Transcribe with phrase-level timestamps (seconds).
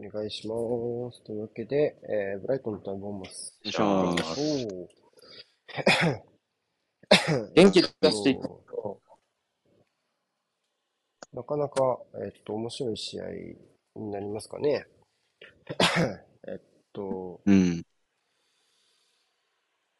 [0.00, 0.54] お願いしま
[1.12, 1.24] す。
[1.24, 3.58] というわけで、えーブライトンとボンマス。
[3.64, 4.98] お願いしまおー
[7.54, 9.00] 元気出していくと、
[11.32, 13.24] なかなか、えっと、面白い試合
[13.96, 14.86] になりますかね。
[16.46, 16.60] えっ
[16.92, 17.82] と、うん。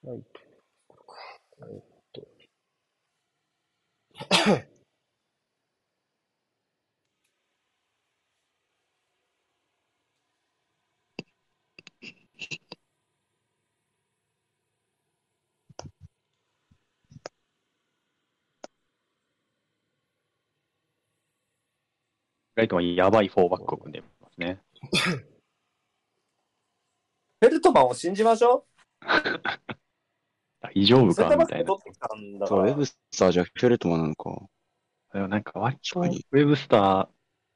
[0.04, 0.22] はい。
[1.70, 2.22] えっと、
[22.58, 24.60] ライトンはやばいフォーバックを組んでますね。
[27.40, 28.66] フェルトマンを信じましょ
[30.60, 31.36] 大丈夫か？
[31.36, 32.84] みたいなそう、ウらェブ。
[32.84, 34.48] スターじゃフェルトマンなのか。
[35.12, 37.08] でもなんか割とウ確かにェブスター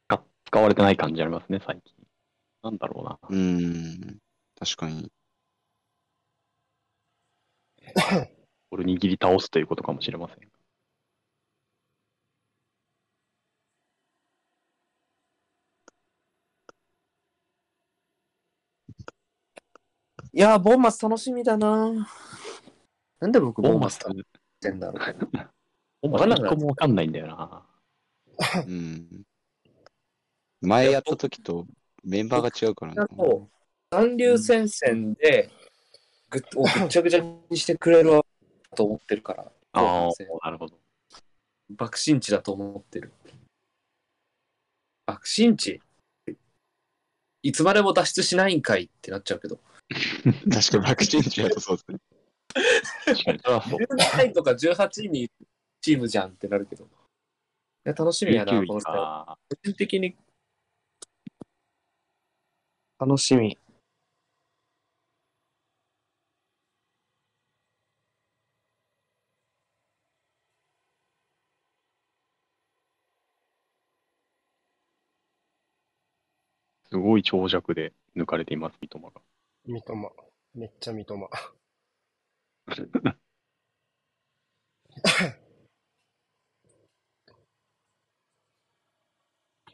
[0.09, 1.97] が使われてない感じありますね、最近。
[2.63, 3.19] なんだろうな。
[3.29, 4.19] うーん。
[4.57, 5.11] 確かに。
[8.71, 10.52] ボール握り倒すということかもしれません。
[20.35, 22.09] いやー、ボーンマス楽しみだな
[23.21, 24.21] なんで僕ボーンマスボ楽
[24.63, 24.99] しんだろう。
[26.09, 27.67] ボンマス一個もわかんないんだよな。
[28.67, 29.23] うん。
[30.63, 31.67] 前やった時と
[32.03, 33.07] メンバーが違うからな。
[33.07, 33.51] と
[33.91, 35.51] 三流戦線で
[36.31, 38.23] ぐっをぐっちゃぐちゃにしてくれる
[38.75, 39.53] と思ってるから。
[39.73, 40.11] ああ
[40.45, 40.79] なるほど。
[41.69, 43.13] 爆心地だと思ってる。
[45.05, 45.81] 爆心地？
[47.43, 49.61] いつまでも脱出しないんかいってなっちゃうけど。
[49.93, 51.99] 確かに爆心地だとそうですね。
[53.05, 53.39] 確かに。
[53.39, 53.81] それはそう。
[53.81, 55.31] 17位とか18位に
[55.81, 56.85] チームじゃんってなるけど。
[56.85, 56.89] い
[57.85, 58.89] や、楽しみやな、19位この人。
[58.91, 59.39] 個か。
[59.63, 60.17] 人的に
[62.99, 63.59] 楽しみ。
[76.93, 79.23] すごい長尺で抜かれています、三笘が。
[79.67, 80.11] 三笘。
[80.55, 81.29] めっちゃ三笘。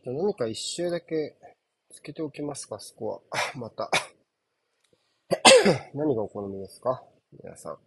[0.05, 1.37] じゃあ何か一周だけ
[1.91, 3.39] つけておきますか、スコア。
[3.59, 3.91] また。
[5.95, 7.03] 何がお好みですか？
[7.43, 7.79] 皆さん。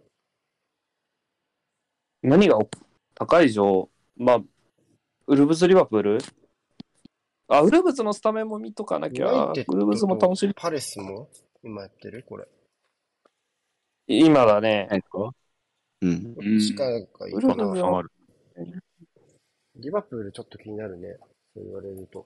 [2.23, 2.69] 何がお
[3.15, 4.39] 高い以上、まあ、
[5.27, 6.17] ウルブズ・リバプール？
[7.47, 10.53] あ、ウルブズのスタメンも見とかなきゃウルブズも楽しみ。
[10.53, 11.29] パレスも？
[11.63, 12.23] 今やってる？
[12.27, 12.47] これ。
[14.07, 14.87] 今だね。
[14.89, 15.31] 何ですか？
[16.01, 16.33] うん。
[16.35, 17.65] どっちかがいいかな。
[17.65, 18.03] は
[19.75, 21.17] リバプールちょっと気になるね。
[21.53, 22.25] そう言われると。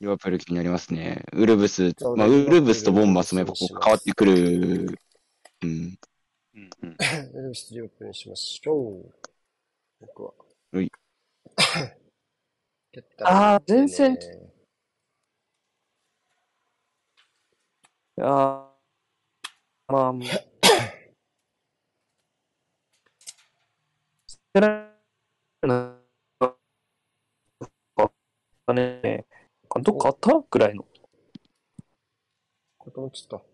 [0.00, 1.24] リバプール気になりますね。
[1.32, 4.98] ウルブスそう、まあ、ねウルブスとボンバスもやっぱこう変わってくる。
[5.62, 5.98] うん。
[6.54, 6.96] うんうん。
[7.34, 9.12] ウルブスリバプールにしましょう。
[10.00, 10.32] 僕は。
[10.72, 10.90] はい。
[12.92, 14.20] 蹴ったらあーね前線い
[18.20, 20.28] やーまあ、
[24.26, 24.88] してな
[25.64, 25.98] いな。
[28.74, 29.26] ね、
[29.82, 30.30] どっかあった？
[30.50, 30.86] ぐらいの。
[32.78, 33.51] こともちょっと。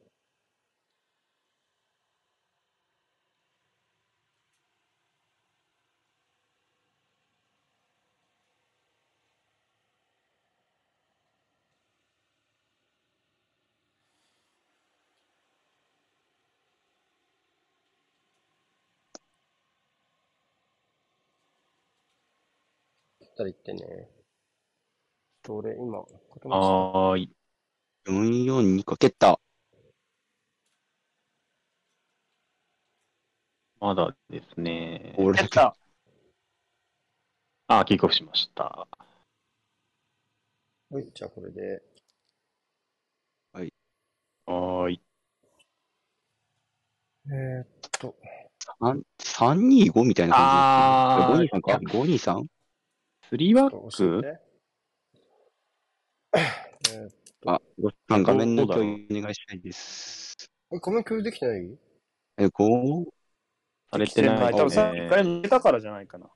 [23.38, 24.08] ったら言ってね。
[25.42, 27.30] と俺今、はーい。
[28.06, 28.96] 442か。
[28.96, 29.38] 蹴った。
[33.80, 35.14] まだですね。
[35.16, 35.60] 俺だけ。
[37.68, 38.88] あ、キックオフしました。
[40.90, 41.82] はい、じゃあこれで。
[43.52, 45.00] はーい。
[47.30, 47.66] えー、っ
[48.00, 48.16] と、
[48.80, 52.57] 3 325みたいな感じですか ?523 か
[53.30, 54.26] 3バ教ック？
[54.26, 54.40] えて。
[56.34, 60.34] えー、あ、ごさん画面の共有お願いしたいです。
[60.72, 61.78] え、画面共有できてない？
[62.38, 63.04] え、5?
[63.90, 66.30] されてない多分さ、ね一回抜けたからじゃないかな。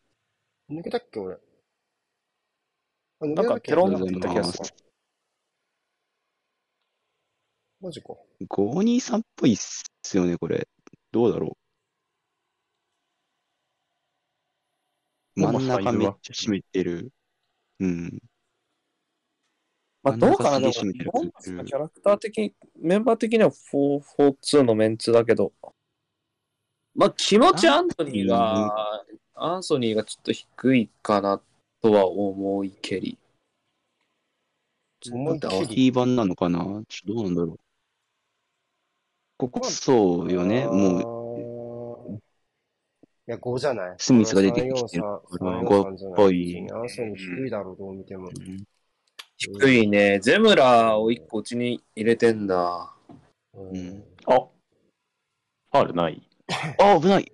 [0.71, 1.39] 抜けたっけ俺？
[3.21, 4.65] なんかケロンって言った気がする。
[7.81, 8.15] マジか。
[8.49, 9.83] 523っぽいっす
[10.17, 10.69] よね、これ。
[11.11, 11.51] どうだろう。
[11.51, 11.57] まあ
[15.35, 17.13] 真ん中めっちゃ占めてる。
[17.81, 18.19] うん。
[20.03, 25.53] まあ、どうかな、でも、真ん中締めてるボンマスがキャラクター的、メンバー的には4-4-2のメンツだけど、
[26.95, 31.41] まあ、気持ちアンソニーが、アンソニーがちょっと低いかな
[31.81, 33.19] とは思いけり。
[35.11, 35.75] 思いっだってアきり？
[35.85, 36.59] ヒー版なのかな？
[36.61, 37.59] ちょっとどうなんだろう。
[39.39, 40.67] ここそうよね。
[40.67, 41.22] もう、
[43.33, 43.95] や、5じゃない？
[43.99, 47.51] スミスが出てきてる343から343じゃない5っぽい別にアンソニー低い？
[47.51, 48.29] だろう、どう見ても。
[48.29, 48.65] うん
[49.39, 50.21] 低いね。
[50.21, 52.95] ゼムラを1個うちに入れてんだ。
[53.55, 54.35] うんうんあ
[55.73, 56.23] ファールない。
[56.79, 57.33] あ、危ない。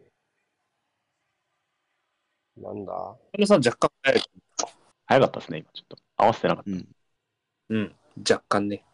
[2.56, 3.17] なんだ？
[3.35, 4.23] 皆さん若干早い。
[5.06, 5.97] 早かったですね、今ちょっと。
[6.17, 6.89] 合わせてなかっうん。
[7.69, 8.85] うん、若干ね。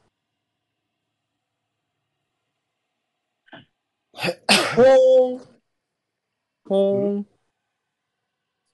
[4.15, 5.54] ほーん。
[6.67, 7.27] ほーん。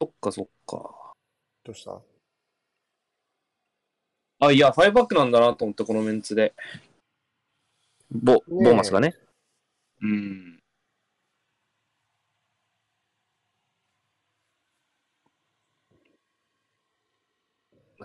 [0.01, 1.13] そっかそっか。
[1.65, 2.01] どうした？
[4.43, 6.55] あ、いや、ファイブバックなんだなと思って、このメンツで。
[8.11, 9.15] ボ、ボーマスがね。
[10.03, 10.59] うん。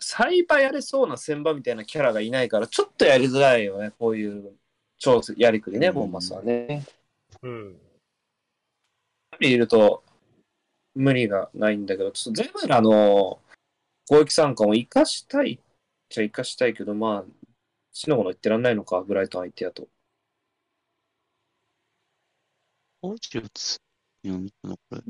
[0.02, 4.58] サイバーやれそうな千場みたいなキャラがいないから、ちょっとやりづらいよね、こういう
[4.98, 6.86] 超やりくりね、うんボーマスはね。
[7.42, 7.80] うん。
[9.40, 10.04] いると
[10.94, 13.42] 無理がないんだけど、ちょっとゼムラの
[14.08, 15.60] 攻撃参加も生かしたいっ
[16.10, 17.48] ちゃ生かしたいけど、まあ、
[17.92, 19.88] 死のもの言ってらんないのか、ブライトン相手やと。
[23.02, 23.78] おじゅつ。
[24.24, 25.02] いや、見たな、これ。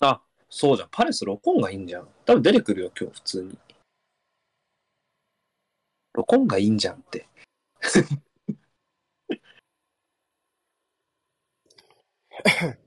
[0.00, 0.88] あ、そうじゃん。
[0.90, 2.08] パレスロコンがいいんじゃん。
[2.24, 3.58] 多分出てくるよ、今日、普通に。
[6.12, 7.28] ロコンがいいんじゃんって。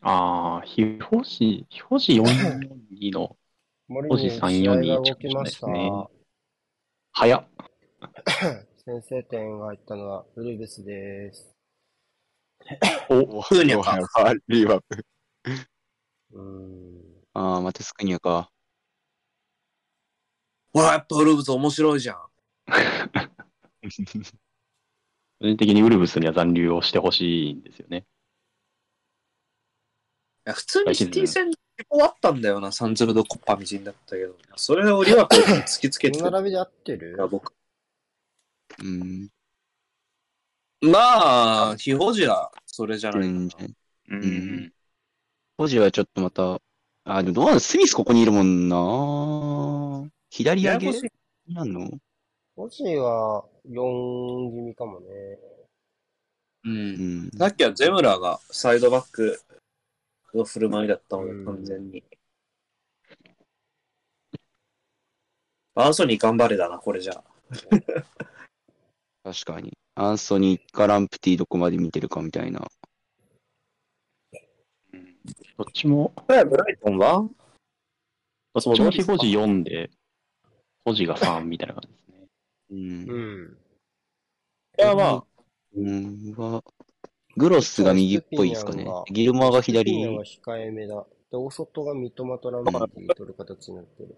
[0.00, 3.36] ああ、非表示、表示442の
[3.88, 5.66] 森5時に342試合が動着きました。
[5.66, 5.90] ですね
[7.12, 7.46] 早っ。
[8.84, 11.54] 先制点が入ったのはウルブスです。
[13.08, 14.34] お、クーニャか。
[14.48, 15.06] リバプ。
[16.32, 17.02] うーん。
[17.34, 18.51] ああ、またスクニアか。
[20.72, 22.18] ほら、やっぱウルブズ面白いじゃん。
[25.40, 28.06] 個人的にウルブスには残留をしてほしいんですよね。
[30.46, 31.56] いや普通にシティ戦に
[31.88, 34.36] 終わったんだよな、サンズルドコッパみじんだったけど。
[34.56, 37.16] それをリワプールに突きつけてたこの並びで合ってる？
[37.28, 37.52] 僕。
[38.82, 39.28] うん。
[40.80, 43.32] まあ、非保持はそれじゃないかな。
[43.32, 43.74] 全然。
[44.08, 44.72] ううん。
[45.56, 46.60] ポジはちょっとまた、
[47.04, 50.10] あ、でもどうなのスミスここにいるもんな。
[50.34, 50.86] 左上げ？
[50.86, 51.06] ややこし
[51.46, 51.90] いなんの？
[52.56, 55.06] ポジは4気味かもね。
[56.64, 56.70] う。
[56.70, 57.30] うんん。
[57.32, 59.38] さっきはゼムラがサイドバック
[60.32, 62.02] の振る舞いだったので、うん完全に。
[65.74, 67.24] アンソニー頑張れだな、これじゃあ。
[69.30, 69.74] 確かに。
[69.96, 72.66] アンソニーかランプティどこまで見てるかみたいな。
[75.58, 77.28] どっちも、ブライトンは？
[78.54, 79.90] どっちも非表示4で、
[80.84, 82.26] 保持が3みたいな感じですね。
[82.70, 83.10] うん。
[83.10, 83.18] う
[83.48, 83.56] ん。
[84.78, 85.24] いや、まあ、
[85.74, 86.62] うんは、
[87.36, 88.86] グロスが右っぽいですかね。
[89.10, 91.06] ギルモアが左スピニャンは控えめだ。
[91.30, 94.16] で、大外が三笘とランプティ取る形になってる。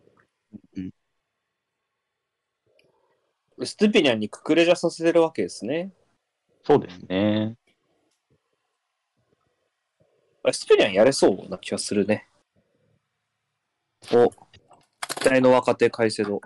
[3.64, 5.92] ストゥピニャンにククレジャさせてるわけですね。
[6.64, 7.56] そうですね。
[10.42, 12.28] あストゥピニャンやれそうな気がするね。
[14.12, 14.28] お、
[15.25, 16.38] 期待の若手、カイセド。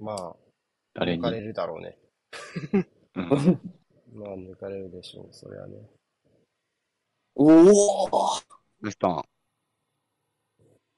[0.00, 0.34] まあ、
[0.94, 1.22] 誰に？
[1.22, 1.30] 抜か。
[1.30, 1.98] れるだろうね。
[3.16, 3.60] うん
[4.18, 5.76] まあ、抜かれるでしょう、それはね。
[7.34, 8.06] おお
[8.80, 9.22] ウスタン。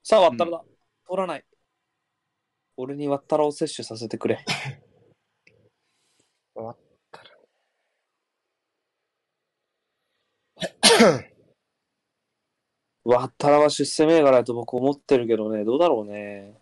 [0.05, 0.65] さあ、ワッタラだ。
[1.05, 1.45] 取らない。
[2.77, 4.45] 俺にワッタラを摂取させてくれ。
[6.55, 7.19] 終わっワ
[10.69, 11.34] ッタラ
[13.05, 16.55] は出世銘柄だと僕思ってるけどね、どうだろうね。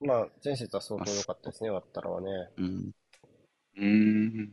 [0.00, 2.30] まあ、前節は相当良かったですね、割ったらはね。
[2.56, 2.90] うん。
[3.76, 4.52] うん。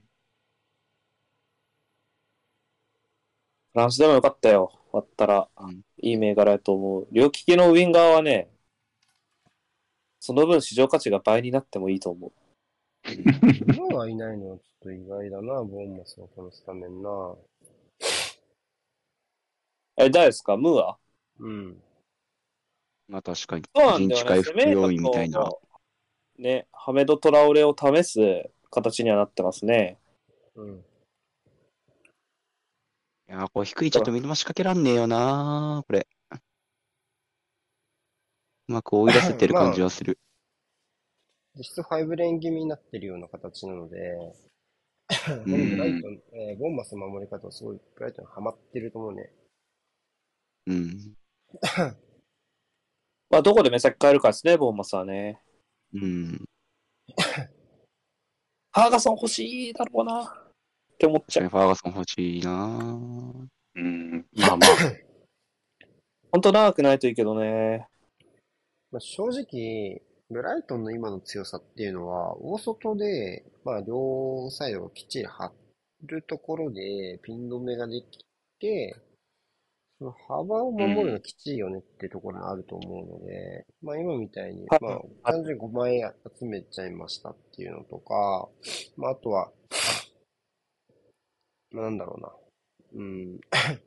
[3.74, 5.48] フランスでもよかったよ、ワッタラ。
[5.58, 7.08] うんいい銘柄やと思う。
[7.12, 8.50] 両利きのウィンガーはね、
[10.20, 12.32] その分市場価値が倍になってもいいと思う。
[13.76, 17.36] 今はいないのはちょっと意外だな、ボーンマスのこのスタメンな。
[19.98, 20.58] え、誰ですか？
[20.58, 20.98] ムーア？
[21.40, 21.82] うん。
[23.08, 23.64] まあ確かに。
[23.76, 24.16] そうなんだよね。
[24.16, 25.50] 陣地回復要因みたいな。
[26.38, 28.20] ね、ハメド・トラオレを試す
[28.70, 29.98] 形にはなってますね。
[30.56, 30.86] うん。
[33.30, 36.08] いやー、これ低いちょっと見逃しかけらんねえよなー、これ。
[38.70, 40.20] うまく追い出せてる感じはする。
[41.56, 43.98] 実質5レーン気味になってるような形なので、
[45.44, 49.32] うんブライトン、えーボンマスの守り方はすごい、ブライトンハマってると思うね。
[50.68, 51.16] うん。
[53.30, 55.42] まあ、どこで目先変えるかですね、ボーマスはね。
[55.94, 56.46] うん。
[58.72, 60.24] ハーガソン欲しいだろうな。
[60.24, 61.50] って思っちゃう。
[61.50, 63.46] ファーガソン欲しいなー
[63.76, 64.26] うん。
[64.36, 64.70] まあまあ。
[66.32, 67.88] ほんと長くないといいけどね。
[68.92, 75.52] まあ、正直、ブライトンの今の強さっていうのは、大外で、まあ、両サイドをきっちり張
[76.04, 78.26] るところで、ピン止めができ
[78.60, 78.96] て、
[80.00, 85.02] その幅を守るのきっちりよねってところにあると思うので、まあ今みたいに、はいまあ
[85.32, 86.02] 単純に5枚
[86.40, 88.48] 集めちゃいましたっていうのとか、
[88.96, 89.52] まああとは、
[91.72, 92.32] まあなんだろうな。
[92.94, 93.40] うん。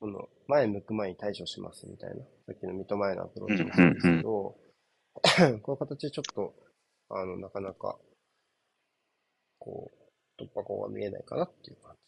[0.00, 2.24] その、前向く前に対処しますみたいな。
[2.46, 4.58] さっきの三笘へのアプローチもそうですけど、
[5.62, 6.54] こういう形でちょっと、
[7.10, 7.98] あの、なかなか、
[9.58, 9.90] こ
[10.38, 12.07] う、突破口が見えないかなっていう感じ。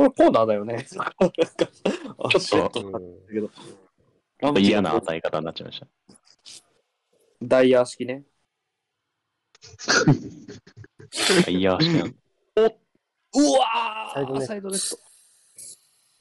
[0.00, 0.82] これコーナーだよね。
[0.82, 1.06] ちょっ
[2.40, 2.92] ちょっとうん
[3.30, 3.50] けど。
[4.58, 5.86] 嫌な与え方になっちゃいました。
[7.42, 8.24] ダイヤー式ね。
[11.48, 12.08] いや、しなう
[13.52, 14.96] わサイドネットーサイドネット。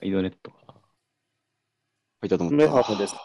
[0.01, 0.57] サイドネットか。
[2.19, 2.57] 入ったと思った。
[2.57, 3.23] メハムですか？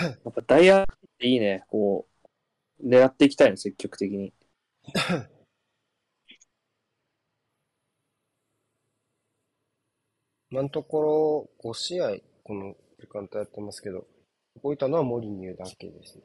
[0.00, 0.86] やっぱダイヤっ
[1.18, 1.64] ていいね。
[1.68, 2.06] こ
[2.78, 4.34] う、狙っていきたいね、積極的に。
[10.54, 12.10] 今のところ、5試合、
[12.44, 14.06] この時間帯やってますけど、
[14.62, 16.22] 動いたのはモリニューだけですね。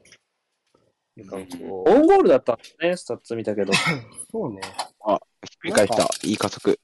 [1.68, 3.72] オンゴールだったんですね、スタッツ見たけど。
[4.30, 4.60] そうね。
[4.62, 6.28] ひっくり返した。
[6.28, 6.78] いい加速。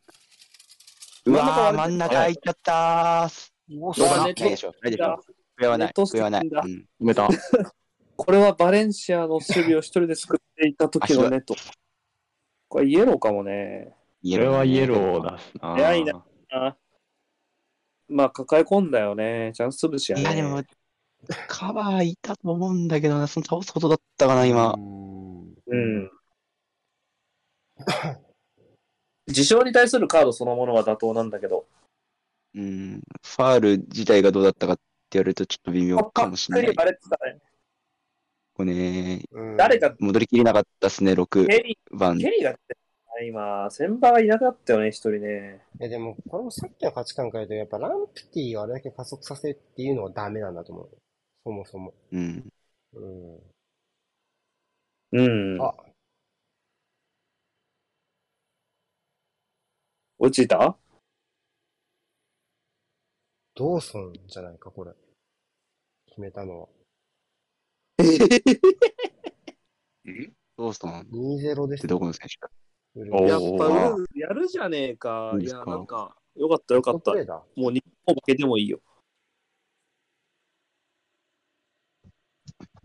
[1.27, 3.51] うわー、真ん中入っちゃったー。
[3.81, 4.75] おうわないでしょ。
[4.83, 5.21] ないでしょ。
[5.57, 5.93] 上はない。
[5.95, 6.49] 上はない。
[6.49, 7.29] 埋めた。
[8.17, 11.55] これはバレンシアの守備を一人で救っていた時の ネット。
[12.67, 13.95] これイエローかもね。
[14.21, 15.75] これはイエローだすな。
[15.75, 16.77] 早いなあ
[18.09, 19.53] まあ、抱え込んだよね。
[19.55, 20.23] チャンス潰しやね。
[20.23, 20.63] いや、でも、
[21.49, 24.75] カバーいたと思うんだけどな、その倒すほどだったかな、今。
[24.75, 25.17] うん
[25.69, 26.11] うん。
[29.27, 31.67] 事象に対するカードそのものは妥当なんだけど、
[32.55, 33.03] うん。
[33.23, 36.75] ファール自体がどうだったかって言われるとちょっと微妙かもしれない。
[36.75, 37.39] バレてたね。
[38.55, 42.21] これね、うん誰か、戻りきれなかったっすね、6ケリ番ー、。
[42.21, 42.55] ケリーが
[43.25, 45.65] 今、先場がいなかったよね、一人ね。
[45.81, 50.91] え、でも、これもさっきの価値観から言うと、やっぱランプティをあれだけ加速させるっていうのはダメなんだと思う。
[51.45, 51.95] そもそも。
[52.13, 52.49] うん。
[52.93, 53.41] うん。
[55.13, 55.63] うん。
[55.63, 55.75] あ
[60.19, 60.77] 落ちた？
[63.55, 64.93] ドーソンじゃないか、これ。
[66.07, 66.69] 決めたのは。
[70.57, 71.01] どうしたの？
[71.01, 71.89] っ2-0ですて。
[71.89, 72.51] どこの選手か。
[72.97, 75.35] やっぱーウルフやるじゃねえか。
[75.39, 77.13] いや、なんか、よかったよかった。
[77.55, 78.81] もう日本負けてもいいよ。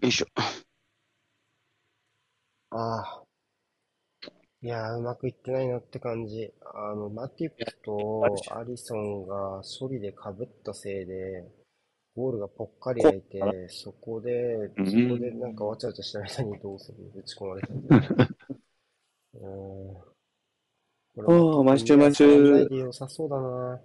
[0.02, 0.26] よいしょ。
[2.72, 3.24] ああ。
[4.64, 6.52] いやー、うまくいってないなって感じ。
[6.74, 8.24] あの、マティプと
[8.56, 11.46] アリソンが処理で被ったせいで、
[12.16, 13.40] ゴールがぽっかり開いて、
[13.70, 18.36] そこで、そうんこでなんかわちゃわちゃしてる間にどうする打ち込まれた。
[21.18, 23.82] ああ毎週毎週良さそうだな。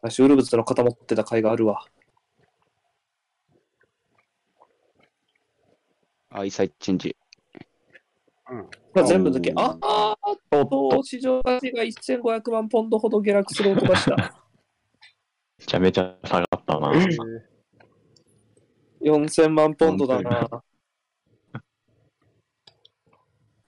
[0.00, 1.84] 私、ウルブズの肩持ってた甲斐があるわ。
[6.30, 7.16] あ、イサイチェンジ。
[8.94, 9.52] まあ、全部抜け。
[9.56, 14.16] ああおっと、と、市場価値が1500万ポンドほど下落する音がした。
[15.58, 16.92] めちゃめちゃ下がったな。
[19.02, 20.62] 4000万ポンドだな。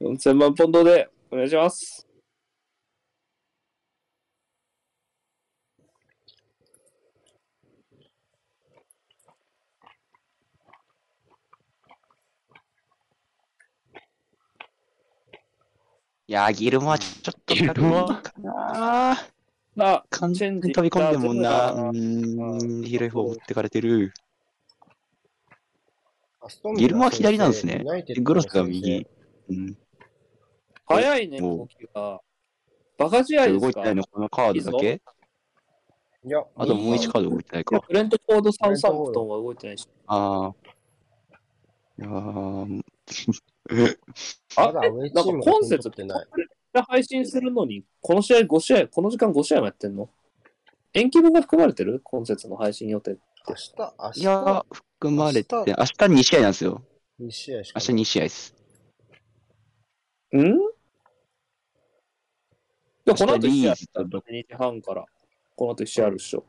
[0.00, 2.06] 4000万ポンドでお願いします。
[16.26, 19.18] いやー、ギルモはちょっとギルモかな
[19.78, 21.72] あ、完全に飛び込んでるもんな。
[21.72, 24.14] うん、広い方持ってかれてる。
[26.76, 27.84] ギルモは左なんですね
[28.22, 29.06] グロスが右。
[29.50, 29.76] うん。
[30.94, 32.20] 早いね、お動きが。
[32.98, 33.60] バカ試合ですか？
[33.60, 34.04] 動いてないの？
[34.04, 35.00] このカードだけ？
[36.22, 37.80] いや、あともう1カード動いてないか。
[37.86, 39.88] ブレントフォード・サウサンプトンは動いてないし。
[40.06, 40.54] ああ。
[41.98, 42.82] いやー、
[44.56, 46.26] あ まだ上チームなんかってない。
[46.88, 50.10] 配信するのに、この試合5試合、この時間5試合もやってんの？
[50.92, 52.00] 延期分が含まれてる？
[52.02, 53.16] 今節の配信予定。
[53.48, 56.82] 明日、明日、いやー、含まれて、明明日2試合なんですよ。
[57.20, 58.54] 2試合しか明日2試合です。
[60.36, 60.38] ん？
[60.38, 60.44] で
[63.14, 65.04] この後1試合リーズと2時半から。
[65.56, 66.44] この後1試合あるっしょ。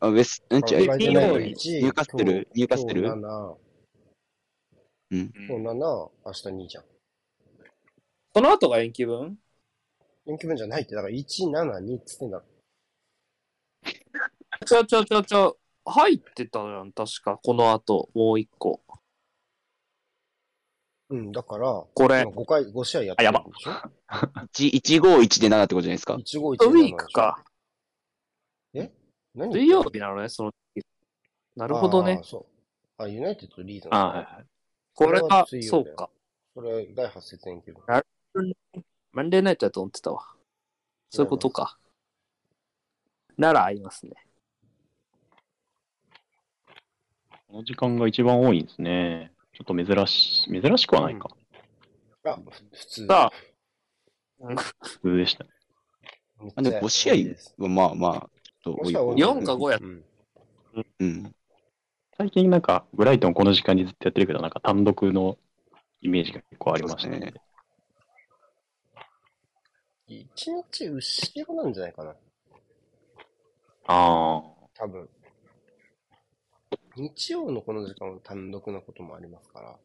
[0.00, 1.48] あ、ウェス、うんちゃ、あ金曜日
[1.80, 3.54] ニューカッスルニューカッスル今日7、
[5.10, 5.32] うん。
[5.34, 5.74] 今日7、
[6.24, 6.84] 明日2じゃん。
[8.34, 9.38] その後が延期分？
[10.26, 12.44] 延期分じゃないって、だから1、7、2っつってんだろ。
[14.64, 17.38] ちょちょちょちょ、入ってたじゃん、確か。
[17.42, 18.82] この後、もう1個。
[21.10, 23.70] うん、だから、これ今、5回、5試合やってるんでしょ
[24.10, 26.14] ？1、151で7ってことじゃないですか。
[26.14, 27.42] ?1、5、1、ウィークか。
[29.34, 30.84] 何水曜日なのね、その時。
[31.56, 32.20] なるほどね。
[32.24, 33.02] そう。
[33.02, 34.46] あ、ユナイテッドとリーズあはいはい。
[34.94, 36.10] これがそれはそうか。
[36.54, 37.82] それ、第8節延期分。
[39.12, 40.26] マンデーナイトだと思ってたわ。
[41.10, 41.78] そういうことか。
[43.36, 44.12] なら合いますね。
[47.48, 49.32] この時間が一番多いんですね。
[49.58, 51.28] ちょっと珍しい、珍しくはないか。
[52.24, 53.06] あ、ふ普通。
[53.08, 53.32] さ
[54.40, 55.50] あ、普通でしたね。
[56.54, 58.12] あでも5試合ですはまあまあ、
[58.62, 60.04] ちょっと多い方4か5やうん。
[61.00, 61.34] うん。
[62.16, 65.36] 最近なんか、ブライトンこの時間にずっとやってるけど、なんか単独の
[66.02, 67.34] イメージが結構ありましたね。
[70.08, 70.24] 1
[70.72, 72.10] 日後ろなんじゃないかな。
[72.10, 72.14] あ
[73.88, 74.42] あ。
[74.74, 75.08] 多分。
[76.98, 79.76] 日曜のこの時間は単独なこともありますから、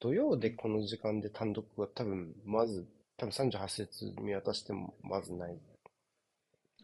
[0.00, 5.56] 土曜でこの時間で単独は多分、まず、多分38節見渡してもまずない。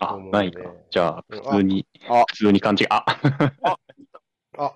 [0.00, 0.62] あないか。
[0.90, 2.86] じゃあ、うん普通に、あ普通に勘違い。
[2.90, 3.04] あ
[4.58, 4.74] あ、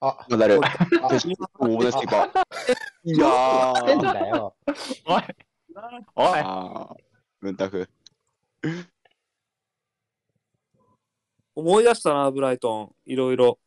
[0.00, 0.68] あ、まだあるこい
[1.02, 1.08] あ、
[1.58, 2.30] おお、ですか。
[3.04, 4.12] いややってんー。
[4.12, 4.56] だよ。
[5.06, 5.22] おい
[6.16, 6.96] おいあー、
[7.40, 7.88] 文タフ。
[11.54, 12.94] 思い出したな、ブライトン。
[13.06, 13.58] いろいろ。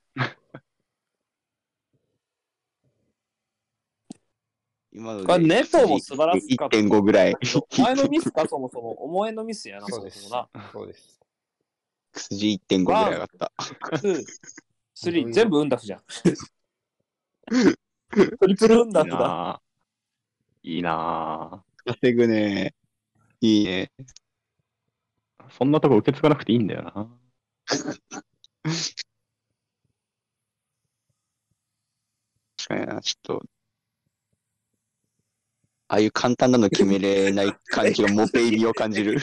[5.02, 7.34] 今のこれネトも素晴らしかった1.5ぐらい。
[7.34, 8.92] お前のミスか、そもそも。
[9.04, 10.70] お前のミスやな、そそうですもそもな。。
[10.72, 11.20] そうです。
[12.14, 13.52] XG1.5 ぐらい上がった。
[13.58, 14.26] 2、
[14.96, 16.02] 3、全部ウンダフじゃん。
[18.40, 19.18] トリプルウンダいいフだ。
[19.18, 20.70] なぁ。
[20.70, 22.76] いいな稼ぐね。
[23.40, 23.92] いいね。
[25.40, 25.50] ぁ。
[25.50, 26.92] そんなとこ受け継がなくていいんだよな。
[32.56, 33.61] 確かにな、ちょっと。
[35.92, 39.20] ああいう簡単なの決めれない感じがモペイビを感じる。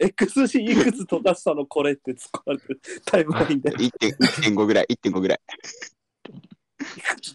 [0.00, 3.70] XG いくつ溶かしたのこれって突っ込まれてるタイムラインで。
[3.70, 5.40] 1.5ぐらい、1.5ぐらい。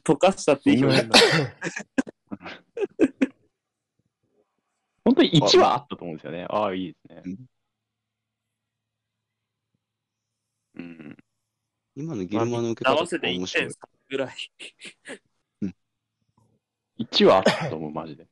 [0.04, 1.20] 溶かしたっていい表現だ。
[5.06, 6.46] 本当に1はあったと思うんですよね。
[6.50, 7.38] ああ、いいですね。
[10.76, 11.18] うん。
[11.96, 13.74] 今のギルマの受け方と合わせて面白い1.3。
[14.10, 14.36] ぐらい。
[17.00, 18.28] 1はあったと思う、マジで。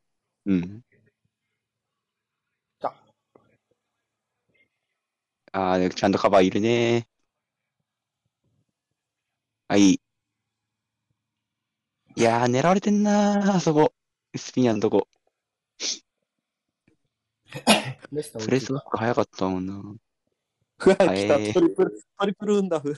[0.46, 0.84] うん。
[2.82, 2.94] あ、
[5.52, 7.08] ああ、ちゃんとカバーいるね。
[9.68, 10.02] あ、いい。
[12.16, 13.94] いやー、狙われてんなー、あそこ。
[14.36, 15.08] スピニアのとこ。
[18.10, 18.16] プ
[18.52, 19.74] レスバック早かったもんな。
[19.76, 22.96] うわ、来た、えートリプル、トリプルウンダフ。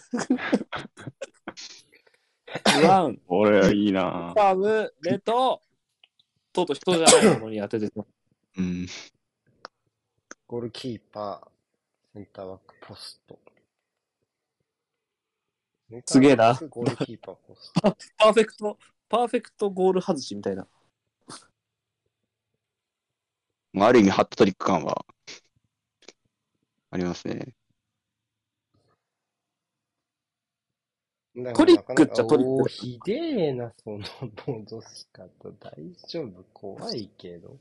[2.88, 4.34] ワン、これはいいなぁ。
[4.34, 5.62] ファーム、レッド、
[6.54, 8.06] とうとう人じゃないものに当ててた。
[8.58, 8.88] うん。
[10.48, 13.40] ゴールキーパー、センターバック、ポスト。
[16.06, 17.82] すげえなゴールキーパー、ポスト。
[18.18, 18.78] パーフェクト、
[19.10, 20.68] パーフェクトゴール外しみたいな。
[23.74, 25.06] まあ、ある意味、ハットトリック感は、
[26.92, 27.56] ありますね。
[31.56, 34.00] トリックっちゃトリックひでえな、その
[34.46, 35.28] 戻し方。
[35.60, 35.72] 大
[36.08, 36.44] 丈夫？
[36.54, 37.58] 怖いけど。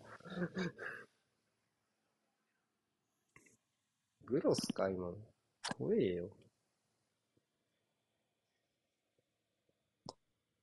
[4.26, 5.14] グロスか、今の。
[5.78, 6.28] 怖えよ。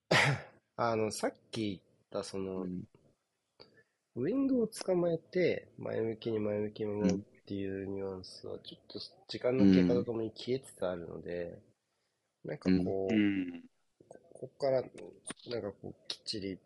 [0.78, 2.84] あの、さっき言った、その、うん
[4.15, 11.58] ウィングを捕まえて、前向きに前向きに回るっていうニュアンスは、ちょっと時間の経過とともに消えつつあるので、
[12.45, 13.63] なんかこう、うん。
[14.08, 14.88] ここから、な
[15.60, 16.58] んかこう、きっちり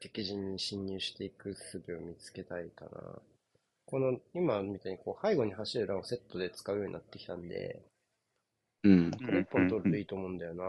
[0.00, 2.90] 敵陣に侵入していく術を見つけたいかな。
[3.84, 7.82] この、今みたいにこう背後に走るランをセットで使うようになってきたんで、
[8.84, 9.10] うん。
[9.10, 10.64] これ一本取るといいと思うんだよな。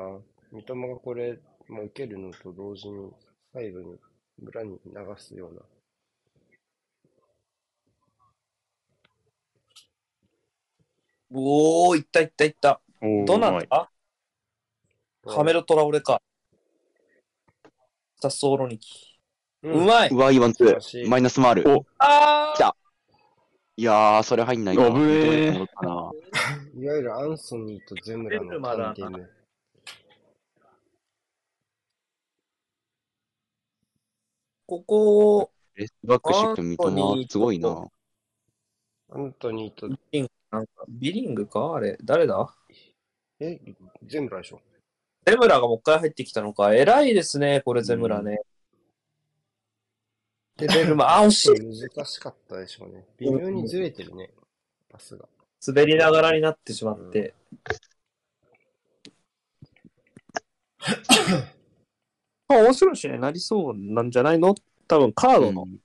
[0.51, 1.37] 三笘がこれ、
[1.67, 3.11] まあ、受けるのと同時に、
[3.53, 3.97] サイドに、
[4.41, 5.61] 裏に流すような。
[11.31, 12.81] おー、いったいったいった。
[13.01, 13.91] どなた
[15.25, 16.21] カメロトラオレか。
[18.21, 19.19] サッソーロニキ。
[19.63, 20.09] ううまい。
[20.09, 21.09] うわ、イワンツー。
[21.09, 21.63] マイナスもある。
[21.67, 21.85] お。
[21.99, 22.75] あ来た。
[23.77, 24.87] いやー、それ入んないな。
[24.87, 25.53] 危ねえ
[26.79, 28.93] いわゆるアンソニーとゼムラのゼムラだ。
[28.95, 29.29] タンデム。
[34.65, 37.89] ここ、レスバックしてきた三笘、ーすごいな。
[39.11, 41.75] アントニーと、ビリングなんかビリングか？
[41.75, 42.53] あれ、誰だ？
[43.39, 43.59] え、
[44.05, 44.61] ゼムラでしょ
[45.25, 46.73] ゼムラがもう一回入ってきたのか。
[46.73, 48.41] 偉いですね、これゼムラね。
[50.57, 51.89] で、ベルマ、あ、惜しい。
[51.89, 53.05] 難しかったでしょうね。
[53.17, 54.31] 微妙にずれてるね、
[54.89, 55.27] パスが。
[55.65, 57.33] 滑りながらになってしまって。
[62.47, 64.55] まあ、面白い試合になりそうなんじゃないの？
[64.87, 65.77] 多分カードのうん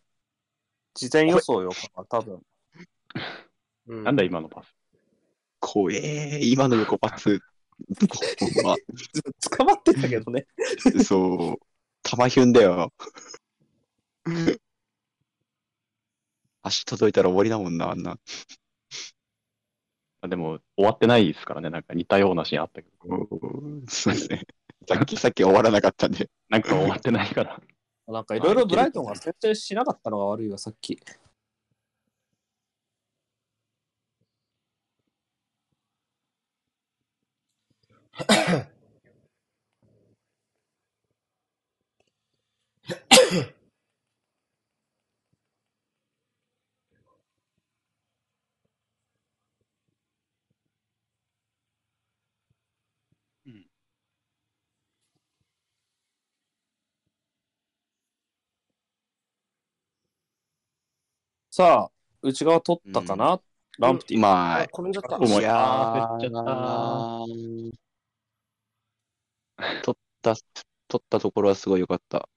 [0.94, 1.70] 事前予想よ、
[2.08, 2.40] 多分。
[3.88, 4.74] うなんだ今のパス。
[5.64, 7.40] 怖えー、今の横パス。
[8.62, 8.76] ま
[9.50, 10.46] 捕まってたけどね。
[11.02, 11.66] そう。
[12.02, 12.92] 玉ヒュンだよ。
[16.62, 18.18] 足届いたら終わりだもんな、あんな。
[20.20, 21.70] あでも、終わってないですからね。
[21.70, 23.26] なんか似たようなシーンあったけど。
[23.88, 24.42] そうですね。
[24.86, 26.30] さっき、さっき終わらなかったんで。
[26.50, 27.60] なんか終わってないから。
[28.06, 31.00] なんかいろいろブライトンが設定しなかったのが悪いわ、さっき。
[61.50, 63.40] さあ、内側取ったかな、
[63.78, 64.18] ランプティ。
[64.18, 65.16] まあ、あ、転んじゃった。
[65.16, 67.83] 重いいやあー振っちゃったー
[69.56, 70.34] 取った、
[70.88, 72.28] 取ったところはすごい良かった。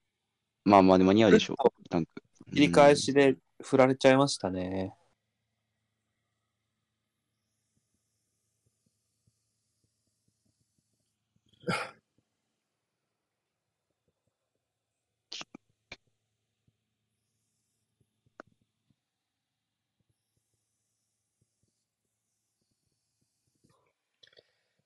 [0.65, 1.57] まあまあ、で間に合うでしょう、
[1.89, 2.11] タンク。
[2.53, 4.95] 切り返しで振られちゃいましたね。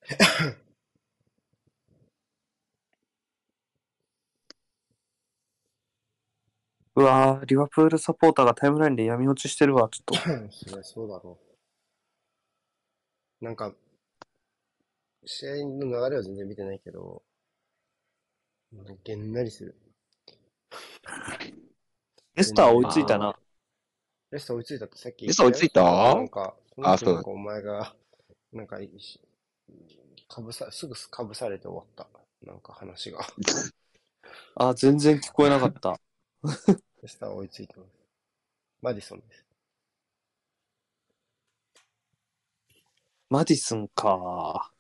[6.94, 10.16] うわーリバプールサポーターがタイムラインで闇落ちしてるわ、ちょっと。
[10.52, 11.40] そりゃそうだろ
[13.42, 13.46] う。
[13.46, 13.74] なんか、
[15.26, 17.24] 試合の流れは全然見てないけど、
[19.04, 19.76] げんなりする。
[22.36, 23.40] レスター追いついたな。
[24.32, 25.84] レスター追いついたってさっきレスター追いついた？
[25.84, 27.96] なんか、あそう時なんかお前が、
[28.52, 29.22] なんか、し
[30.28, 32.08] かぶさ、すぐかぶされて終わった。
[32.46, 33.20] なんか話が。
[34.56, 36.00] あ、全然聞こえなかった。
[36.44, 36.50] レ
[37.08, 37.90] スター追いついてます。
[38.82, 39.46] マディソンです。
[43.30, 44.72] マディスンか。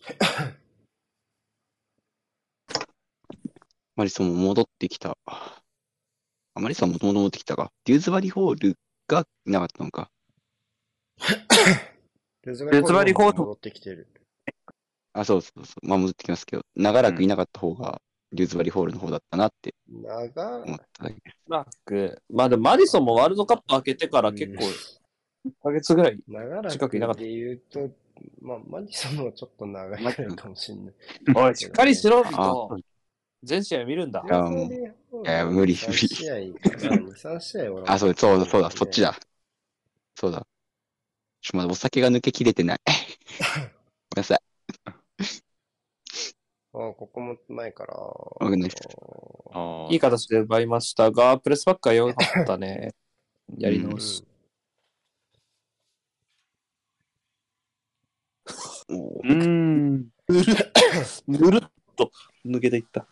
[3.94, 5.16] マリソンも戻ってきた。
[5.26, 5.62] あ、
[6.54, 7.70] マリソンも戻ってきたか。
[7.84, 10.10] デューズバリホールがいなかったのか。
[12.42, 14.08] レズレズバリホール戻ってきてる。
[15.12, 15.86] あ、そうそうそう。
[15.86, 21.16] まあ戻ってきますけど、長らくいなかった方が、デューズバリホールの方だったなって長思っただけ。
[21.48, 22.22] ラック。
[22.30, 26.18] まあでもマディソンもワールドカップ開けてから結構、1ヶ月ぐらい。
[26.26, 27.90] 長ら近くいなかっで言うと、
[28.40, 30.94] まあ、マディソンもちょっと長いかもしんない。
[31.34, 32.78] おい、 しっかりしろ、あと。
[33.42, 34.28] 全試合見るんだい。
[34.28, 36.34] やもういや無理無理3試合
[36.70, 39.18] かな、2、3試合俺もあ、そう、そうだ、そうだ、そっちだ。
[40.14, 40.46] そうだ。
[41.40, 42.80] ちょ、まだお酒が抜けきれてない。
[44.14, 44.51] ごめんなさい。
[46.74, 47.94] あここも前から。
[47.94, 48.88] わかんないです
[49.54, 52.94] あいい形で奪いましたが、プレスバックは良かったね。
[53.58, 54.24] やり直し。
[58.88, 60.08] おうーん。
[61.28, 62.10] ぬるっと
[62.46, 63.06] 抜けていった。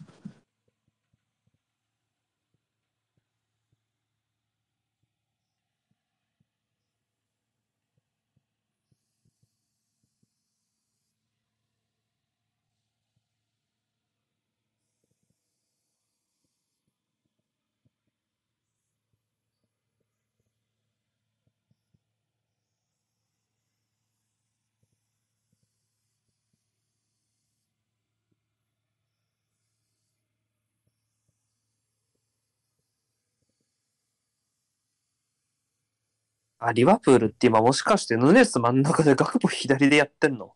[36.60, 40.54] あ、リバプールって今もしかしてヌネス真ん中でガクポ左でやってんの？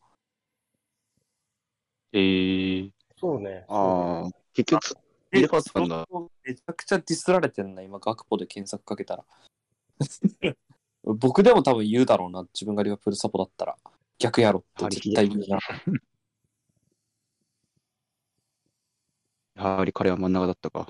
[2.12, 3.64] えー、そうね。
[3.69, 4.97] ああ、結局、
[5.33, 6.07] 入れ替わったんだ。
[6.45, 9.25] めちゃくちゃディスられてんな、今、ガクポで検索かけたら。
[11.03, 13.77] 僕でも多分言うだろうな、自分がリバプールサポだったら。
[14.19, 15.59] 逆やろって絶対言うな。
[19.57, 20.87] やはり彼は真ん中だったか。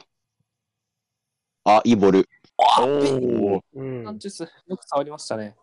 [1.64, 2.28] あ、いいボール。
[2.58, 5.56] あおー、うんサンチェス、よく触りましたね。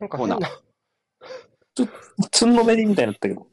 [0.00, 0.40] なんかコーナー
[1.76, 3.46] 変な、つんのめりみたいになったけど。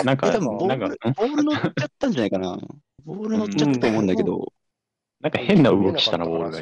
[0.00, 0.80] え、なんか、ボール、なん？
[0.80, 2.58] か、ボール乗っちゃったんじゃないかな。
[3.04, 4.52] ボール乗っちゃったと思うんだけど、
[5.20, 6.60] なんか変な動きしたな、ボールが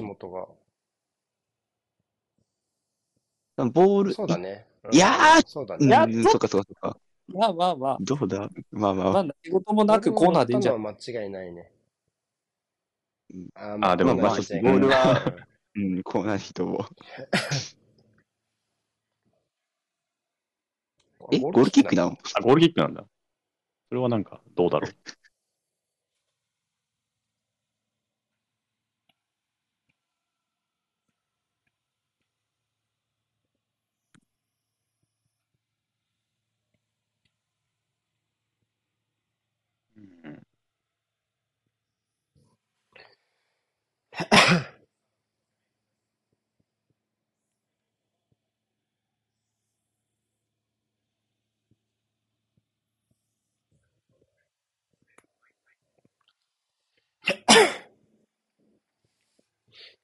[3.70, 4.14] ボール。
[4.14, 4.66] そうだね。
[4.84, 5.86] うんいやーうん、そうだね。
[5.88, 6.98] やっとそっかそっかそっか。
[7.28, 7.96] まあまあまあ。
[8.00, 8.48] どうだ？
[8.70, 10.82] まあまあ、まあ、何事もなくコーナーでいいんじゃん。
[10.82, 11.72] ボールを乗ったのは間違いないね
[13.34, 13.48] うん。
[13.82, 15.34] ああでもまあボールは
[15.76, 16.84] うん、こうなる人も。
[21.30, 22.16] え、ゴールキックなの？
[22.34, 23.04] あ、ゴールキックなんだ。
[23.88, 24.92] それはなんか、どうだろう？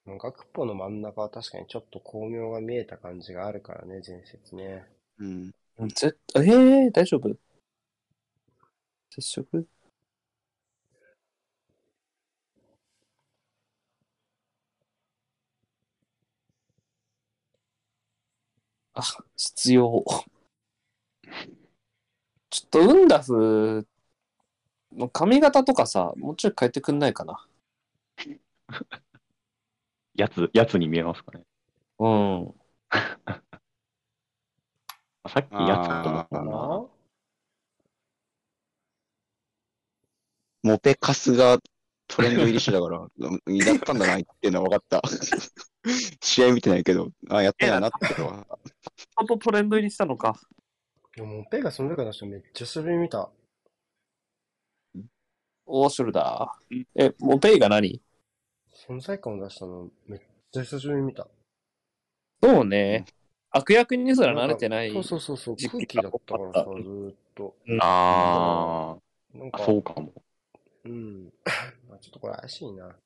[0.07, 4.85] ガクポの真ん中は確かにちょっと巧妙が見えた感じがあるからね、前節ね。
[5.19, 5.53] うん。
[5.89, 7.37] ぜえー、大丈夫？
[9.11, 9.67] 接触？
[18.95, 19.03] あ、
[19.37, 20.05] 必要。
[22.51, 23.87] ちょっとウンダフ、
[24.93, 27.47] もう髪型とかさ、もうちょい変えてくんないかな。
[30.15, 31.45] やつ、やつに見えますかね。
[31.99, 32.55] うん。
[35.27, 36.87] さっきやつと思ったあな。
[40.63, 41.59] モペカスが
[42.07, 43.07] トレンド入りしてたから、う
[43.53, 45.03] んやったんだなっていうのは分かった。
[46.21, 48.47] 試合見てないけど、あ、やったんだなってのは。
[48.97, 50.39] ちゃんとトレンド入りしたのか。
[51.17, 53.31] でも、ペがその中出したのめっちゃ久しぶりに見た。
[55.67, 56.85] オーショルダー？
[56.95, 58.01] え、もうペイが何？
[58.89, 60.21] 存在感を出したのめっ
[60.53, 61.27] ちゃ久しぶりに見た。
[62.43, 63.05] そうね。
[63.51, 64.93] 悪役にすら慣れてない。
[64.93, 67.55] そうそうそうそう、時期空気だったからさ、ずーっと。
[67.81, 68.97] あ
[69.35, 70.13] なんあ、か、そうかも。
[70.85, 71.33] うん。
[71.89, 72.97] まあちょっとこれ怪しいな。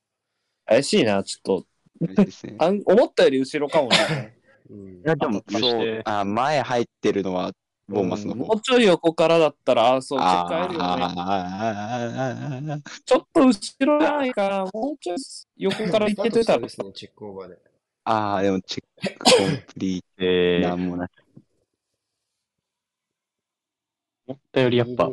[0.66, 1.66] 怪しいな、ちょっと。
[2.00, 2.56] ですね。
[2.58, 4.38] あん思ったより後ろかもね。
[4.70, 5.00] うんい。
[5.04, 7.52] や、でも、そう、あ、前入ってるのは、
[7.88, 8.44] ボーマスの方。
[8.44, 11.04] もうちょい横からだったら、あ、そう、チェックるよね。
[11.16, 14.64] あ、ちょっと後ろじゃないかな。
[14.72, 15.18] もうちょい
[15.56, 17.58] 横から行けてたらですね、 チェックオーバーで。
[18.04, 21.08] ああ、でも、チェックコンプリー えー、トなんもない。
[24.26, 25.10] 思ったよりやっぱ、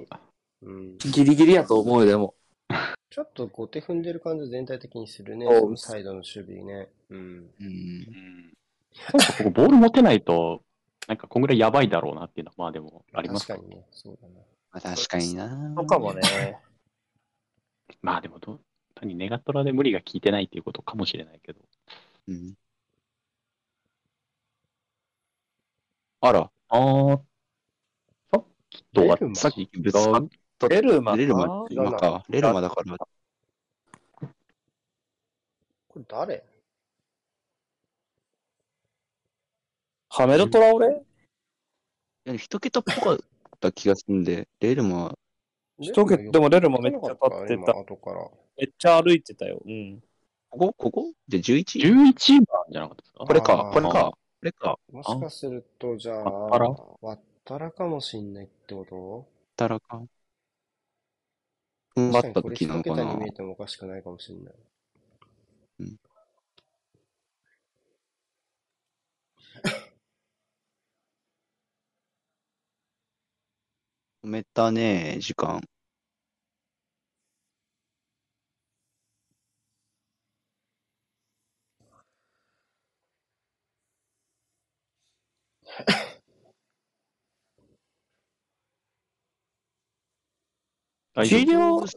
[0.61, 0.97] うん。
[0.97, 2.35] ギリギリやと思うよ、でも。
[3.15, 5.47] ちょっと後手踏んでる感じ全体的にするね。
[5.77, 6.89] サイドの守備ね。
[7.09, 7.17] うん。
[7.17, 7.69] うんう。
[7.69, 8.53] ん
[9.13, 10.61] なんかここボール持てないと、
[11.07, 13.85] なんかこんぐらいやばいだろうなっていうのは、まあでもあります確かにね。
[13.91, 14.33] そうだな。
[14.73, 15.73] まあ、確かにな。
[15.77, 16.21] そうかもね。
[18.03, 18.59] まあでもどう、
[18.95, 21.61] 単にネガトラで無理が効いてないっていうことかもしれないけど。
[22.27, 22.53] うん。
[26.19, 27.21] あら、ああ、
[28.33, 30.27] さっきとはさっきぶつかっ
[30.69, 31.17] レルマか？
[31.17, 32.23] レルマ、今か？
[32.29, 32.97] レルマだから。
[32.97, 33.07] こ
[35.99, 36.43] れ誰？
[40.09, 41.01] ハメルトラオレ？
[42.37, 43.17] 一桁っぽかっ
[43.59, 45.13] た気がするんで、レルマ、
[45.79, 46.31] 一桁？
[46.31, 47.11] でもレルマめっちゃ立
[47.53, 47.73] ってた。
[48.57, 49.61] めっちゃ歩いてたよ。
[49.65, 50.01] うん。
[50.49, 50.73] ここ？
[50.73, 51.11] ここ？
[51.27, 51.81] で 11?
[51.81, 53.25] 11番じゃなかったですか？
[53.25, 54.79] これかこれか、これか。
[54.91, 56.69] もしかすると、じゃあ、わったら？
[56.69, 56.77] わ
[57.13, 59.27] ったらかもしんないってこと？
[59.57, 60.01] たらか。
[61.97, 64.55] 踏ん張った時なのかなに見えてもおかしくないかもしんない。
[74.23, 75.61] 止めたね、時間。
[85.79, 86.15] 大丈夫
[91.23, 91.87] 治療、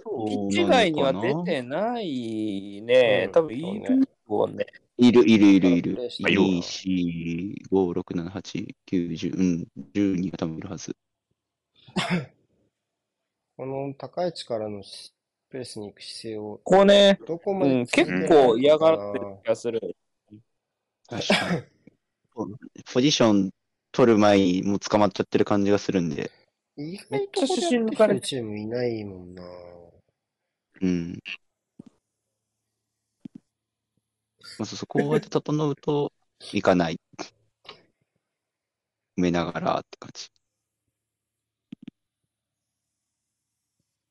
[0.51, 3.25] チ外には出てないね。
[3.27, 4.67] うん多分いるよね。
[4.97, 5.95] いる、いる、いる、いる。
[5.95, 10.97] プレイしてるよ2、4、5、6、7、8、9、10、うん、10人が多分いるはず。
[13.57, 15.13] この高い位置からのス
[15.51, 19.97] ペースに行く姿勢をこうね、どこまでうん、結構嫌がってる気がする。
[21.09, 21.63] 確かに。
[22.93, 23.51] ポジション
[23.91, 26.31] 取る前にもう捕まっちゃってる感じがするんで。
[26.81, 29.43] 意外とここでやってきてるチームいないもんな。
[30.81, 31.19] うん。
[34.61, 36.13] まずそこで整うと、
[36.53, 37.01] いかない。
[39.19, 40.31] 埋めながらって感じ。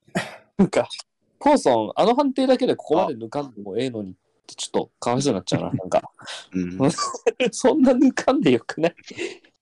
[0.58, 0.89] なんか、
[1.39, 5.71] コーソン、あの判定だけでここまで抜かんでもええのにってちょっとかわいそうになっちゃうな。
[5.71, 6.01] なんか、
[6.51, 6.82] うん。
[6.84, 6.91] う ん
[7.51, 8.95] そんな抜かんでよくない？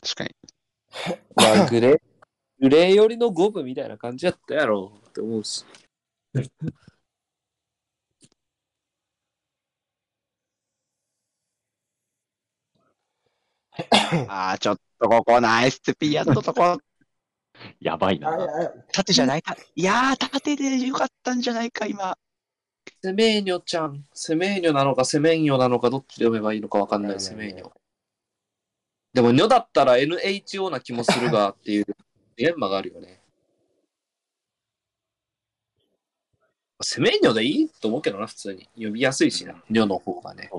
[0.00, 0.41] 確かに。
[1.34, 2.00] まあ、グレー、
[2.60, 5.64] グレー寄りの五分みたいな感じやったやろって思うし。
[14.28, 16.78] ああ、ちょっとここナイスピーやったとこ、
[17.80, 18.36] やばいな。
[18.92, 19.56] 縦じゃないか。
[19.74, 22.16] いやー、縦でよかったんじゃないか、今。
[23.02, 27.70] セメーニョちゃん、セメーニョなのかセメンニョなのかどっちで読めばいいのかわかんない、セメーニョ。
[29.12, 31.84] でも、ニョだったら NHO な気もするがっていう
[32.36, 33.20] ジレンマがあるよね。
[36.82, 38.68] セメーニョでいいと思うけどな、普通に。
[38.76, 40.50] 呼びやすいしな、ニョの方がね。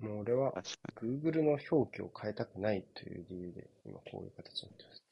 [0.00, 0.52] もう俺は
[0.96, 5.02] Google の表記を変えたくないという理由で今こういう形になってます。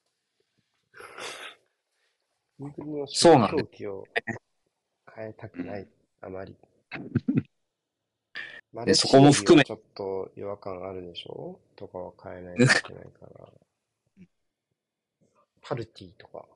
[2.82, 4.04] Google のそうなんだ表記を
[5.14, 5.86] 変えたくない、
[6.20, 6.56] あまり。
[8.72, 11.58] マルチそこも含めちょっと違和感あるでしょ？
[11.76, 13.48] とかは変えないといけないから。
[15.62, 16.46] パルティとか。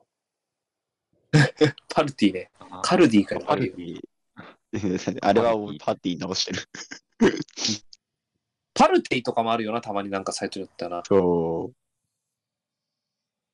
[1.93, 2.51] パルティね。
[2.81, 3.71] カルディからパあるよ。
[3.71, 4.01] ルティに。
[5.21, 6.61] あれはパーティー直してる。
[8.73, 11.01] パルティとかもあるよな、たまになんかサイトだったな。
[11.07, 11.75] そう。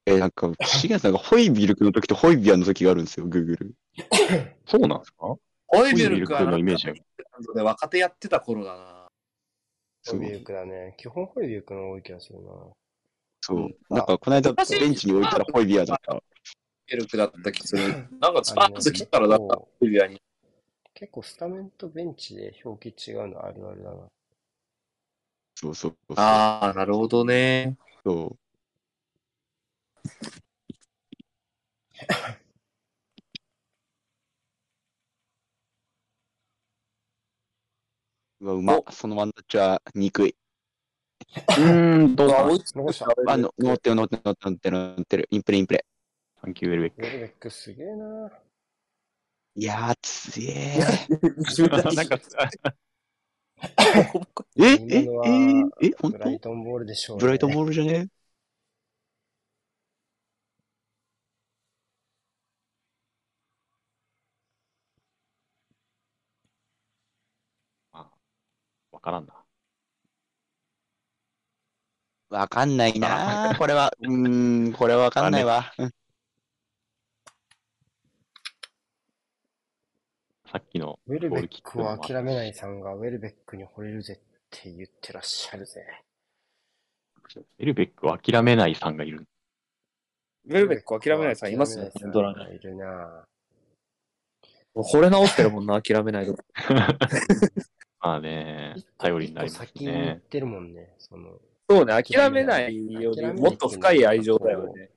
[0.07, 3.73] え、なんか、不思議な、なんか、ホイビルクの時とホイビアの時があるんですよ、Google。
[4.65, 5.35] そうなんですか？
[5.73, 7.01] ホイビルクのイメージある
[7.55, 9.07] で若手やってた頃だな。
[10.05, 10.95] ホイビュークだね。
[10.97, 12.51] 基本ホイビュークの多い気がするな。
[13.39, 13.69] そう。
[13.89, 16.15] なんか、この間、ベンチに置いたらホイビアだった。
[16.15, 16.21] オイ
[16.91, 17.87] ビルクだった気する。
[18.19, 20.21] なんかスパーツ切ったらだった、オイビアに。
[20.93, 24.07] 結構スタメンとベンチで表記違うのあるあるだな。
[25.55, 26.15] そうそうそう。
[26.17, 27.77] ああ、なるほどね。
[28.03, 28.37] そう。
[38.41, 38.83] うわ、うまっ。
[38.89, 40.35] そのワンタッチは憎い。
[41.29, 43.05] うーん、どうかなあ追いつ残した。
[43.27, 45.27] あの、乗ってる乗ってる乗ってる乗ってる乗ってる。
[45.29, 45.85] インプレインプレ
[46.41, 48.31] サンキューウェルベッウェルベックすげえな。
[49.55, 49.61] イ。
[49.61, 51.95] いやー、つえク。
[51.95, 54.63] なんか、ー。
[54.65, 57.21] えええ今のはええ本ブライ当トンボールでしょう、ね。
[57.21, 58.07] ブライトボールじゃね
[69.01, 69.33] からんな。
[72.29, 73.91] わかんないなーこれは。
[73.99, 75.73] うーん、これはわかんないわ。
[75.77, 75.91] うん
[80.51, 84.17] さっきのウェルベッククをの諦めないさんがウェルベックに惚れるぜっ
[84.49, 85.81] て言ってらっしゃるぜ。
[87.37, 89.25] ウェルベックを諦めないさんがいる。
[90.47, 91.79] ウェルベック諦めないさんいます？
[91.79, 92.35] ね、ドラに。
[92.39, 93.23] ないるな。
[94.75, 96.35] 惚れ直してるもんな、諦めないと。
[98.01, 100.21] まあね、頼りになります一個先に行っね。
[100.29, 100.95] てるもんね。
[100.97, 104.89] その、そうね、諦めないよりもっと深い愛情だよね。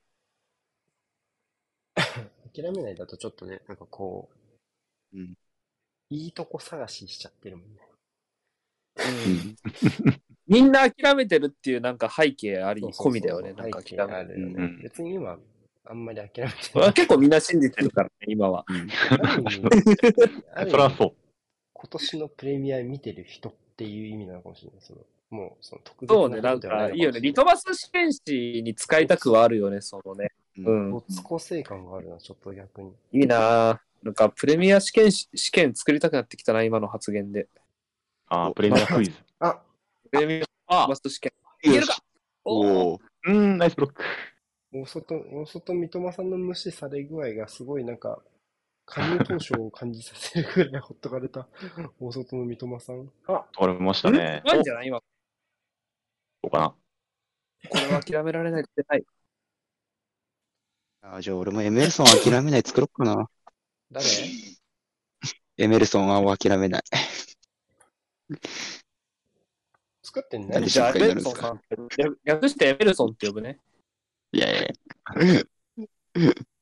[2.53, 4.29] 諦めないだとちょっとね、なんかこ
[5.13, 5.33] う、うん
[6.11, 7.81] いいとこ探ししちゃってるもんね。
[8.97, 9.55] うん
[10.47, 14.53] みんな諦めてるっていうなんか背景あり込みだよね、なんか背諦めるよね。
[14.57, 15.39] うん別に今、
[15.83, 18.63] あんまり諦めてこれは結構みんな信じてるからね、今は。
[18.69, 21.15] それはそう。
[21.77, 24.81] 今年のプレミア見てる人っていう意味なのかもしれない。
[24.81, 24.99] その
[25.29, 27.19] もう、その特別そうね、なんかいいよね。
[27.19, 30.31] リトトマス試験紙に使いたくはあるよね、そのね。
[30.57, 30.91] うん。
[30.91, 32.93] 没個性感があるな、ちょっと逆に。
[33.11, 33.77] いいなぁ。
[34.03, 37.47] なんかプレミア試験し試験作りたくなってきたな、今の発言で。
[38.27, 39.11] あープレミアクイズ。
[39.39, 39.59] あ、
[40.11, 41.33] プレミアマスト試験。
[41.63, 41.97] いけるか
[42.45, 42.99] おおお。
[43.25, 44.03] うーん、ナイスブロック。
[44.71, 48.19] 大外、大外三笘さんの無視され具合がすごいなんか、
[48.85, 51.47] 加入当初を感じさせるぐらいほっとかれた
[51.99, 53.11] 大外の三笘さん。
[53.27, 54.41] あ、取れましたね。
[54.45, 54.87] なんじゃない？
[54.87, 54.99] 今。
[54.99, 56.75] どうかな？
[57.69, 59.03] これは諦められないってない。
[61.01, 63.27] あじゃあ俺もエメルソン諦めない作ろっかな。
[63.91, 64.05] 誰？
[65.57, 66.83] エメルソンを諦めない。
[70.03, 71.61] 作ってんねじゃあ、エメルソンさん
[71.97, 73.59] 略略してエメルソンって呼ぶね。
[74.31, 74.73] いやいやい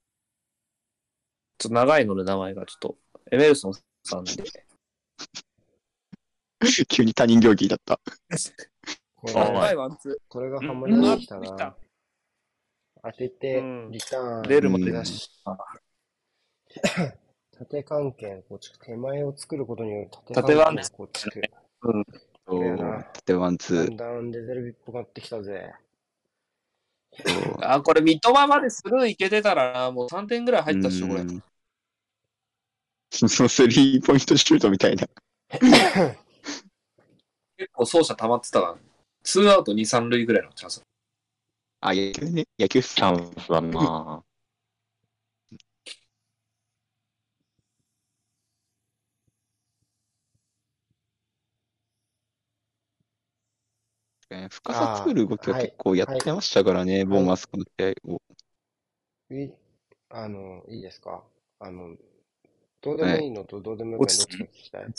[1.63, 2.97] ちょっと長いので名前がちょっと、
[3.31, 4.31] エメルソンさんで。
[6.59, 8.01] や、 急に他人行儀だった。
[9.15, 11.77] これあ長いワンツこれがハマりに来たうんな。
[13.01, 14.41] 当ててうん、リターン。
[14.41, 15.29] 出るまで出し。
[17.57, 18.77] 縦関係構築。
[18.85, 21.41] 手前を作ることによる縦縦ワン関係構築。
[21.83, 22.05] うん。
[23.13, 23.85] 縦ワンツー。
[23.85, 25.73] だんだんデゼルビっぽくなってきたぜ。
[27.61, 31.23] あ、これ、三笘までスルーいけてたらな、もう3点ぐらい入ったっしょ、これう。
[31.23, 31.43] ん
[33.13, 35.07] そのスリーポイントシュートみたいな。
[37.57, 38.75] 結構走者溜まってたから、
[39.21, 40.81] ツーアウト2、3塁ぐらいのチャンス。
[41.81, 42.45] あ、野球ね。
[42.57, 44.23] 野球っすチャンスだな
[54.49, 58.21] 深さ作る動きは結構やってましたからね、ボーマスこの試合を。
[59.29, 59.51] ウィ
[60.09, 61.23] あの、いいですか？
[61.59, 61.95] あの、
[62.83, 64.93] どうでもいいのとどうでもよくないどっちか聞きたい。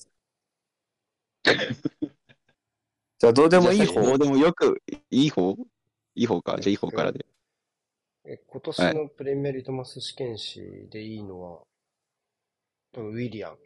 [3.18, 5.56] じゃあ、どうでもいいど方うでもよく、いい方？
[6.14, 6.58] いい方か。
[6.60, 7.26] じゃあいい方からで。
[8.26, 11.62] え今年のプレミアリトマス試験紙でいいのは、
[12.92, 13.58] 多分ウィリアン。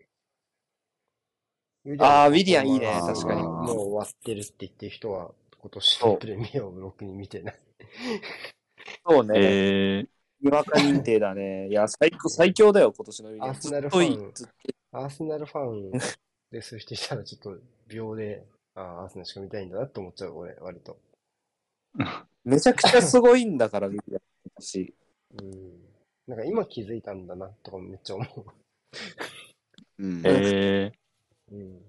[1.85, 7.61] ウィあーウィリアンいいね確かにもう終わってるって言ってる人は、今年のプレミアをろくに見てない。
[9.07, 9.33] そうね。
[9.41, 10.09] えー、
[10.41, 11.69] にわか認定だね。
[11.69, 14.33] いや、最高、最強だよ、今年のウィリアーセナルファン
[14.93, 15.91] アーセナルファン
[16.51, 17.57] でそういう人いたらちょっと
[17.89, 20.99] 秒で、ああ、アーセナルしか見たいんだなって思っちゃう、俺、割と。
[22.45, 24.95] めちゃくちゃすごいんだから、ウィリアム今年。
[25.41, 25.89] うん。
[26.27, 28.27] なんか今気づいたんだな、とかめっちゃ思
[29.99, 30.23] うん。
[30.25, 30.93] え
[31.51, 31.55] う。
[31.55, 31.83] うん。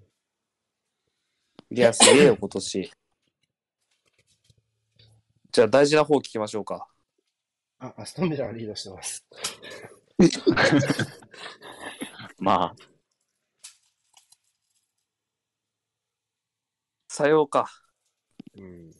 [1.72, 2.90] いや、すげえよ、今年。
[5.52, 6.89] じゃあ、大事な方聞きましょうか。
[7.80, 9.24] あ、アストンビラがリードしてます。
[10.18, 10.28] ー、
[12.38, 12.76] まあ、
[17.08, 17.70] さようか。
[18.54, 18.90] うん。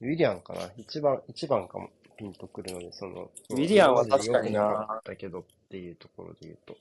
[0.00, 6.76] ウィリアンかな一番、一番かも、ピンとくるので、その、ウィリアンは確かにな良くなかったけどっていうところで言うと。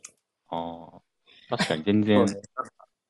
[0.49, 1.01] あー
[1.49, 2.41] 確かに全然そうね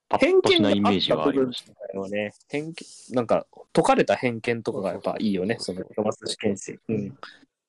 [0.07, 2.09] パッとしないイメージはありました。
[2.09, 2.31] ね。
[2.47, 2.75] 偏見、
[3.11, 6.77] なんか、解かれた偏見とかがやっぱいいよね、そのトマス試験生。
[6.89, 7.17] うん。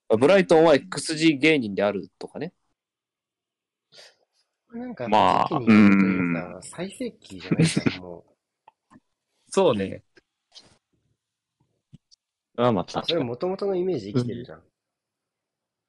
[0.09, 2.53] ブライトンは XG 芸人であるとかね。
[4.73, 5.65] なんか、まあう
[6.35, 8.25] か最盛期じゃないから、も
[9.49, 10.03] そうね。
[12.57, 12.91] あまあう。
[12.91, 13.25] それ確かに。
[13.25, 14.63] 元々のイメージ生きてるじゃん。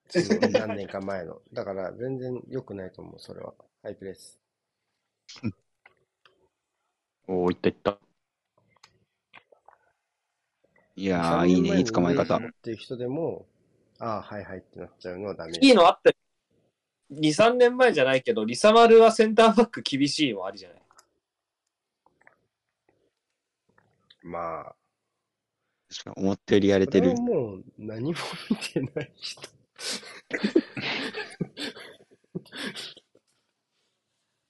[0.10, 1.42] その何年か前の。
[1.54, 3.54] だから、全然良くないと思う、それは。
[3.84, 4.40] ハイプレス。
[7.28, 8.00] おお、いったいった。
[10.96, 12.48] いやー、いいね、いい捕まえ方3年前のイメージ。
[12.48, 13.46] 持っていう人でも、
[14.00, 15.54] ああ、はいはいってなっちゃうのはダメ。
[15.60, 16.16] いいのあったよ
[17.10, 20.82] 2、3年前じゃないけど、リサマルはセンターバック厳しいもありじゃない？
[24.24, 24.76] まあ、
[25.90, 27.16] 確かに思ったよりやれてる。
[27.16, 28.20] もう何も
[28.50, 29.42] 見てない人。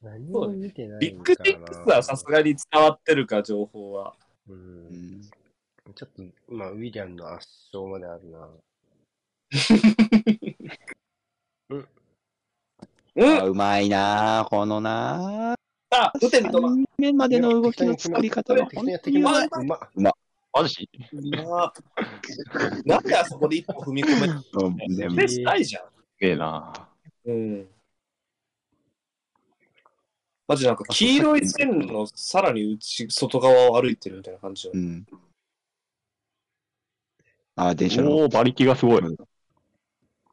[0.01, 4.15] 何も見てないビッグシックスはさすがに伝わってるか、情報は。
[4.47, 4.53] う。
[4.53, 5.21] うんん
[5.95, 8.49] ちょっと、まあ、ウィリアムの圧勝まであるな。
[11.69, 11.87] うん
[13.39, 15.55] あうまいなー、このな
[15.91, 16.69] さあ、打てみとま。
[16.69, 16.85] ー。
[16.97, 19.49] 面までの動きの作り方が適当にやってき本ます。
[19.49, 20.13] 当にうまっ。
[20.53, 20.89] マジ？
[22.85, 25.83] なんであそこで一歩踏み込めるうんねベースないじゃん。
[25.85, 25.89] す
[26.19, 26.89] げえな。
[27.25, 27.67] うん。
[30.47, 34.77] マジなんか黄色い線のさらに内、外側を歩いてるみたいな感じよう。
[34.77, 35.05] ん。
[37.55, 38.11] あー、電車の。
[38.15, 39.01] おお、馬力がすごい。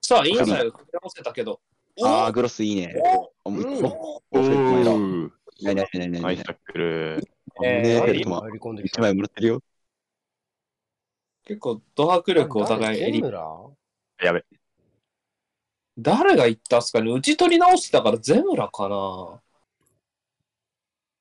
[0.06, 1.62] さあ、インサイド組み合わせたけど。
[2.02, 2.94] あー、グロスいいね。
[3.42, 4.92] おうんおおお前だ。
[4.92, 5.30] ー
[5.62, 6.44] ないないないないないナイス。
[6.44, 7.26] タックル。
[7.64, 9.00] えー一た。
[9.00, 9.62] 枚もらってるよ。
[11.46, 13.32] 結構、ド迫力お互いエリ襟。
[14.22, 14.44] やべ。
[15.96, 19.40] 誰が言ったっすかね打ち取り直してたからゼムラかな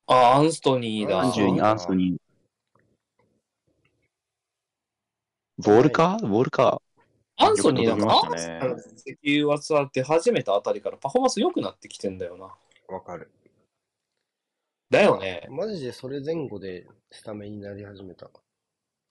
[0.07, 1.21] あ、アンストニーだ。
[1.21, 2.19] あ32、アンソニー。
[5.59, 6.17] ボールか？
[6.21, 6.81] ボールか。
[7.38, 12.53] アンソニーなんか、よアンソニーの石油は伝わって始めたあたりからパフォーマンス良くなってきてんだよな。
[12.93, 13.31] わかる。
[14.89, 15.47] だよね。
[15.49, 18.29] マジでそれ前後でスタメンになり始めた。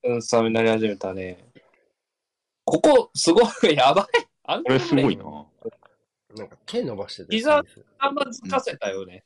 [0.05, 1.45] うん、スタメンになり始めたね。
[2.65, 4.07] ここ、すごい、やばい。
[4.45, 5.25] あれすごいな。
[6.37, 7.37] なんか手伸ばしてて。
[7.37, 7.63] 膝
[7.99, 9.25] あんまずかせたよね。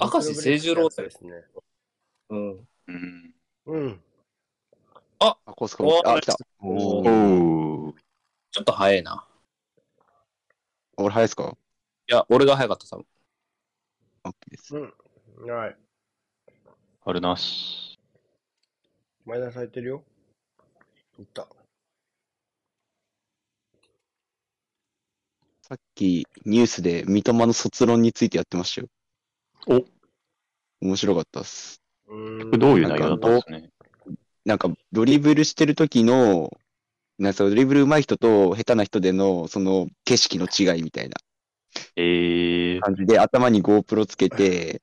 [0.00, 0.88] 明石清十郎。
[0.88, 1.44] ですね。
[2.30, 2.68] うん。
[2.86, 3.34] うん。
[3.66, 4.02] うん。
[5.20, 6.08] あ、コースコース。
[6.08, 6.36] あ、来た。
[6.60, 7.94] おおーー。
[8.50, 9.26] ちょっと早いな。
[10.96, 11.56] 俺早いっすか？
[12.08, 13.06] いや、俺が早かった、多分。
[14.24, 14.74] ?OK です。
[14.74, 15.50] うん。
[15.50, 15.76] はい。
[17.04, 17.98] あるなし。
[19.26, 20.04] 前田されてるよ。
[21.18, 21.46] いった。
[25.62, 28.88] さっきニュースで三笘の卒論についてやってましたよ。
[29.68, 29.84] お
[30.84, 31.80] 面白かったっす。
[32.08, 32.58] うーん。
[32.58, 33.70] どういう内容だったんですね？
[34.44, 36.50] なんかドリブルしてる時の、
[37.18, 41.16] なんかドリブル上手い人と下手な人でのその景色の違いみたいな。
[41.96, 44.82] えー、感じで頭に GoPro つけて、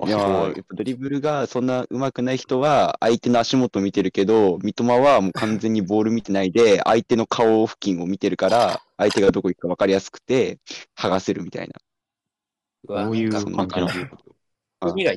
[0.00, 0.10] あい。
[0.10, 10.58] やーやっぱドリブルがそんな上手くない人は相手の足元見てるけど、三笘はもう完全にボール見てないで、相手の顔付近を見てるから、相手がどこ行くか分かりやすくて、
[10.98, 11.74] 剥がせるみたいな。
[12.88, 13.52] ここういう感じ。
[13.52, 13.88] なの
[14.80, 15.12] 海が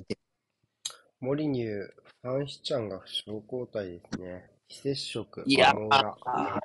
[2.25, 2.29] いて。
[2.29, 4.49] 森乳、ファンヒちゃんが負傷交代ですね。
[4.67, 5.43] 非接触。
[5.45, 6.61] いやあの裏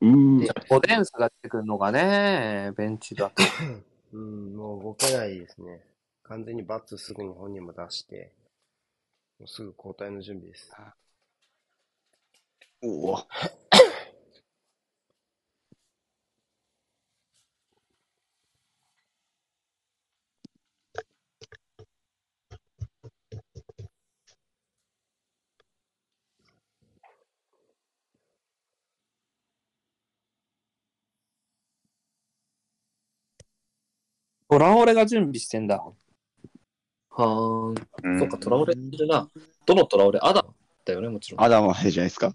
[0.00, 3.42] うーじゃあポデンスが出てくるのがね、ベンチだと。
[4.12, 5.84] うん、もう動けないですね。
[6.22, 8.32] 完全にバツすぐに本人も出して、
[9.38, 10.72] もうすぐ交代の準備です。
[12.82, 13.18] おお。
[34.50, 35.76] トラオレが準備してんだ。
[35.76, 37.74] はーん。
[38.02, 39.28] うんそっか、トラオレいるな。
[39.66, 41.42] どのトラオレアダムだよね、もちろん。
[41.42, 42.34] アダムはあれじゃないですか？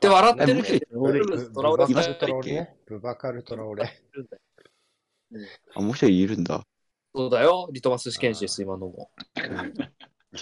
[0.00, 2.76] で、笑ってるけえど、トラオレいましたブバカルトラオっけレね。
[2.86, 4.00] ブバカルトラオレ。
[5.74, 6.62] あ、もう一人いるんだ。
[7.14, 9.10] そうだよ、リトマス試験士です、今のも。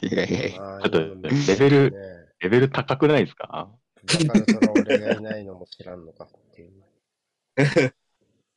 [0.03, 0.59] いやいやいや。
[0.59, 1.99] ちょっとレベルね
[2.41, 3.71] レベル高くないですか？
[4.05, 6.73] ブバカルトラオレがいないのも知らんのかっていう。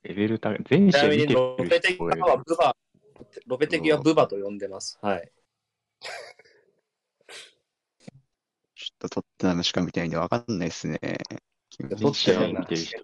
[0.03, 0.63] レベル高い。
[0.67, 2.75] 全試合見てロペテる人キはブバ、
[3.45, 4.97] ロペテキはブバと呼んでます。
[5.01, 5.31] はい。
[8.75, 10.99] ちょっとトッテナムしか見てないんでわかんないですね。
[11.79, 12.99] 全試合見てる人。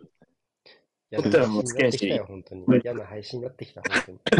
[1.09, 2.65] 嫌撮ったらもうな配信になってきたよ、本当に。
[2.83, 4.19] 嫌な配信になってきた、本当に。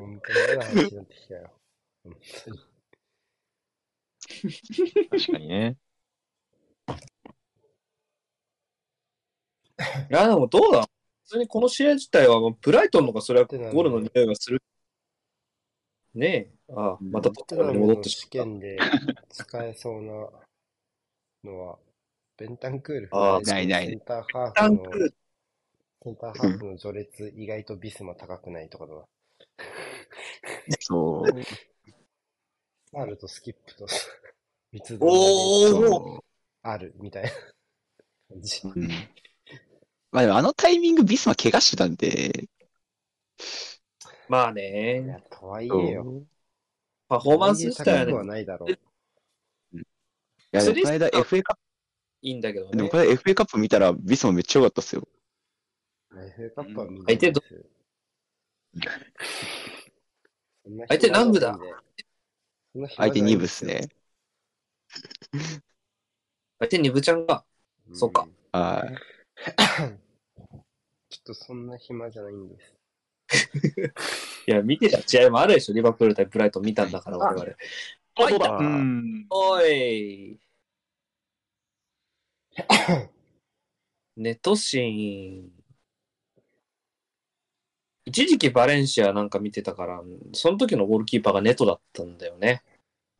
[0.00, 1.52] 本当に嫌な配信になってきたよ。
[5.10, 5.76] 確かにね。
[10.10, 10.82] いや、でもどうだ？
[11.24, 14.62] 普通にこの試合自体は、ブライトンの方がそれはゴールの匂いがする。
[16.14, 16.50] ねえ。
[16.74, 18.78] ああ、またトッテナムに戻って試しまっ験で
[19.30, 20.12] 使えそうな
[21.44, 21.78] のは、
[22.36, 24.62] ベンタンクールあーないないセンターハた。
[24.62, 25.14] ーフの、タンク
[26.04, 29.02] センターハーフの序列、意外とビスマ高くないとかだな。
[30.80, 31.42] そう。
[32.92, 33.86] サールとスキップと、
[34.72, 36.22] 密度おーそ
[36.62, 37.30] あるみたいな
[38.30, 38.60] 感じ。
[38.64, 38.68] う。
[38.68, 38.88] うん。
[40.12, 42.48] まあでもあのタイミングビスマ怪我してたんで、
[44.28, 44.52] まあ
[45.02, 46.16] いねや、、とはいえよ。
[47.08, 48.82] パフォーマンス自体は高くはね、ないだろう。
[49.76, 49.82] い
[50.52, 51.56] や、でもこの間 FA カッ
[52.22, 52.96] いいんだけどプ、でもねこ。
[52.96, 55.06] の間 FA カップ見たらビスマめっちゃ良かったっすよ。
[56.12, 57.64] FA カップはみんな相手どです
[60.64, 61.58] そんな相手南部だ
[62.72, 63.88] そんな暇相手2部っすね。
[66.58, 67.44] 相手にぶちゃんが、
[67.88, 68.26] うんそうか。
[68.52, 69.02] はい。
[71.22, 72.74] っとそんな暇じゃないんです。
[74.46, 77.56] いや、見てた試合もあるでしょ、リバプール対ブライトン見たんだから、我々。
[78.14, 78.50] あ、そうだ。
[78.56, 79.26] うん。
[79.30, 80.38] おい。
[84.16, 85.50] ネトシーン。
[88.04, 90.02] 一時期バレンシアなんか見てたから、
[90.32, 92.62] その時のゴールキーパーがネトだったんだよね。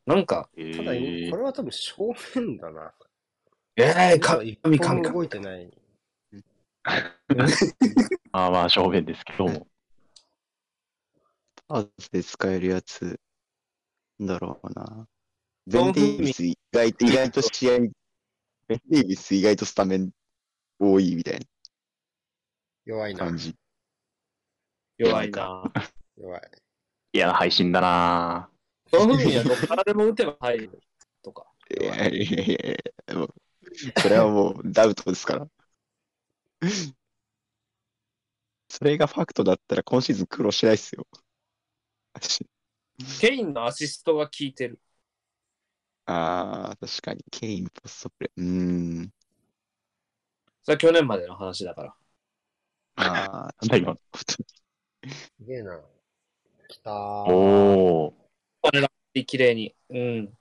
[0.05, 1.95] なんか、えただ、ーこれは多分正
[2.35, 2.93] 面だな。
[3.77, 5.71] ええ神神神動いてない。
[8.31, 9.67] まあまあ、正面ですけども。
[11.67, 13.19] パーズで使えるやつ、
[14.19, 15.07] なんだろうな。
[15.65, 17.79] ベン・デイビス意外と、意外と試合、
[18.67, 20.11] ベン・デイビス意外とスタメン
[20.79, 21.47] 多いみたい
[22.85, 23.19] 弱いな。
[23.21, 23.55] な感じ。
[24.97, 25.71] 弱いな。
[26.17, 26.41] 弱い。
[27.13, 28.49] 嫌な配信だな
[28.87, 30.79] その分にはどっからでも打てば入る
[31.21, 31.45] とか。
[31.79, 32.77] いやいやいやい
[33.07, 33.33] や、もう
[33.99, 35.47] それはもうダウトですから。
[38.67, 41.07] それがファクトだったら今シーズン苦労しないっすよ。
[43.19, 44.79] ケインのアシストが効いてる。
[46.05, 47.23] ああ、確かに。
[47.31, 48.41] ケイン、ポストプレー。
[48.41, 49.13] うーん。
[50.63, 51.95] それは去年までの話だから。
[52.95, 53.97] まあ、なんだ今。
[55.07, 55.81] すげえな。
[56.67, 56.93] 来たー。
[57.31, 59.25] おー。
[59.25, 59.75] 綺麗に。
[59.89, 60.37] うん。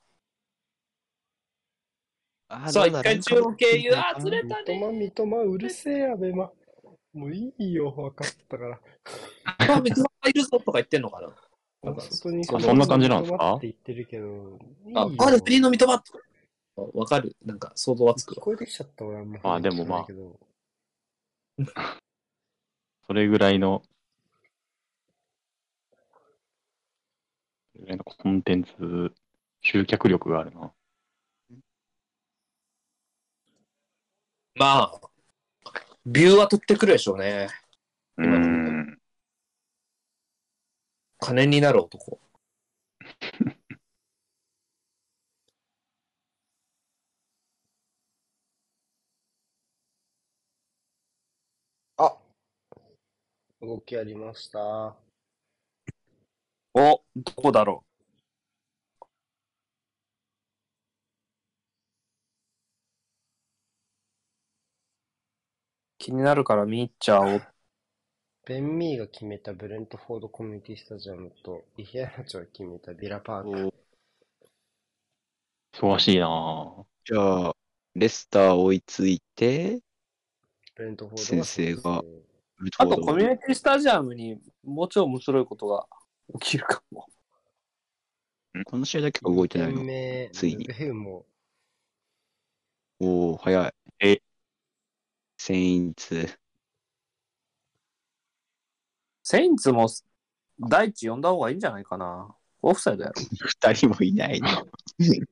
[2.55, 4.79] あそう、一回中央経由、あー、ずれたね。
[4.79, 6.51] 三笘、三笘、うるせえや、ベマ。
[7.15, 8.79] もういいよ、分かったから。
[9.45, 11.35] あ、三笘いるぞとか言ってんのかな
[11.83, 13.55] なんかそんな感じなんですか？
[13.57, 14.59] って言ってるけど。
[14.95, 16.03] あ、あれ、ペリの三笘。
[16.77, 17.35] わかる？
[17.45, 18.37] なんか想像はつくわ。
[18.37, 19.41] 聞こえてきちゃった、俺はもう。
[19.43, 20.39] あでもまあけど
[23.07, 23.83] それぐらいの、
[27.73, 29.13] それぐらいのコンテンツ、
[29.63, 30.73] 集客力があるな。
[34.55, 35.01] まあ、
[36.05, 37.49] ビューは取ってくるでしょうね。
[38.19, 38.99] うーん。
[41.19, 42.21] 金になる男。
[51.97, 52.17] あ
[53.61, 54.97] 動きありました。
[56.75, 57.85] お、どこだろ
[66.03, 67.43] 気になるから見入っちゃおう。
[68.45, 73.75] ベン・ミーが決めたブレントフォードコミュニティスタジアムと、イヒアナチョが決めたビラパーク。
[75.73, 76.85] 忙しいなぁ。
[77.05, 77.57] じゃあ、
[77.95, 79.79] レスター追いついて、
[80.75, 82.03] ブレントフォード先生が
[82.79, 85.87] あと、コミュニティスタジアムにもうちょい面白いことが
[86.41, 87.07] 起きるかも。
[88.67, 89.85] この試合だけが動いてないの2。
[89.85, 90.67] 目ついに
[92.99, 93.75] おお早い。
[94.01, 94.21] え
[95.45, 96.29] セインツ。
[99.25, 99.89] セインツも
[100.61, 102.33] 第一呼んだ方がいいんじゃないかな。
[102.61, 103.15] オフサイドやろ。
[103.21, 104.49] 二人もいないの。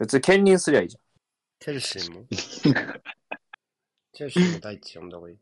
[0.00, 0.98] 別に兼任すりゃいいじ
[1.60, 2.26] チェルシーも？
[4.12, 5.36] チェルシーも第一呼んだ方がいい。
[5.36, 5.40] ゃん。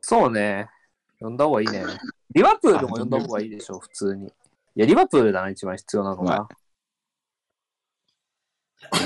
[0.00, 0.70] そうね。
[1.18, 1.84] 呼んだ方がいいね。
[2.30, 4.28] リバプールも呼んだ方がいいでしょ、普通に。
[4.28, 4.30] い
[4.74, 6.48] や、リバプールだな、一番必要なのが。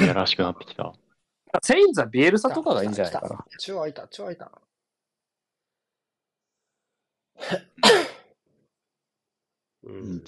[0.01, 0.95] やらしくなってきた。
[1.63, 3.45] セインツはビエルサとかがいいんじゃないかな。
[3.49, 3.59] 来た。
[3.59, 4.51] 超開いた、超開いた。
[9.83, 10.25] うん。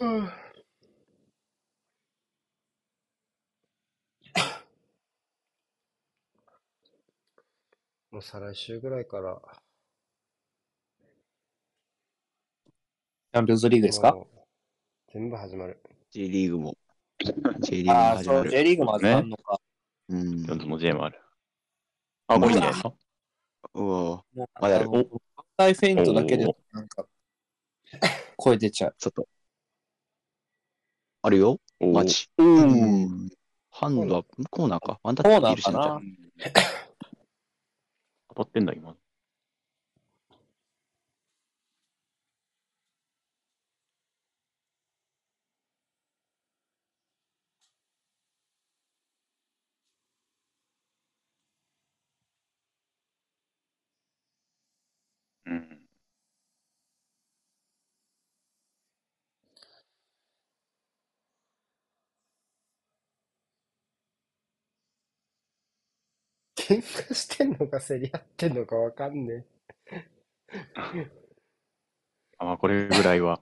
[0.00, 0.32] うん
[8.12, 9.59] もう再来週ぐらいから。
[13.32, 14.16] チャンピオンズリーグですか？
[15.12, 15.80] 全部始まる。
[16.10, 16.76] J リーグも。
[17.60, 18.48] J リーグもああ、そう。
[18.48, 19.60] J リーグも始まるのか。
[20.08, 20.42] うん。
[20.42, 21.20] ジョンズも J もある。
[22.26, 22.92] あ、もういいんじゃないですか
[23.74, 25.04] うわもうまだあるの反
[25.56, 27.06] 対フェイントだけでおー、なんか、
[28.36, 28.94] 声出ちゃう。
[28.98, 29.28] ちょっと。
[31.22, 31.60] あるよ。
[31.78, 32.28] おマジ。
[32.36, 33.28] おうん。
[33.70, 34.98] ハンドはコーナーか。
[35.04, 36.00] ワンタコーッチでナーかな。
[38.30, 38.96] 当たってんだ、今。
[66.70, 69.44] 喧嘩してんのか競り合ってんのかわかんね
[72.38, 73.40] あ、まあ、これぐらいは。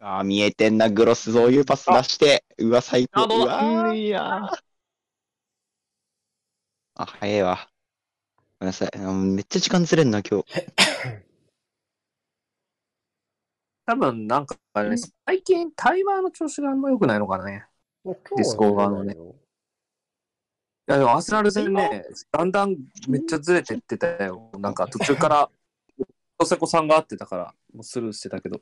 [0.00, 2.44] ああ、見えてんな、グロス、そういうパス出して。
[2.58, 3.22] うわ、最高。
[3.24, 4.50] うわーいや
[6.94, 7.70] あ、早いわ。
[8.66, 8.90] ごめんなさい。
[8.96, 10.46] あめっちゃ時間ずれんな、今日。
[13.86, 17.64] 多分、なんかね、最近、タイマーの調子があんま良くないのかね。
[18.04, 19.18] ディスコ側のねい
[20.88, 22.76] や、でもアーセナル戦ね、だんだん
[23.08, 24.50] めっちゃずれてってたよ。
[24.58, 25.48] なんか途中から、
[26.36, 28.60] トセコさんが会ってたから、もうスルーしてたけど。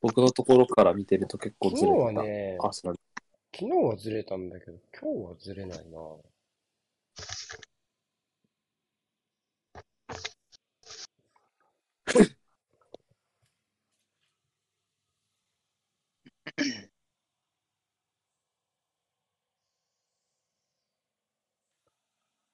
[0.00, 2.22] 僕のところから見てると結構ずれてた。
[2.22, 2.98] ね、アーセナル。
[3.54, 5.98] 昨日はずれたんだけど、今日はずれないな。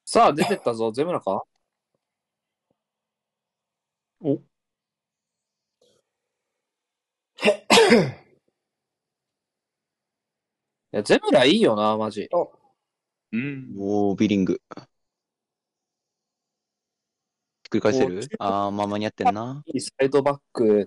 [0.06, 0.90] さあ、出てったぞ。
[0.92, 1.44] ゼムラか？
[4.20, 4.40] お
[10.90, 12.28] や、ゼブラいいよな、マジ。
[13.32, 13.74] うん。
[13.78, 14.60] おー、ビリング。
[17.76, 18.28] ひっくり返せる？
[18.38, 19.62] あー、まあ間に合ってんな。
[19.66, 20.86] いいサイドバックっ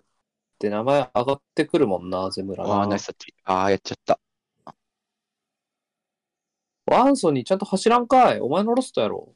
[0.58, 3.08] て名前上がってくるもんな、ゼブラあー、ナなイス。
[3.08, 3.34] タッチ。
[3.44, 4.20] あー、やっちゃった。
[6.92, 8.40] アンソニーちゃんと走らんかい。
[8.40, 9.36] お前のロストやろ。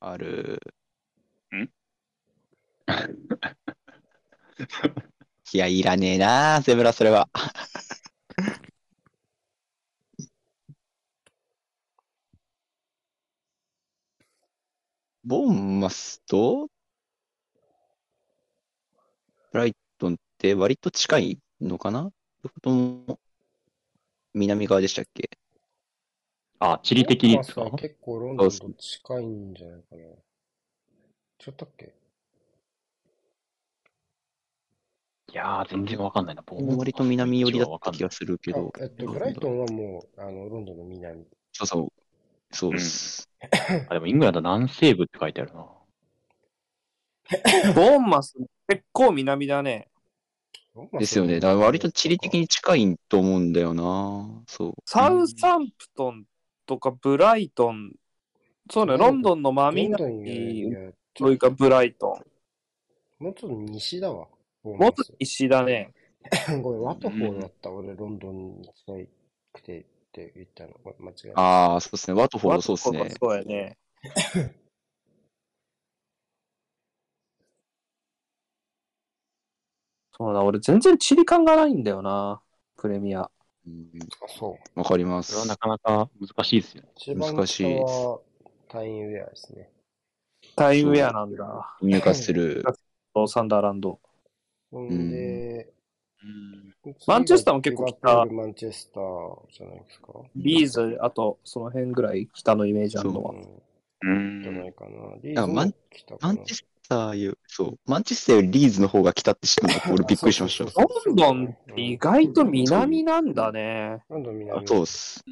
[0.00, 0.60] ある。
[1.54, 1.68] ん？
[5.52, 7.28] いや、いらねえな、ゼブラ、それは。
[15.24, 16.68] ボンマスと、
[19.52, 22.10] ブライトンって割と近いのかな？
[22.42, 23.18] どことも、
[24.34, 25.30] 南側でしたっけ？
[26.60, 30.02] あ、地理的にですかまあ結構ロンドンと近いんじゃないかな。
[31.38, 31.94] ちょっとっけ？
[35.30, 36.42] いやー、全然わかんないな。
[36.42, 38.72] ボーンマス割と南寄りだった気がするけど。
[38.74, 41.26] あえっと、ブライトンはもう、あの、ロンドンの南。
[41.52, 41.92] そうそう。
[42.50, 43.28] そうです。
[43.90, 45.66] あ、でもイングランド南西部って書いてあるな。
[47.74, 48.34] ボンマス、
[48.66, 49.88] 結構南だね。
[50.98, 51.40] ですよね。
[51.40, 54.44] だから割と地理的に近いと思うんだよな。
[54.46, 54.74] そう。
[54.86, 56.24] サウサンプトン
[56.66, 57.92] とかブライトン、
[58.70, 62.20] そうね、ロンドンの真南、いやそれかブライト
[63.18, 64.28] もうちょっと西だわ。
[64.62, 65.92] もっと石だね。
[66.62, 67.70] ごめん、ワトフォードだった。
[67.70, 69.08] 俺、ロンドンに近
[69.52, 70.74] くてって言ったの。
[70.98, 71.40] 間違えた。
[71.40, 72.20] ああ、そうですね。
[72.20, 73.16] ワトフォードそうですね。
[73.20, 73.78] そうやね。
[80.18, 82.40] そうだ、俺全然地理感がないんだよな、
[82.76, 83.30] プレミア。
[83.66, 83.88] うん
[84.22, 84.78] あ、そう。
[84.78, 85.46] わかりますそれは。
[85.46, 86.88] なかなか難しいですよね。
[86.96, 87.76] 一番難しい
[88.68, 89.70] タインウェアですね。
[90.56, 91.76] タイムウェアなんだ。
[91.80, 92.64] 入荷する。
[93.28, 94.00] サンダーランド。
[94.70, 95.72] ほんで、
[97.06, 99.04] マンチェスターも結構北リバプールマンチェスター
[99.50, 100.12] じゃないですか。
[100.36, 103.34] リーズ、あとその辺ぐらい北のイメージあるのは。
[104.02, 104.42] うん。
[104.42, 104.90] じゃないかな。
[105.22, 107.78] リーズなんかマンも北かなマンチェスターよ、そう。
[107.86, 110.64] マンチェスターよりリーズの方が来たって知ったのが俺びっくりしました。
[110.64, 110.70] ロ
[111.12, 114.02] ンドンって意外と南なんだね。
[114.08, 114.66] ロンドン南。
[114.66, 115.24] そうっす。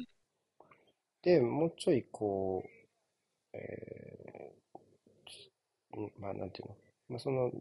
[1.23, 2.69] で、もうちょいこう、
[3.57, 6.75] えー、んまあ、なんていうの。
[7.09, 7.51] まあ、その、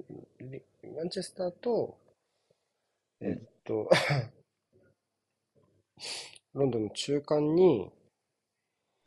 [0.41, 0.63] リ
[0.95, 1.99] マンチェスターと、
[3.21, 3.89] えっと、
[6.53, 7.91] ロンドンの中間に、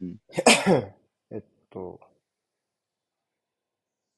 [0.02, 0.18] うん
[1.70, 2.00] と、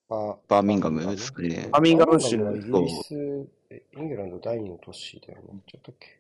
[0.10, 5.62] ババーミンガムですかねバーミンガム州バーミンガムはイギリス、えイングランド第二の都市だよね。
[5.68, 6.20] ちょっとっけ？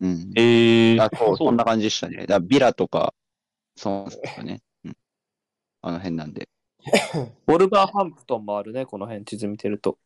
[0.00, 0.32] うん。
[0.36, 2.26] えー、あ、そう、そんな感じでしたね。
[2.26, 3.14] だビラとか、
[3.76, 4.62] そうですかね。
[4.84, 4.96] うん。
[5.82, 6.48] あの辺なんで。
[7.46, 9.98] ボルバーハンプトンもあるね、この辺地図見てると。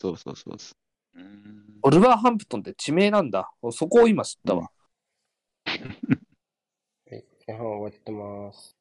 [0.00, 0.76] そうそうそうそ
[1.14, 3.50] うんボルバーハンプトンって地名なんだ。
[3.72, 4.70] そこを今知ったわ。
[5.64, 5.74] は
[7.16, 8.75] い、前半終わってます。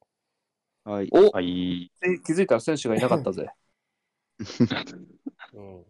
[0.86, 0.90] う。
[0.90, 1.10] はい。
[1.12, 1.92] おはい。
[2.02, 3.50] え気づいたら選手がいなかったぜ。
[5.54, 5.86] うん。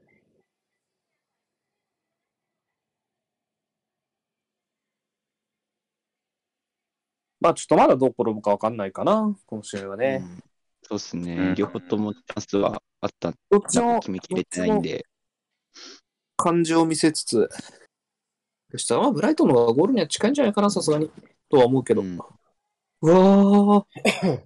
[7.40, 10.20] まあちょっとまだどう転ぶかわかんないかな、今週はね。
[10.22, 10.42] うん
[10.88, 11.52] そうですうね。
[11.52, 15.04] ん両方ともチャンスはあったんどっちもだ決めきれてないんで。
[16.36, 17.48] 感情を見せつつ、
[18.70, 21.10] そしたらまあブライトンの方がゴールには近いんじゃないかな、さすがに。
[21.48, 22.02] とは思うけど。
[22.02, 22.18] うん
[23.02, 23.84] うわー、
[24.42, 24.44] 一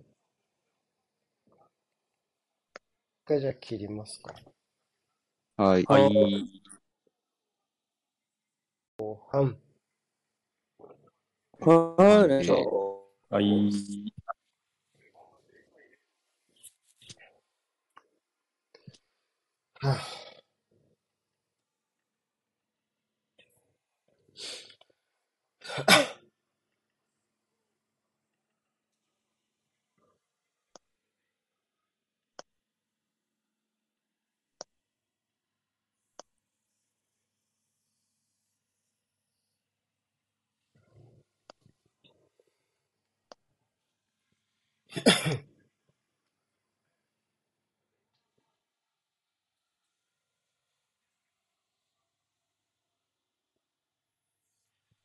[3.25, 4.35] 回じゃあ切りますか。
[5.57, 5.85] はい。
[5.85, 6.63] ははいい。
[8.99, 9.57] 後半。
[11.61, 12.53] はい、えー
[13.31, 13.71] はい。
[19.81, 20.31] はあ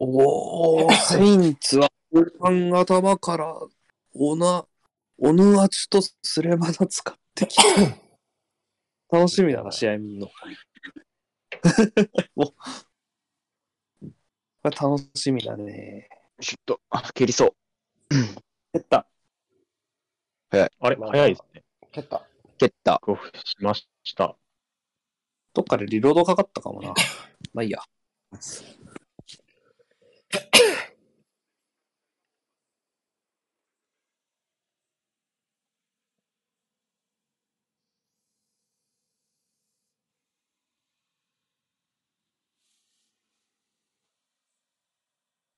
[0.07, 3.57] おー、セインツは後半頭から
[4.13, 4.65] オナ、
[5.17, 7.63] オヌアチとスレマナ使ってきた。
[9.17, 10.29] 楽しみだな、試合見るの。
[12.37, 12.53] おこ
[14.63, 16.07] れ楽しみだね。
[16.39, 17.55] ちょっと、あ、蹴りそう。
[18.73, 19.07] 蹴った。
[20.51, 21.63] あれ、まあ早いですね。
[21.91, 22.27] 蹴った。
[22.59, 22.99] 蹴っった。
[23.01, 24.37] クオフしました。
[25.53, 26.93] どっかでリロードかかったかもな。
[27.53, 27.79] まあいいや。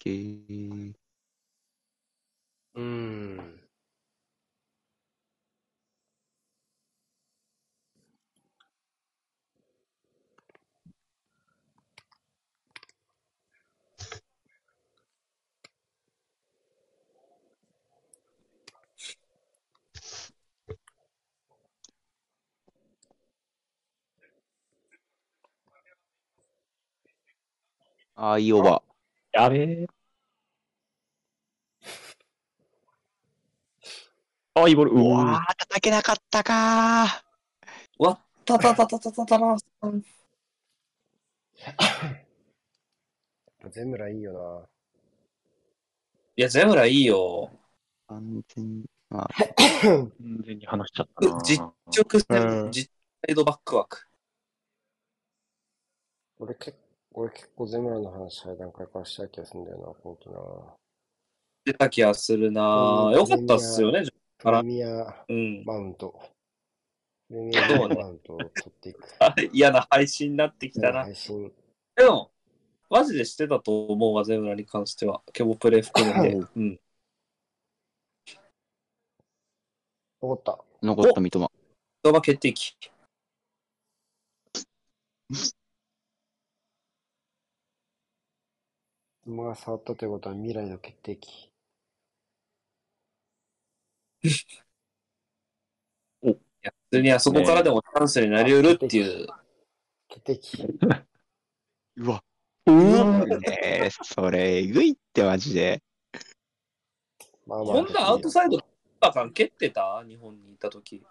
[0.07, 0.93] けー
[2.75, 3.59] うん。
[28.15, 28.83] あー、いいオーバ
[29.33, 29.87] やべえ。
[34.63, 34.91] あ、いいボール。
[34.91, 34.95] ー。
[34.95, 37.23] ううわわー、叩けなかったか
[37.99, 39.57] わったたたたたたたら。
[43.69, 44.67] ゼムラいいよな。
[46.35, 47.51] いや、ゼムラいいよ。
[47.53, 47.57] ー。
[48.09, 48.85] 完全に。
[49.09, 49.29] まあ、
[49.81, 50.11] 完
[50.45, 51.41] 全に話しちゃったな。
[51.41, 52.91] 実直線、うん実
[53.25, 54.07] サイドバック枠。
[56.39, 56.77] 俺結
[57.13, 60.75] 俺結構ゼムラの話早い段階からした気がするんだよな、ほんとな。
[61.65, 64.03] 出た気がするなうんよかったっすよね。
[64.37, 65.63] プレミアうん。
[65.65, 66.19] マウント。
[67.27, 69.01] プレミアマウントを取っていく。
[69.19, 71.03] あ嫌な配信になってきたな。
[71.03, 71.51] 配信。
[71.95, 72.31] でも、
[72.89, 75.23] マジでしてたと思うわ、ゼムラに関しては。
[75.33, 76.35] ケボプレ含めて。
[76.55, 76.79] うん。
[80.21, 80.59] 怒った。
[80.81, 81.51] 残った三笘。
[82.03, 82.77] 言葉決定機。
[89.25, 91.46] 馬が触ったということは未来の決定機。
[94.23, 94.29] い
[96.61, 99.27] や、普通にあそこからでもチャンスになりうるっていう。
[100.09, 100.63] 決定機。
[101.97, 102.23] うわ。
[102.65, 103.39] うね
[103.85, 105.81] え、それ、えぐいってマジで。
[107.45, 107.73] まあまあ。
[107.75, 108.59] こんなアウトサイド、
[108.99, 110.03] バカン蹴ってた？
[110.07, 111.01] 日本にいたとき。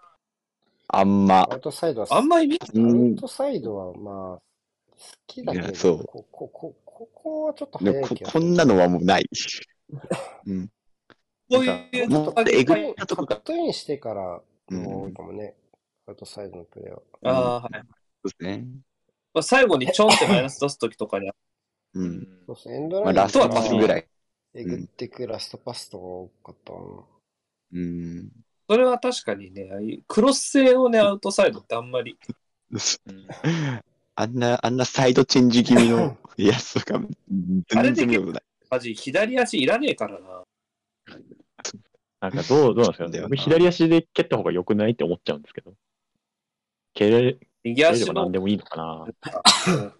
[0.89, 1.55] あんまア。
[1.55, 4.43] ウトサイドは、あんまり見アウトサイドはまあ、好
[5.25, 9.25] きだけど、いやそうこここここはちょっと早い気がこんなのはもうない。
[10.45, 10.69] うん。
[11.49, 15.55] こういうもっとえぐいカットインしてからうんの多いかもね、
[16.07, 17.01] アウトサイドのプレーは。
[17.23, 17.71] ああ、はい。
[17.73, 17.79] そ
[18.25, 18.67] うですね。
[19.33, 21.31] まあ、最後にちょんってマイナス出すときとかに、
[21.93, 22.27] うん。
[22.47, 24.07] そうそう、エンドまあ、ラインラストパスぐらい。
[24.53, 26.79] えぐってくラストパスとか多かったな。
[27.73, 28.29] うん。
[28.69, 32.17] それは確かにね、ああいうクロス性をね、アウトサイドってあんまり。
[34.15, 36.99] あんな、あんなサイドチェンジ気味の やつとか、
[37.69, 38.43] 全然見たことない。
[38.69, 40.43] マジ、左足いらねえからな。
[42.19, 43.37] なんかどう、どうなんですかね。
[43.37, 45.73] 左足で蹴った方が良くないって思っちゃうんですけど。
[46.93, 49.07] 蹴れ右蹴れれば何でもいいのか
[49.53, 49.93] な。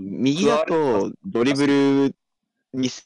[0.00, 2.14] 右だとドリブル
[2.72, 3.04] 見せ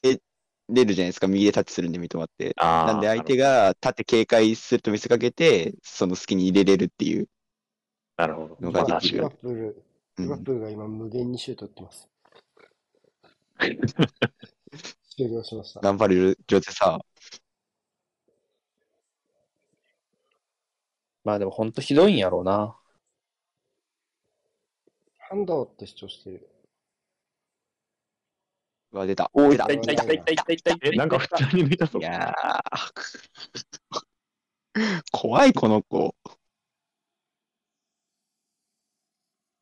[0.69, 2.55] れるじゃないですか、右でタッチするんで三笘って。
[2.57, 7.29] あーなんで相手が縦警戒すると見せかけて、その隙に入れれるっていう
[8.17, 8.57] なるほど。
[8.61, 9.31] のができるリバ。
[9.31, 9.85] プール、
[10.19, 12.09] うん、リバプールが今無限にシュート打ってます。
[15.17, 15.81] 終了しました。
[15.81, 16.99] 頑張れる女性さ、
[21.25, 22.77] まあでもほんとひどいんやろうな。
[25.19, 26.49] ハンドって主張してる。
[28.93, 29.31] うわ、出た。
[29.33, 29.65] お出た。
[29.65, 32.03] 痛い痛い痛い痛い痛い痛いえ、なんか普通に抜いたぞい。
[32.03, 36.15] やー怖い、この子。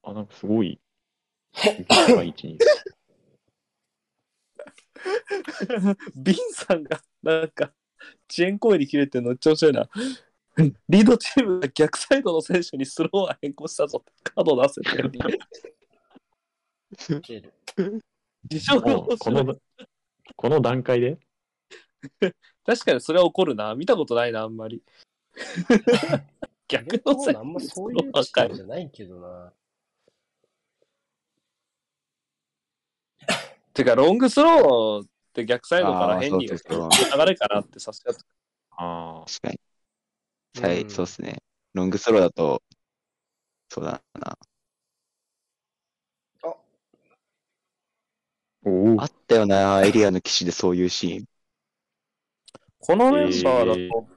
[0.03, 0.81] あ、なんかすごい。
[1.89, 2.59] 高い位置に。
[6.15, 7.73] ビンさんが、なんか、
[8.31, 9.89] 遅延行為に切れてるの調子いいな。
[10.89, 15.13] リードチームが逆サイドの選手にスローは変更したぞってカード出せてる。
[18.49, 19.57] 自称もうこの、
[20.37, 21.19] この段階で？
[22.65, 23.75] 確かにそれは起こるな。
[23.75, 24.83] 見たことないな、あんまり。
[26.69, 29.53] 逆の選手あんまそういうチームじゃないけどな。
[33.75, 36.55] てか、ロングスローって逆サイドからあー変に流
[37.27, 38.21] れかなってさせちゃった。
[38.77, 39.61] あ確かに。
[40.63, 41.43] はい、うんそうっすね。
[41.75, 42.63] ロングスローだと、
[43.69, 44.39] そうだな。
[48.67, 51.25] おおあったよな、エリアの騎士でそういうシーン。
[52.79, 54.09] このメンバーだと、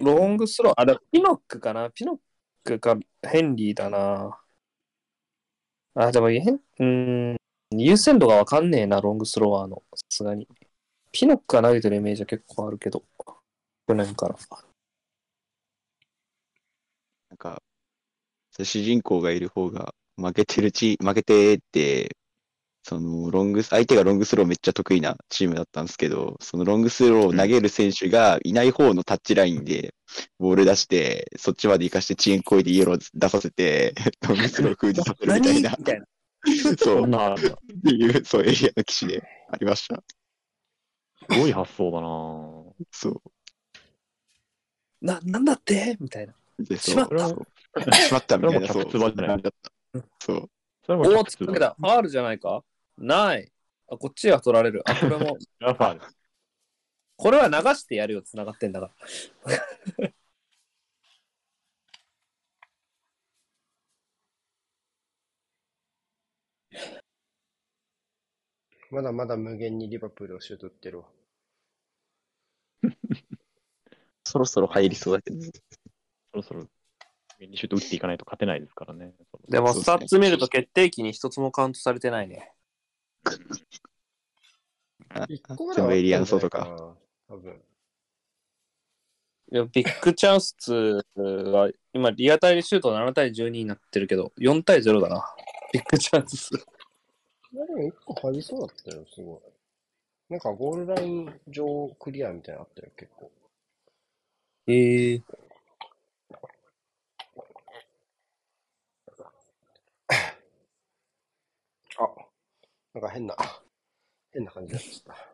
[0.00, 1.90] ロングスロー、あ、でもピノックかな？
[1.90, 2.18] ピノッ
[2.62, 4.38] クかヘンリーだな。
[5.94, 7.36] あ、でもヘン、うーん、
[7.78, 9.82] 優先度がわかんねえな、ロングスロワーの。
[9.94, 10.48] さすがに。
[11.12, 13.04] ピノックが投げてるイメージは結構あるけど、
[13.86, 14.36] 去年から。
[17.30, 17.62] なんか、
[18.52, 22.16] 主人公がいる方が負けてるチ負けてって、
[22.86, 29.94] そのロングス、相手がロングスローめっちゃ得意なチームだったんですけど、そのロングスローを投げる選手がいない方のタッチラインで
[30.38, 33.94] ボール出して、そっちまで行かして遅延行為でイエロー出させて、
[34.28, 35.74] ロングスロー封じさせるみたいな。
[35.78, 36.06] みたいな。
[36.78, 40.02] そう、なあるんだていう、そう、エリアの騎士でありました。
[41.32, 43.22] すごい発想だなそう。
[45.00, 45.96] な、なんだって？
[46.00, 46.34] みたいな。
[46.58, 46.94] で、そう。
[46.94, 47.46] しまったそう
[47.92, 48.68] しまったみたいな、
[50.20, 50.50] そう。
[50.86, 51.74] それもおお、客つっかけた。
[51.78, 52.62] ファールじゃないか？
[52.98, 53.50] ない。
[53.90, 54.82] あ、こっちが取られる。
[54.86, 56.00] あ、これも、ラファール。
[57.16, 58.92] これは流してやるよ、繋がってんだか
[59.98, 60.10] ら。
[68.94, 71.06] まだまだ無限にリバプールをシュート打ってるわ。
[74.22, 75.36] そろそろ入りそうだけど。
[76.30, 76.68] そろそろ、
[77.40, 79.12] にシュート打っていかないと勝てないですからね。
[79.48, 82.52] でも、スタッツ見ると決定機に一つもカウントされてないね。
[85.08, 86.96] あ一個ぐらエリアンソか。
[87.28, 87.60] 多分。
[89.50, 91.04] いやビッグチャンス
[91.50, 95.24] は、今、リアタイでシュート7対12になってるけど、4対0だな。
[95.72, 96.50] ビッグチャンス。
[97.54, 99.40] いやでも一個入りそうだったよ、すごい。
[100.30, 103.32] なんかゴールライン上クリアみたいなのあったよ、結構。
[104.66, 105.22] ええ
[111.98, 112.08] あ、
[112.94, 113.36] なんか変な、
[114.32, 115.33] 変な感じになっちゃった。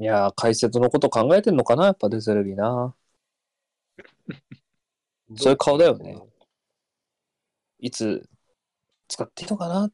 [0.00, 2.94] いやー、解説のこと考えてんのかなやっぱデゼルビーな。
[5.36, 6.18] そういう顔だよね
[7.80, 8.28] いつ
[9.08, 9.84] 使っていいのかな？
[9.84, 9.92] う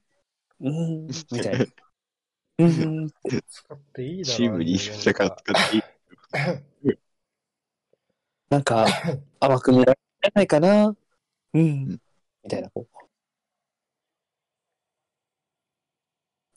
[0.61, 1.65] ーん、みたいな。
[2.59, 3.11] うーん。
[3.49, 5.83] 使っていいだろうチームに一緒から使っていい。
[8.51, 8.87] なんか、
[9.41, 9.99] 甘く見られ
[10.35, 10.95] ないかな？
[11.55, 12.01] うん。
[12.43, 12.71] みたいな。
[12.71, 13.04] こう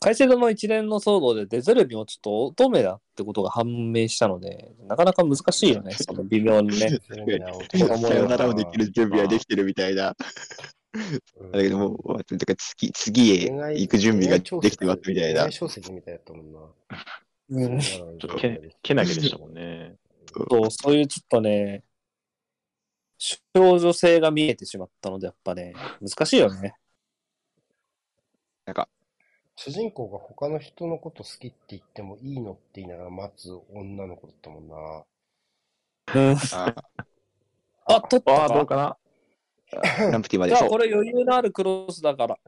[0.00, 6.98] カイセドの一連の騒動でデゼルビもちょっと乙女だってことが判明したので、なかなか難しいよね、 その微妙にね。
[6.98, 10.08] さよならをできる準備はできてるみたいな。
[10.10, 10.14] うん
[11.52, 15.50] だけどもう、てか次、次へ行く準備ができてますみたいな。
[15.50, 16.60] 小説みたいだったもんな。
[17.50, 19.96] うんちょっとけけなげでしたもんね。
[20.50, 21.82] そう、そういうちょっとね、
[23.18, 26.74] 少女性が見えてしまったので、やっぱね、難しいよね。
[28.64, 28.88] なんか、
[29.60, 34.76] 主人公が他の人のこと好きって言ってもいいのって言いながら待つ女の子だったもんな。
[36.14, 36.36] うん。
[36.52, 36.74] あ
[37.86, 38.96] あ、取ったああ、どうかか
[39.72, 40.12] な？
[40.12, 40.68] ランプティまでじゃあ、そう。
[40.70, 42.38] これ余裕のあるクロスだから。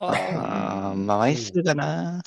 [0.00, 2.20] あああ、まあ、枚数だな。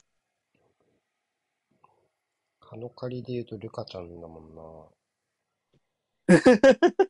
[2.61, 4.61] カノカリで言うとルカちゃんだもんな。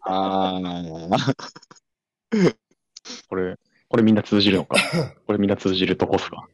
[0.01, 1.35] ああ、
[3.29, 3.55] これ、
[3.87, 4.77] これみんな通じるのか？
[5.27, 6.49] これみんな通じるとこっすか？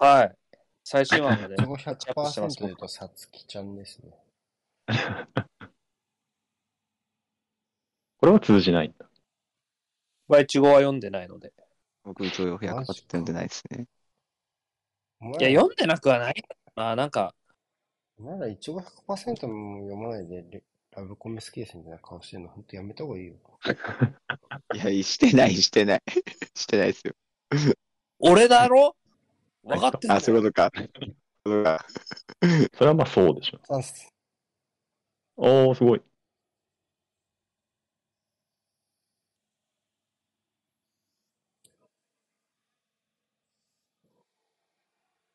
[0.00, 0.34] はい。
[0.82, 1.66] 最新話までそ。
[1.66, 4.14] こ100%で言うとさつきちゃんですね。
[8.16, 9.06] これは通じないんだ。
[10.26, 11.52] バイチゴは読んでないので。
[12.02, 13.86] 僕一応100%読んでないですね。
[15.38, 16.44] いや、読んでなくはない。
[16.76, 17.34] あ、なんか、
[18.18, 23.34] まだ一応100%も読まないでレラブコメ好きですみたいな顔してるの、ほんとやめた方がいいよ。
[24.74, 26.02] いや、してない、してない。
[26.56, 27.14] してないですよ。
[28.18, 28.96] 俺だろ？
[29.62, 30.70] 分かってるあ、そういうことか。
[31.44, 33.58] それはまあそうでしょ。
[33.58, 34.12] チャンス。
[35.36, 36.00] おー、すごい。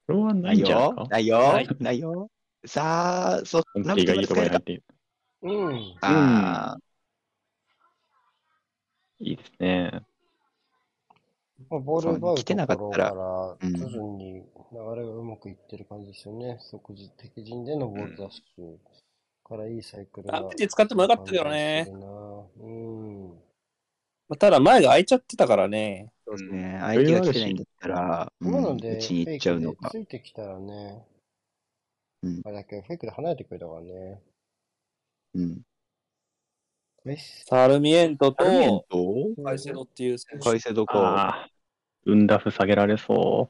[0.07, 0.59] これはなない。
[0.59, 1.39] よないよ
[1.79, 1.99] ない。
[1.99, 2.29] よ。
[2.65, 4.83] さあ、そう、コンティがいいところに入っている。
[5.41, 5.97] うん。
[6.01, 6.77] ああ、
[9.19, 10.05] いいですね。
[11.69, 14.41] まあ、ボール奪うそう来てなかったところから徐々に流
[14.95, 16.57] れがうまくいってる感じですよね。
[16.61, 18.75] 即時敵陣でのボールダッシュ
[19.43, 20.37] からいいサイクルが。
[20.37, 21.87] アプリ使ってもよかったけどね
[22.59, 23.29] うん。
[24.27, 26.11] まあただ前が空いちゃってたからね。
[26.25, 26.77] そうですね。
[26.81, 31.03] 相手が来てないんだったら、うん、今ので、うちに行っちゃうのかついてきたらね、
[32.23, 34.21] うんあれだけど、フェイクで離れてくれたからね。
[35.35, 35.61] うん。
[37.45, 38.43] サルミエントと
[39.43, 40.49] カイセドっていう選手。
[40.49, 41.47] カイセドか。
[42.05, 43.49] ウンダフ下げられそ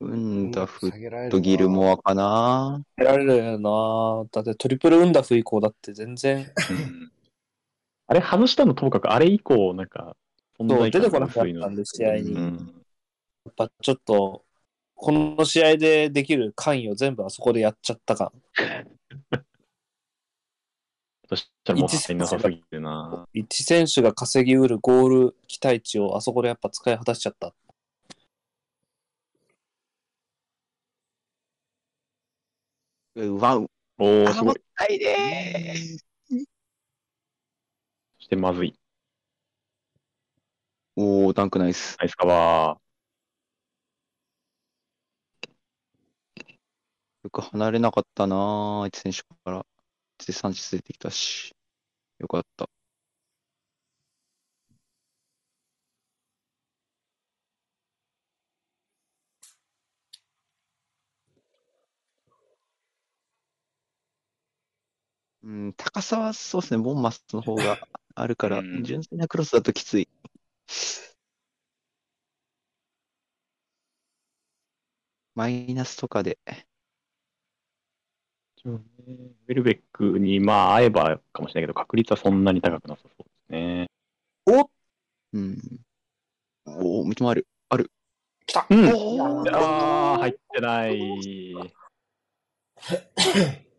[0.00, 2.82] うんだ、フ下げられるットギルモアかな。
[2.96, 4.28] 得られるよな。
[4.30, 6.48] だってトリプルウンダフ以降だって全然、う。
[8.08, 10.16] あれ外したのともかく、あれ以降、なんか、
[10.58, 12.82] 存そう在感出てこなかった薄いのんで試合にうん。
[13.50, 14.44] っぱちょっと、
[14.94, 18.30] この試合でできる関与を全部あそこでやっちゃった感。
[21.28, 23.26] そしたらもったいなさすぎるな。
[23.32, 27.54] 一選手が稼ぎうるゴール期待値をあそこでやっぱ使い果たしちゃった。
[33.14, 34.46] うわ、おー、あ、すごい。
[34.46, 35.98] もったいねー。
[38.18, 38.74] そしてまずい。
[40.96, 41.96] おー、ダンクナイス。
[41.98, 42.78] ナイスカバ
[47.24, 49.66] よく離れなかったなぁ、相手選手から。
[50.26, 51.54] で、サンチェス出てきたし。
[52.18, 52.68] よかった。
[65.52, 67.78] うん、高さはそうですね、ボンマスの方が
[68.14, 70.08] あるから、うん純粋なクロスだときつい。
[75.34, 76.38] マイナスとかで。
[76.46, 76.64] ー。
[78.64, 83.90] ウェルベックにまあ会えばかもしれないけど、確率はそんなに高くなさそうですね。
[84.46, 84.70] お
[85.34, 85.58] うん。
[86.64, 87.46] おお、見てもある。
[87.68, 87.92] ある。
[88.46, 91.54] 来たうんおーああ、入ってない。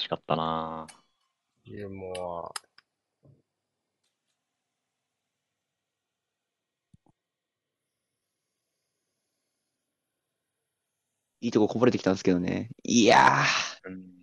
[0.00, 0.86] 惜しかったな。
[1.66, 2.52] でも、
[11.42, 12.70] いいとここぼれてきたんですけどね。
[12.82, 13.90] いやー。
[13.90, 14.20] うん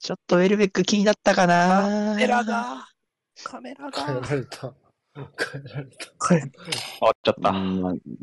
[0.00, 2.88] ちょっとウェルベック気になったかなカメラが、
[3.44, 4.26] カメラ変えが。
[4.26, 4.74] られた。
[5.14, 6.34] 変えられた。
[6.34, 6.50] はい終
[7.00, 7.52] わっちゃった。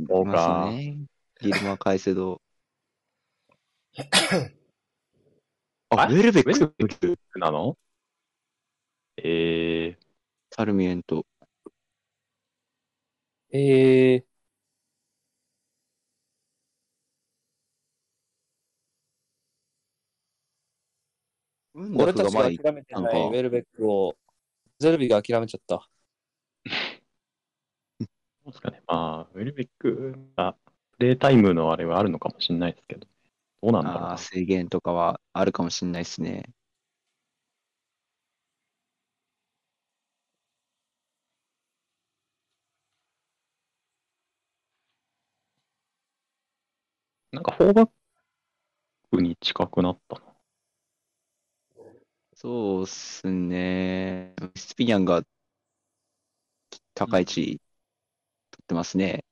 [0.08, 0.98] そうかね。
[1.42, 2.42] ギルマ・カイセド。
[5.90, 7.78] あ、あウェルベッウェルベク、なの？
[9.18, 9.98] え
[10.52, 11.26] サルミエント。
[13.52, 24.16] えー、俺たちが諦めてないウェルベックを、
[24.80, 25.88] ゼルビが諦めちゃった。
[28.00, 28.08] ー、 ど
[28.46, 28.82] うですかね。
[28.88, 30.56] まあ、ウェルベックが
[30.98, 33.08] プレイタイムのあれはあるのかもしれないですけど、
[33.62, 34.18] どうなんだろうな。
[34.18, 36.54] 制限とかはあるかもしれないですね。
[47.32, 47.90] なんかフォーバッ
[49.10, 50.36] クに近くなったな。
[52.34, 54.36] そうっすね。
[54.56, 55.24] スピニャンが
[56.94, 57.62] 高い位置
[58.52, 59.26] 取ってますね。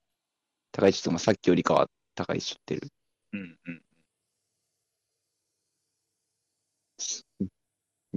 [0.74, 2.92] 高い位置とか、まあさっきよりかは高い位置取ってる。
[3.34, 3.82] うんうん。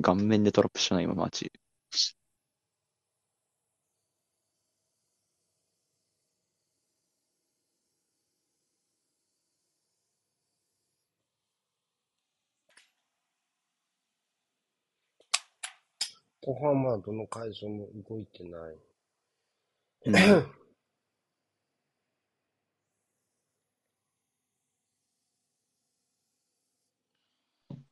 [0.00, 1.52] 顔面でトラップしたな、今、マーチ。
[16.40, 18.78] 後半まだどの会場も動いてない。
[20.06, 20.47] うん
[27.68, 27.85] ボン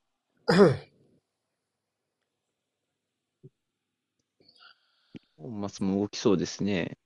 [5.39, 6.97] マスも動きそうですね。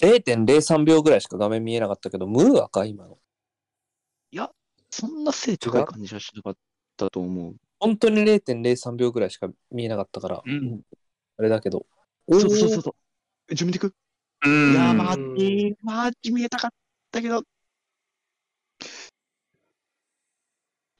[0.00, 3.18] 0.03秒ぐらいしか画面見えなかったけど、ムーアか、今の。
[4.92, 6.56] そんな背高い感じはしなかっ
[6.96, 7.54] たと思う。
[7.78, 10.80] 本当に0.03秒ぐらいしか見えなかったから、うん
[11.38, 11.86] あれだけど。
[12.28, 12.94] そうそうそうそう。
[13.50, 13.94] 自分で行く？
[14.46, 16.70] うんいやー、マうんーチ、マーチ見えたかっ
[17.12, 17.44] たけど、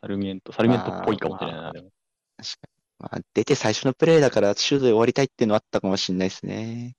[0.01, 1.91] サルミエント、サルミエントっぽいかもしれないな、でも。
[2.37, 2.81] 確かに。
[2.99, 6.97] まあ、出て最初のプレーだから、シュートで終わりたいっていうのはあったかもしれないですね。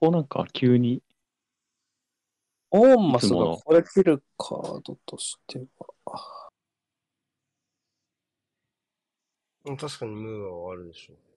[0.00, 1.02] こうなんか急に、
[2.70, 5.58] オーンマスがこれ切るカードとして
[6.06, 6.50] は。
[9.64, 11.31] うん確かにムーはあるでしょ。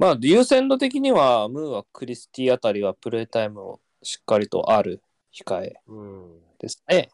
[0.00, 6.40] まあ、優先度的には、ムーはクリスティあたりはプレイタイムをしっかりとある控えうん。
[6.58, 7.10] ですね。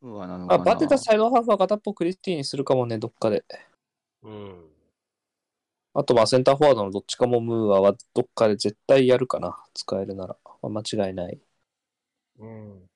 [0.00, 0.70] うわ、なのまあ、かな。
[0.72, 3.44] バテたサイドハーフは片っぽクリスティにするかもね、どっかで。
[4.22, 4.70] うん。
[5.92, 10.36] あと、まあ、センターフォワードのどっちかもムーアはどっかで絶対やるかな、使えるなら。
[10.62, 11.38] まあ、間違いない。
[12.38, 12.90] うん。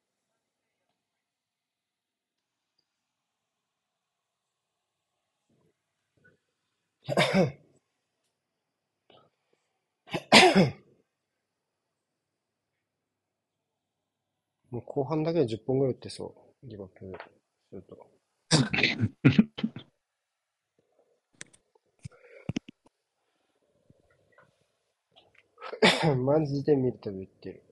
[14.71, 16.69] もう後半だけで10本ぐらい打ってそう。
[16.69, 17.19] リバプール
[17.71, 18.07] すると。
[26.17, 27.63] マジで見るたび言ってる。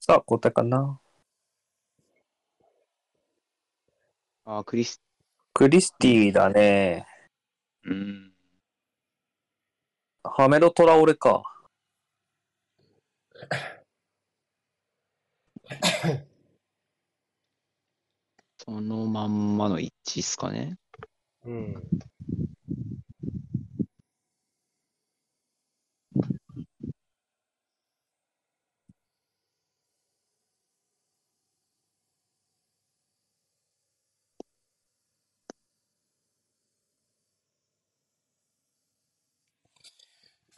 [0.00, 1.00] さあ、交代かな。
[4.44, 5.00] あー、クリス、
[5.58, 7.04] クリスティだね。
[7.84, 8.32] うん。
[10.22, 11.42] ハメロトラオレか。
[18.64, 20.76] そのまんまの一致っすかね。
[21.44, 21.82] うん。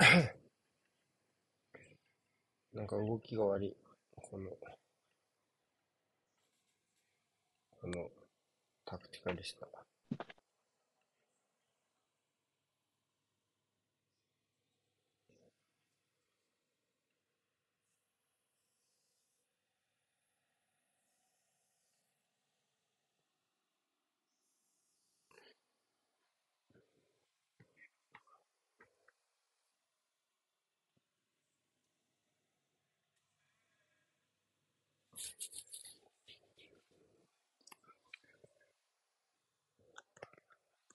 [2.73, 3.77] なんか動きが悪い。
[4.17, 4.51] この、
[7.71, 8.11] この、
[8.87, 9.69] タクティカリスタ。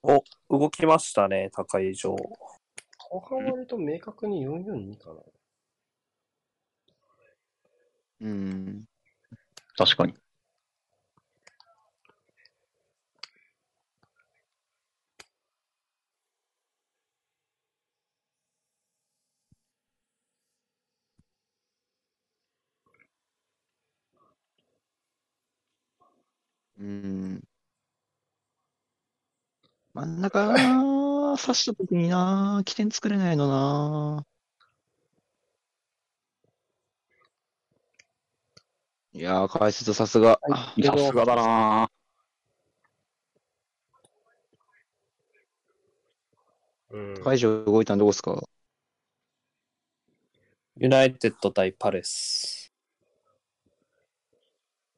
[0.08, 0.24] お、
[0.60, 2.16] 動きましたね、高い以上。
[3.10, 5.22] 後半割と明確に442かな。
[8.22, 8.86] うん。
[9.76, 10.14] 確かに。
[26.78, 27.45] うん。
[29.96, 30.54] 真ん中
[31.38, 39.20] 刺したときになー、起点作れないのなー。
[39.20, 40.40] いやー、解説さすが。
[40.84, 41.90] さすがだな
[46.90, 47.14] うん。
[47.24, 48.48] 解除動いたのどこですか？
[50.78, 52.72] ユナイテッド対パレス。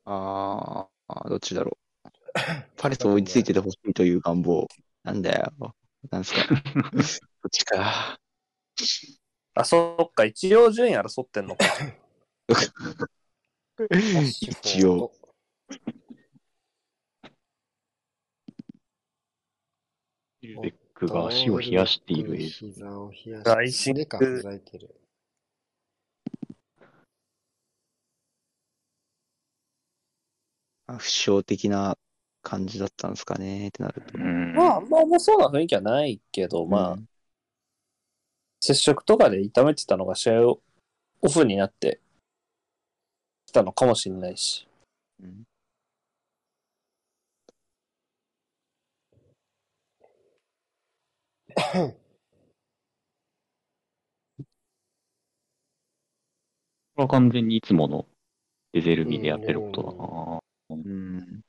[0.05, 1.97] あー、どっちだろう。
[2.77, 4.67] パレス追いついててほしいという願望。
[5.07, 5.73] なんだよ。
[6.11, 6.41] なんすか。
[6.51, 6.99] ど
[7.47, 8.19] っちか。
[9.53, 11.65] あ、そっか、一応順位争ってんのか。
[14.41, 15.13] 一応。
[20.43, 22.49] ウィルベックが足を冷やしている映像。
[22.49, 24.93] 膝を冷や外して、心でかふざいてる。
[30.87, 31.97] あ負傷的な
[32.47, 34.17] 感じだったんですかねってなると。
[34.17, 34.53] うん。
[34.53, 37.09] まあ、あんま重そうな雰囲気はないけど、まあ、うん
[38.59, 40.61] 接触とかで痛めてたのが試合を
[41.21, 42.01] オフになって
[43.45, 44.67] きたのかもしれないし。
[45.21, 45.43] うん
[56.95, 58.07] これは完全にいつもの
[58.73, 61.41] デゼルビでやってることだなうん。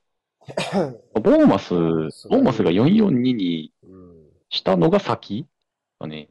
[1.15, 1.75] ボーマス、
[2.29, 4.29] ボーマスが442にうん。
[4.51, 5.47] したのが先？
[5.99, 6.29] だね。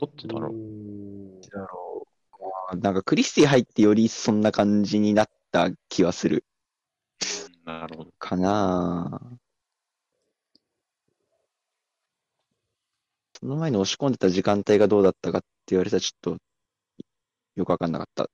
[0.00, 0.52] どっちだろう？
[0.52, 2.06] んだろ
[2.40, 2.42] う。
[2.42, 6.44] まあなんかクリスティ入ってよりそんな感じになった気はする
[7.64, 8.12] なるほど。
[8.18, 9.20] かな。
[13.38, 16.38] その前に押し込んでた時間帯がどうだったかって言われたらちょっと
[17.56, 18.30] よくわかんなかった。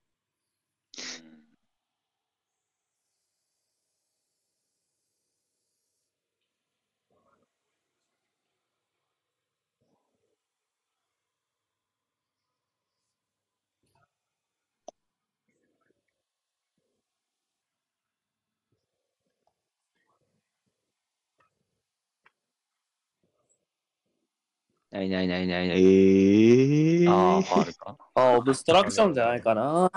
[24.91, 25.77] ないないないないない。
[25.77, 27.11] ええー。
[27.11, 27.97] ああ、ファールか？
[28.15, 29.91] あ、オブストラクションじゃないかな。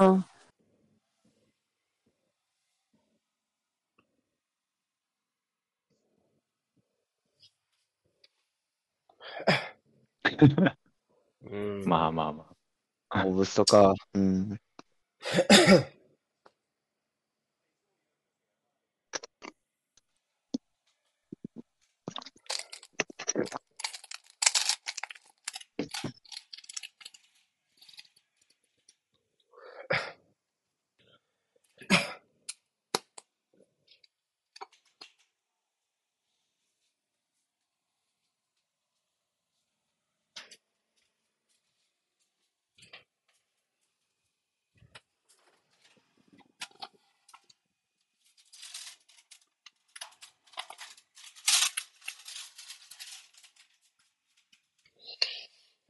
[11.44, 11.85] うん。
[11.86, 12.47] まあまあま
[13.10, 13.27] あ。
[13.27, 13.94] オブストか。
[14.14, 14.59] うん。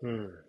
[0.02, 0.44] うん。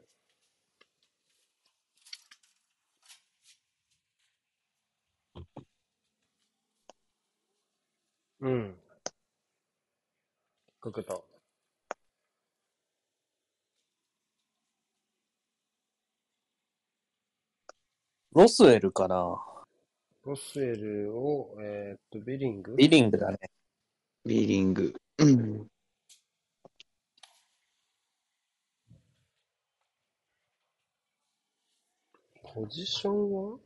[8.41, 8.75] うん。
[10.81, 11.27] 角と。
[18.35, 19.39] ロスウェルかな？
[20.26, 22.76] ロスエルを、えーっと、ビリング？
[22.76, 23.38] ビリングだね。
[24.26, 24.91] ビーリング。
[25.19, 25.68] うん。
[32.41, 33.60] ポジションは？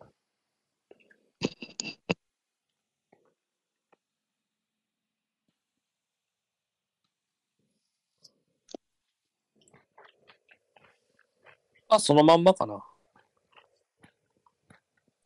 [11.87, 12.83] あ、そのまんまかな。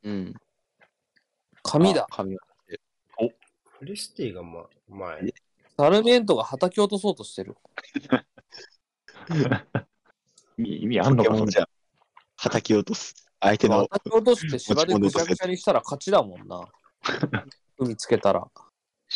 [0.04, 0.34] うん。
[1.64, 2.08] 紙だあ。
[2.10, 2.42] 紙は
[3.82, 5.34] クリスティが、ま、前。
[5.76, 7.58] サルミエントが叩き落とそうとしてる。
[10.60, 11.66] 意味意味あんのか、それポケモンじゃん。
[12.38, 13.16] 叩き落とす。
[13.40, 13.88] 相手の。
[13.88, 16.62] 叩き落として芝でぐちゃぐちゃにしたら勝ちだもんな。
[17.80, 18.48] 海つけたら。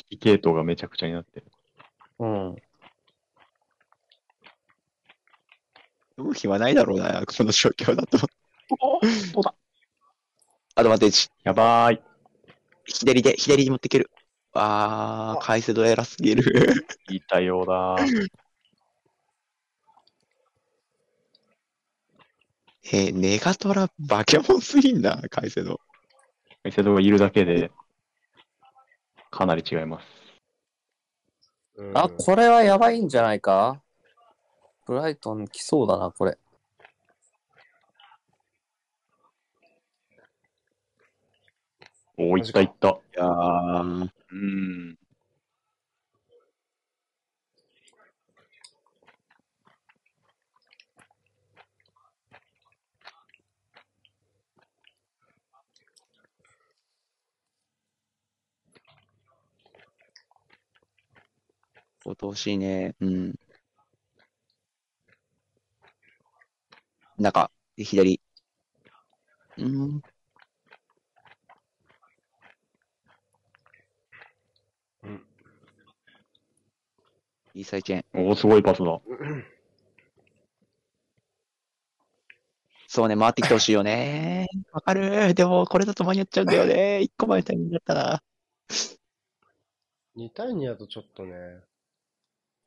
[0.09, 1.45] 指揮系統がめちゃくちゃになってる。
[2.17, 2.55] うん。
[6.17, 8.17] 読む暇ないだろうな、この状況だと。
[8.79, 9.53] おどうだ
[10.77, 11.29] アドバンテージ。
[11.45, 12.01] やばーい。
[12.85, 14.11] 左で、左に持っていける。
[14.53, 16.85] あー、解説度偉すぎる。
[17.07, 17.95] 言いたようだ。
[22.91, 25.79] えーネガトラバケモンすぎんな、解説度。
[26.63, 27.71] メセドがいるだけで、
[29.31, 30.05] かなり違います。
[31.77, 33.81] うんあ、これはやばいんじゃないか？
[34.85, 36.37] ブライトン来そうだな、これ。
[42.17, 42.89] おお、いったいった。
[42.89, 44.97] いやー、うん。
[62.03, 62.95] 相当しいね。
[63.01, 63.35] うん。
[67.17, 68.11] 中、左。
[68.13, 68.24] うん。
[77.55, 78.27] いいサイチェン。
[78.27, 78.99] おお、すごいパスだ。
[82.87, 84.47] そうね、回ってきてほしいよね。
[84.73, 85.33] わかる。
[85.33, 87.01] でも、これだと間に合っちゃうんだよね。
[87.01, 88.21] 一個前のタイミングだったな。
[90.17, 91.31] 2対2だとちょっとね。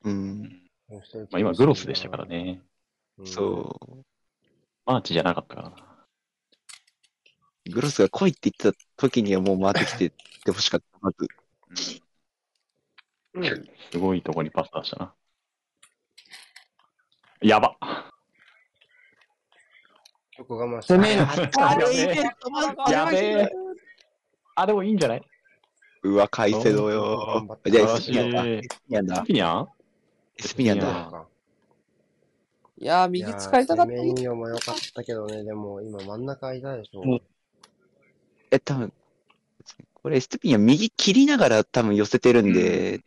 [0.05, 0.63] うん。
[0.89, 0.99] ま
[1.33, 2.25] あ、今、グロスでしたから。
[2.25, 2.63] ね。
[3.19, 4.05] うんそう。
[4.87, 5.77] マーチじゃなかったからな。
[7.71, 10.13] グロスが来いって言ってた時にはもう回ってきてっ
[10.45, 10.87] てほしかった。
[11.03, 11.29] まず。
[13.41, 13.69] うん。
[13.91, 15.15] すごいとこにパス出したな。
[17.41, 17.77] やば。
[20.39, 20.95] よく我慢して。
[20.95, 21.23] 攻める。
[21.59, 23.51] あれやべえ。
[24.55, 25.23] あ、でもいいんじゃない？
[26.05, 29.17] うわ、カイセドよじゃあ、エ素スピニャンだ。
[29.17, 29.69] エスピニャン？
[30.39, 31.27] エスピニャンいやだ。
[32.81, 37.03] いやー、右使いたかったいやー攻めよも良かったけどね、でも今真ん中空いたでしょ。
[37.03, 37.21] うん
[38.51, 38.93] え、多分
[39.95, 43.01] これエスピニャン右切りながら多分寄せてるんで、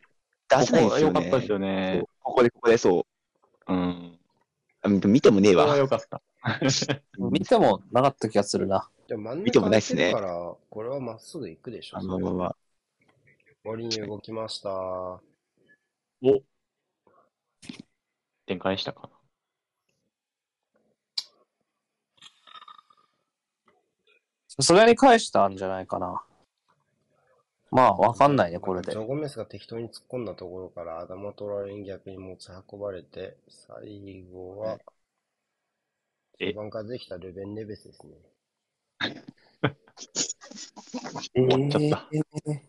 [0.58, 1.12] 出せないんですよね。
[1.12, 2.02] ここ良かったですよね。
[2.22, 3.06] ここで、ここで、そ
[3.68, 3.72] う。
[3.72, 4.18] うん。
[4.82, 5.76] あ見てもねえこれはわ。
[5.76, 6.20] 良かった。
[7.18, 8.88] 見てもなかった気がするな。
[9.06, 11.98] でも真ん見てもないっすねから、これはまっすぐ行くでしょ。
[11.98, 12.56] あのまま。
[13.64, 14.70] 森に動きました。
[14.70, 15.20] お
[18.46, 19.08] 展開したかな。
[24.48, 26.22] さすがに返したんじゃないかな。
[27.72, 28.98] まあ、わかんないね、これでジ。
[28.98, 34.78] ョゴメスが適当に突っ込んだところから、アダマトラレに逆に持ち運ばれて、最後は、
[36.38, 36.52] え？
[36.52, 38.12] 中盤からできたルベン・ネベスですね。
[41.34, 42.08] 終わっちゃった。
[42.12, 42.60] えー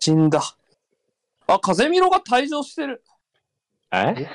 [0.00, 0.40] 死んだ。
[1.46, 3.02] あ、風見ろが退場してる。
[3.90, 4.26] え？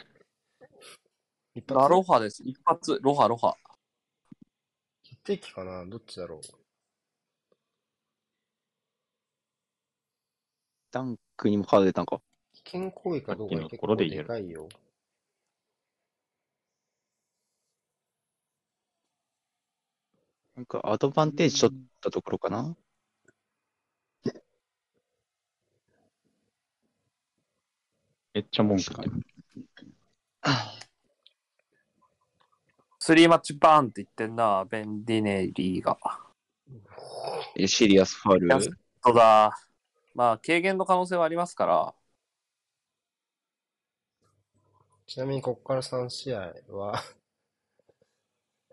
[1.55, 2.43] 一ラロハです。
[2.43, 3.55] 一発、ロハ、ロハ。
[5.03, 5.85] 血液かな？
[5.85, 6.62] どっちだろう？
[10.93, 12.21] ダンクにもカード出たんか。
[12.53, 14.69] 危険行為かどうか結構ころで言えるでかいよ。
[20.55, 22.77] なんかアドバンテージ取ったところかな。
[28.35, 29.25] めっちゃ文句言ってる。
[32.99, 35.97] スリーマッチバーンって言ってんな、ベンディネリーが。
[37.55, 38.47] えシリアスファール？
[38.47, 38.69] やそ
[39.11, 39.57] うだ。
[40.13, 41.93] まあ、軽減の可能性はありますから。
[45.07, 47.03] ちなみにここから3試合は、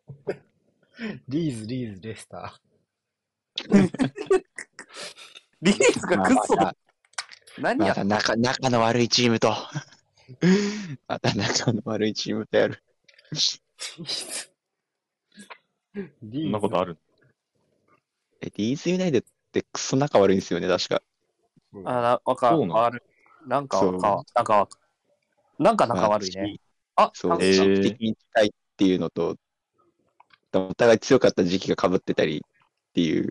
[1.29, 2.61] リーズ、リーズ、レスタ
[5.63, 6.77] リーズがクソまあ
[7.59, 9.55] ま何やた仲仲の悪いチームと、
[11.09, 12.83] また仲の悪いチームとやる。
[13.35, 13.59] そ
[16.27, 16.99] んなことある
[18.41, 21.03] え、リーズユナイテッドってクソ仲悪いんですよね、確か。
[21.73, 23.03] うんあ、なわかわかる。
[23.47, 24.69] なんかわかなんか
[25.59, 26.57] なんか仲悪いね。
[26.97, 29.37] あ、そう、なんかえー的に近いっていうのと、
[30.53, 33.31] お互い強かった時期が被ってたりっていう。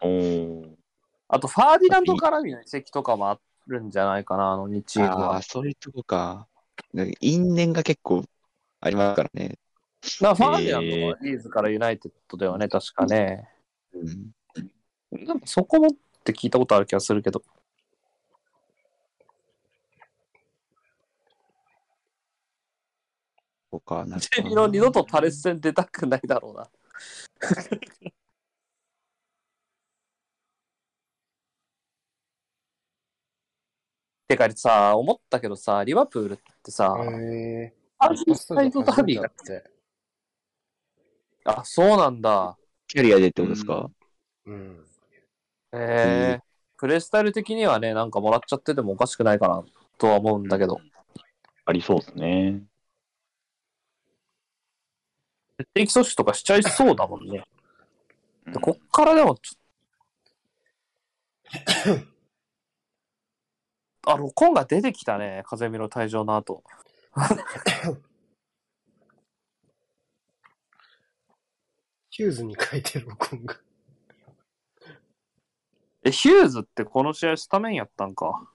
[0.00, 0.74] おー
[1.28, 5.42] あと、ファーディナンド絡みの移籍とかもあるんじゃないかな、あの2チームあはあ、。
[5.42, 6.46] そういうとこか。
[6.92, 8.24] なんか因縁が結構
[8.80, 9.58] ありますからね。
[10.20, 13.48] なファーディナンドはリーズからユナイテッドだよね、確かね。
[13.92, 15.24] うん。
[15.26, 15.88] なんかそこも
[16.24, 17.42] って聞いたことある気がするけど。
[23.70, 26.70] そうか、なジェミの二度とパレス戦出たくないだろうな。
[34.26, 39.70] てかさ、思ったけどさ、リバプールってさ、えアーー、サイドダービーが、って。
[41.44, 42.56] あ、そうなんだ。
[42.86, 43.90] キャリアでってことですか、
[44.46, 44.86] うん。
[45.74, 49.64] へえプレイスタイル的にはね、なんかもらっちゃっててもおかしくないかな
[49.98, 50.80] とは思うんだけど。
[51.66, 52.62] ありそうですね。
[55.72, 57.44] 定期阻止とかしちゃいそうだもんね。
[58.46, 59.58] でこっからでもちょっ
[61.84, 62.12] と。
[64.12, 66.62] あ、ロコンが出てきたね、風見の退場の後。
[72.10, 73.58] ヒューズに書いてる録音が。
[76.04, 78.48] え、ヒューズってこの試合スタメンやったんか？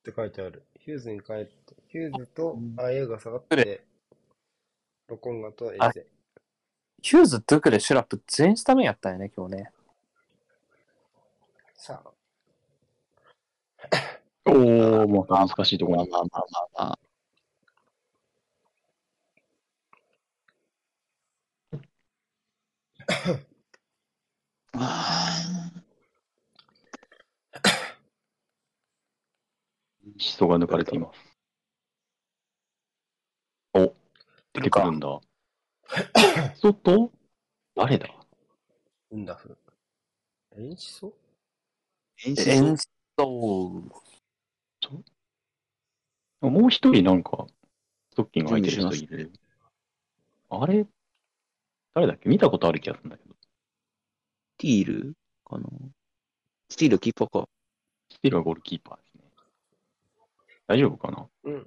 [0.00, 0.64] って書いてある。
[0.78, 3.86] ヒューズに帰って、ヒューズとアイエが下がっうて、
[5.08, 6.06] ロコンガとエあゼ。
[7.02, 9.72] ヒューズ、ドゥクレ、シュラップ全員スタメンやったんやね、今日ね。
[11.74, 12.12] さあ、
[14.46, 16.10] おー、もう難しいところに。
[16.10, 16.98] ま あまあまあまあまあ。
[24.74, 25.70] あ
[30.20, 31.18] シソが抜かれています。
[33.72, 33.94] お、
[34.52, 35.18] 出てくるんだ。
[36.54, 37.10] シソと、
[37.74, 38.06] 誰だ？
[39.10, 39.56] ウンダフ。
[40.58, 41.14] エンシソ？
[42.26, 43.82] 演エンストも
[46.66, 47.46] う一人なんか、
[48.10, 49.32] ストッキング履いてる人いる。
[50.50, 50.86] あれ？
[51.94, 52.28] 誰だっけ？
[52.28, 53.34] 見たことある気がするんだけど。
[53.34, 53.38] ス
[54.58, 55.14] ティール
[55.46, 55.64] かな？
[56.68, 57.48] スティールキーパーか。
[58.10, 59.09] スティールはゴールキーパー。
[60.70, 61.28] 大丈夫かな？
[61.42, 61.66] うん。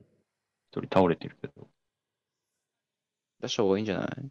[0.72, 1.68] 一人倒れてるけど。
[3.42, 4.30] 出した方がいいんじゃない？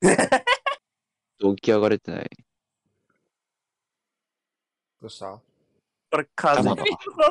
[1.56, 2.30] 起き上がれてない。
[5.02, 5.38] どうした？
[6.10, 6.74] これ、風見の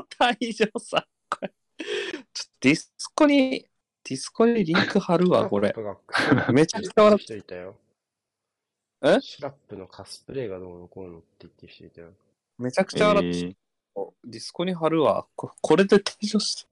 [0.08, 1.08] 退場さ？
[1.32, 3.68] これ、ちょっとディスコに、
[4.04, 5.74] ディスコにリンク貼るわ、これ。
[6.54, 7.76] めちゃくちゃ笑っ人いたよ。
[9.02, 9.20] え？
[9.20, 12.14] シュラップのカスプレイがどうのこうのって言ってる人いたよ。
[12.60, 13.56] めちゃくちゃ笑って、えー
[14.24, 15.26] ディスコに貼るわ。
[15.36, 16.70] ここれで退場して。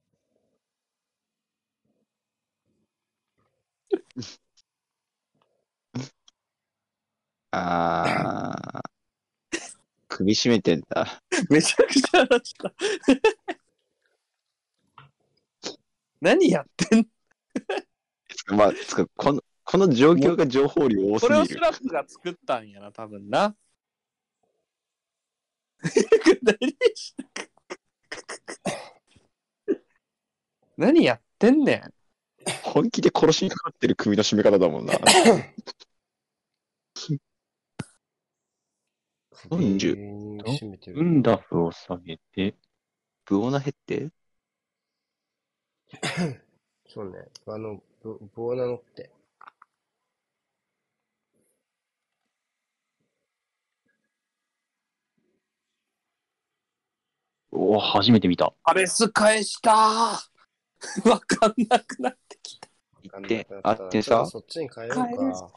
[7.51, 8.85] あー。
[10.07, 11.21] 首絞めてんだ。
[11.49, 12.73] めちゃくちゃ笑った。
[16.21, 17.07] 何やってん
[18.55, 21.55] まあ、つか、この、この状況が情報量多すこれをぎる。
[21.55, 23.55] スラップが作ったんやな、多分な。
[26.45, 26.57] 何
[26.95, 27.23] した
[30.77, 31.93] 何やってんねん。
[32.63, 34.93] 本気で殺しにかかってる首の絞め方だもんな。
[39.49, 41.03] 40芸人締めてウる。
[41.03, 42.55] ンダフを下げて、
[43.25, 44.11] ブオナヘって
[46.87, 47.25] そうね。
[47.47, 49.11] あの、ボボーナノって。
[57.55, 58.53] おー初めて見た。
[58.63, 59.71] アレス返した
[61.09, 62.69] わかんなくなってきた。
[63.01, 65.51] 言って、あってさ、そっちに変えよう返か。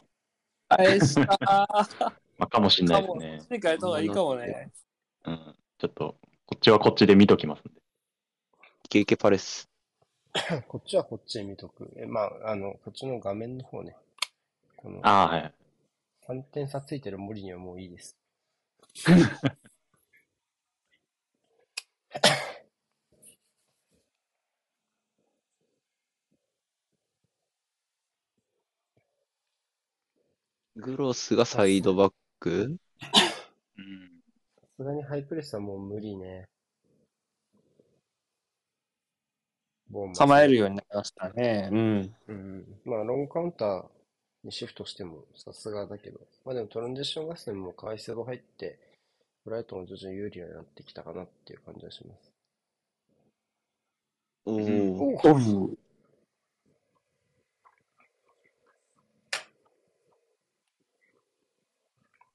[0.69, 1.67] 返した
[2.37, 3.37] まあ、かもしんないですね。
[3.57, 4.71] に変えた方がいいかもね。
[5.25, 5.55] うん。
[5.77, 6.15] ちょっと、
[6.45, 7.81] こっちはこっちで見ときますんで。
[8.85, 9.69] イケイケパレス。
[10.67, 11.91] こっちはこっちで見とく。
[11.97, 13.95] え、まあ、あの、こっちの画面の方ね。
[14.77, 15.53] この、ああ、はい。
[16.27, 18.15] 3点差ついてる森にはもういいです。
[30.75, 32.77] グロスがサイドバック？
[33.77, 34.09] うん。
[34.61, 36.47] さすがにハイプレスはもう無理ね。
[40.15, 41.69] 構えるようになりましたね。
[41.71, 42.15] うん。
[42.27, 42.65] うん。
[42.85, 43.85] まあ、ロングカウンター
[44.43, 48.79] にシフトしてもさすがだけど、まあでもトランジッション合戦もカイセド入って、
[49.45, 52.31] ブライトンも徐々に有利になってきたかなっていう感じがします。
[54.45, 54.69] おうんー。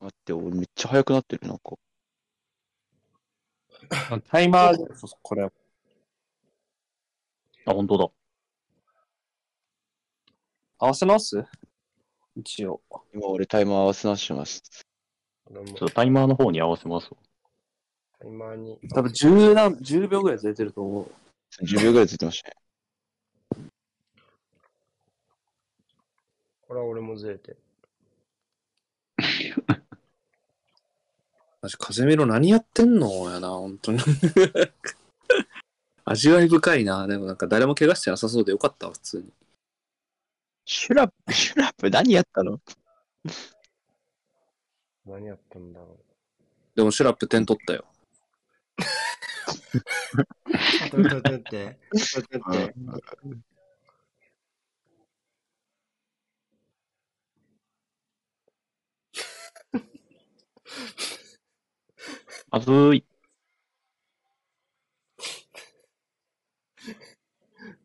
[0.00, 1.76] お待って、俺めっちゃ速くなってる、なんか。
[4.28, 5.44] タイマーです、これ。
[5.44, 5.50] あ、
[7.72, 8.08] 本当だ。
[10.78, 11.42] 合わせます？
[12.36, 12.82] 一応。
[13.14, 14.83] 今俺タイマー合わせなします。
[15.52, 17.16] ちょっとタイマーの方に合わせますわ。
[18.20, 21.10] タイマーに、多分10何、10秒ぐらいずれてると思う。
[21.64, 22.56] 10秒ぐらいついてましたね。
[26.66, 27.58] これは俺もずれてる。
[31.60, 33.98] マジ、風見ろ何やってんのやな、本当に。
[36.06, 37.06] 味わい深いな。
[37.06, 39.32] でもなんか誰も怪我してなさそうでよかったわ、普通に。
[40.66, 42.58] シュラップ、シュラップ何やったの？
[45.06, 45.98] 何やったんだろ
[46.74, 47.84] でもシュラップ点取ったよ。
[50.88, 50.90] う。
[50.90, 52.74] とってとって、とってって。
[62.50, 63.04] まずい。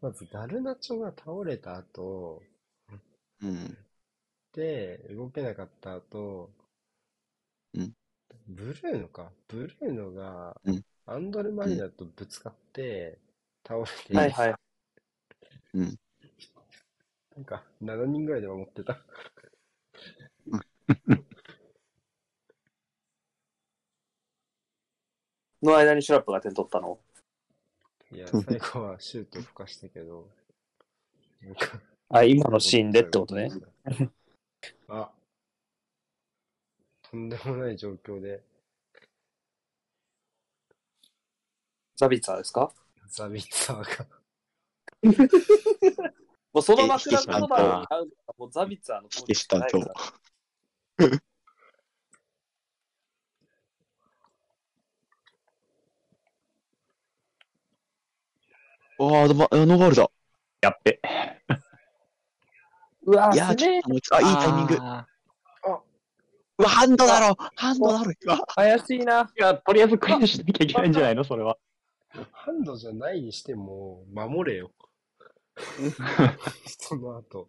[0.01, 2.41] まず、ガルナチョが倒れた後、
[3.41, 3.77] うん。
[4.53, 6.51] で、動けなかった後、
[7.73, 7.93] うん。
[8.47, 9.31] ブルーノか。
[9.47, 13.19] ブルーノがうん、アンドレ・マリナとぶつかって、
[13.67, 14.55] 倒れて、はいはい。
[17.35, 18.99] なんか、7人ぐらいで守ってた。
[25.61, 26.99] の間にシュラップが点取ったの？
[28.11, 30.29] いや、最後はシュート吹かしたけど、
[31.41, 31.79] なんか、
[32.09, 33.49] あ、今のシーンでってことね。
[34.87, 35.11] あ、
[37.09, 38.43] とんでもない状況で、
[41.95, 42.71] ザビッツァーですか？
[43.09, 44.05] ザビッツァーが、
[46.53, 49.79] もうその枕言葉に合うのはもうザビッツァーの火消したと
[58.99, 60.11] わあ、でもあノーバールだ。
[60.61, 60.99] やっべ。
[63.03, 64.77] うわいやー、ちょっともうあ、いいタイミング。
[66.59, 69.23] あうわ、ハンドだろハンドだろ怪しいな。
[69.23, 71.23] ーいや、とりあえずクリアしなきゃいけないんじゃないの？
[71.23, 71.57] それは。
[72.31, 74.71] ハンドじゃないにしても、守れよ。
[76.79, 77.47] その後。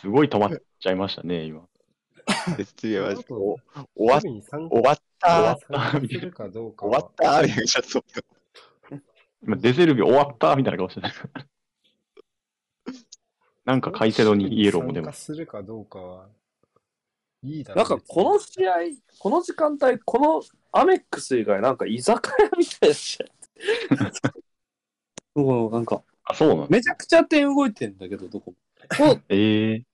[0.00, 0.50] すごい止まっ
[0.80, 1.62] ちゃいましたね、今。
[2.76, 3.56] 次は終
[3.96, 8.04] わっすぐに参終わった参加するかどうか終わはったみたいなちょっと
[9.42, 11.08] 今、デゼルビ終わったみたいな顔してる。
[13.64, 15.24] なんかカイセドにイエローも出ます。
[15.24, 16.28] 参加するかどうかは、
[17.42, 18.72] いいだろなんかこの試合、
[19.18, 20.42] この時間帯、この
[20.72, 23.26] アメックス以外なんか居酒屋みたいな試合。
[25.40, 28.56] もうなんか、あ、そうなのめちゃくちゃ点動いてんだけど、どこも。
[28.96, 29.84] ここええー、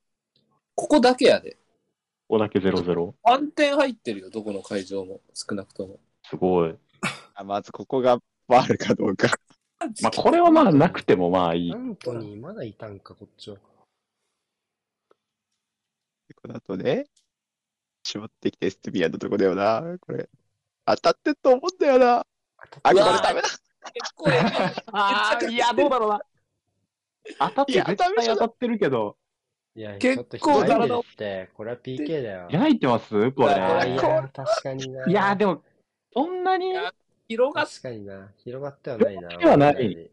[0.74, 1.58] ここだけやで。
[2.28, 3.14] ここだけ0-0。
[3.22, 5.20] 満点入ってるよ、どこの会場も。
[5.34, 6.00] 少なくとも。
[6.24, 6.74] すごい。
[7.34, 8.18] あまずここが
[8.48, 9.28] バールかどうか。
[10.02, 11.76] まあ、これはまあなくてもまあいいア。
[11.76, 13.58] ントニーまだいたんか、こっちは。
[16.42, 17.06] この後ね、
[18.06, 19.82] 絞ってきてステビアのとこだよな。
[20.00, 20.28] これ。
[20.84, 22.18] 当たってると思うんだよな。
[22.18, 22.24] あ、
[22.82, 23.48] これダメだ。
[23.94, 24.52] 結構やばい
[24.92, 26.20] あや、どうだろうな。
[27.38, 29.16] 当たって、絶対当たってるけど。
[29.74, 32.48] いや、結構体って、これは PK だよ。
[32.50, 33.32] 開いてます？
[33.32, 33.54] これ。
[33.54, 35.06] いや、確かにな。
[35.06, 35.62] いや、でも、
[36.12, 36.72] そんなに？
[37.28, 38.32] 広がっ確かにな。
[38.38, 39.28] 広がってはないな。
[39.28, 40.10] 広がってはない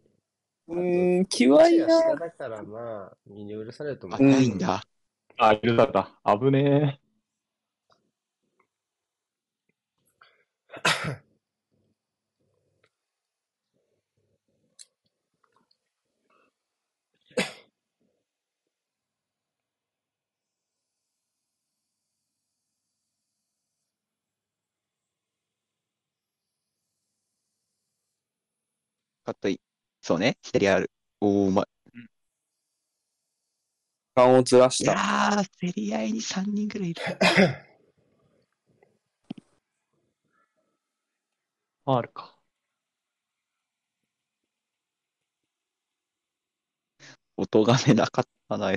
[0.66, 2.16] うーん、きわいな。
[2.16, 4.24] だからまあ、身に許されると思あ、う。
[4.24, 4.84] ないんだ。
[5.38, 6.10] あ、許された。
[6.26, 7.00] 危ね
[29.26, 29.62] カットいい。
[30.02, 30.38] そうね。
[30.42, 30.92] 左ある。
[31.22, 31.66] おー、うまい。
[34.16, 35.00] 感をずらしいやた。
[35.42, 37.02] ー、競り合いに3人ぐらいいる。
[41.88, 41.92] え。
[41.92, 42.38] あるか。
[47.38, 48.74] 音がめなかったな。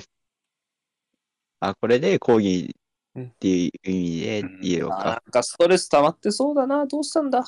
[1.61, 2.74] あ、これで抗議
[3.19, 5.16] っていう意味で言えようあーなか。
[5.16, 6.87] んかストレス溜まってそうだな。
[6.87, 7.45] どうしたんだ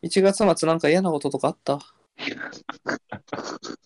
[0.00, 1.78] ?1 月末なんか嫌なこととかあった？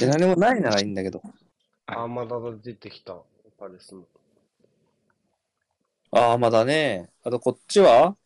[0.00, 1.20] 何もないならいいんだけど。
[1.86, 3.20] アーマダが出てきた。
[3.58, 4.06] パレスの。
[6.10, 7.10] ああ、まだね。
[7.22, 8.16] あとこっちは？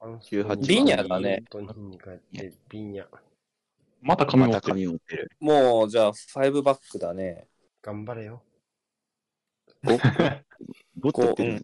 [0.00, 1.44] あの18ビーニャだね。
[1.50, 3.06] 本当に帰って、ビーニャ。
[4.02, 4.74] また紙また持ってる。
[4.74, 5.30] 紙持ってる。
[5.40, 7.46] もう、じゃあ、5バックだね。
[7.80, 8.42] 頑張れよ。
[9.84, 11.62] どっちやってる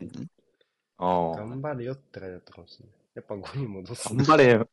[0.99, 1.37] ああ。
[1.37, 2.95] 頑張れよって書いてあったかもしれない。
[3.17, 4.09] やっぱ5に戻す。
[4.15, 4.69] 頑張れよ。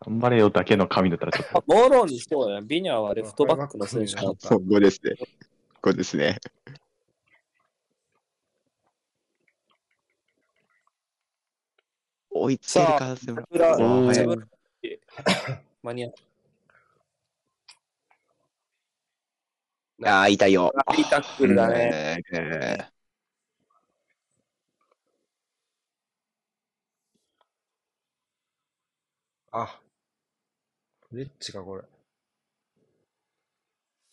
[0.00, 1.64] 頑張れよだけの紙だったらちょっあ、と。
[1.66, 2.60] モーローにそうや。
[2.60, 4.48] ビニャはレフトバックの選手だった。
[4.48, 5.14] そう、5ですね。
[5.82, 6.38] 5ですね。
[12.50, 13.42] 追いつける可能性も。
[13.50, 14.48] 裏、おー自分
[15.82, 16.14] 間に合う。
[20.04, 20.72] ああ、痛いよ。
[20.86, 22.22] あいいタックルだね。
[22.32, 22.90] えー
[29.52, 29.80] あ、
[31.12, 31.82] レッチか、これ。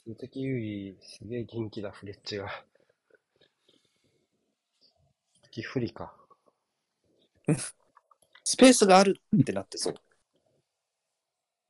[0.03, 2.49] 数的優位、すげえ元気だ、フレッチが。
[5.43, 6.14] 敵不利か。
[8.48, 9.95] スペースがあるってなってそう。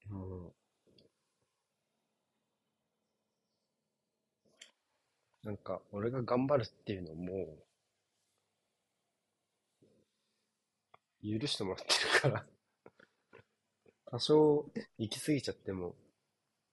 [0.10, 0.52] うん。
[5.44, 7.58] なんか、俺が頑張るっていうのも、
[11.22, 12.46] 許してもらってるから、
[14.06, 15.96] 多少行き過ぎちゃっても、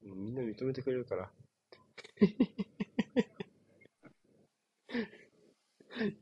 [0.03, 1.31] みんな認めてくれるから。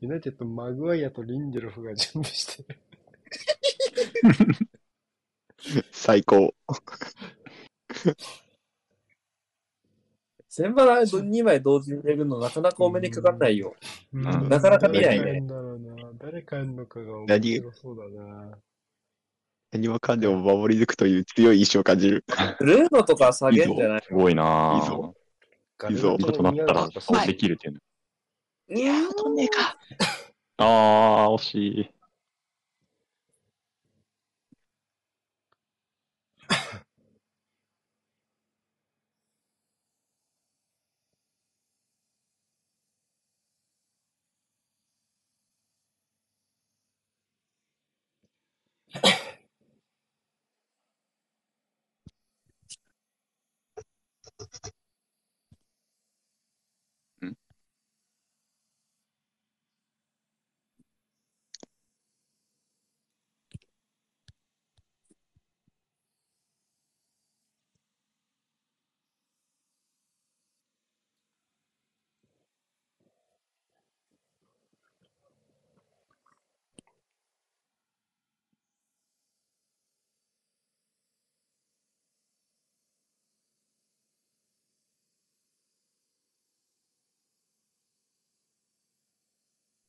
[0.01, 2.79] ユナイテッド、マグワイアとリンデロフが準備してる。
[5.91, 6.53] 最高。
[10.49, 13.75] 先場の2枚同時に入れるのなかなかお目にかかんないよ。
[14.13, 15.95] うんなかなか見ないね誰かやんだろうな。
[16.19, 18.57] 誰かやんのかが面何白そうだな。
[19.71, 19.87] 何？
[19.87, 22.23] もかんでも守り抜くという強い意志を感じる。
[22.59, 24.79] ルーノとか下げんじゃないすごいなぁ。
[24.79, 25.15] いいぞ
[25.79, 27.79] ガいいぞとなったらそうできるっていうの。
[28.79, 29.77] いやー、飛んねえか。
[30.57, 31.89] ああ、惜しい。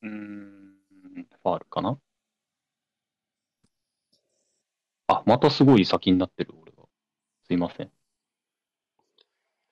[0.05, 0.75] うーん、
[1.43, 1.99] ファールかな？
[5.07, 6.83] あ、またすごい先になってる、俺が。
[7.47, 7.91] すいません。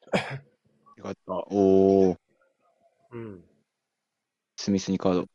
[0.96, 1.32] よかった。
[1.50, 2.18] おー、
[3.12, 3.44] うん。
[4.56, 5.28] スミスにカード。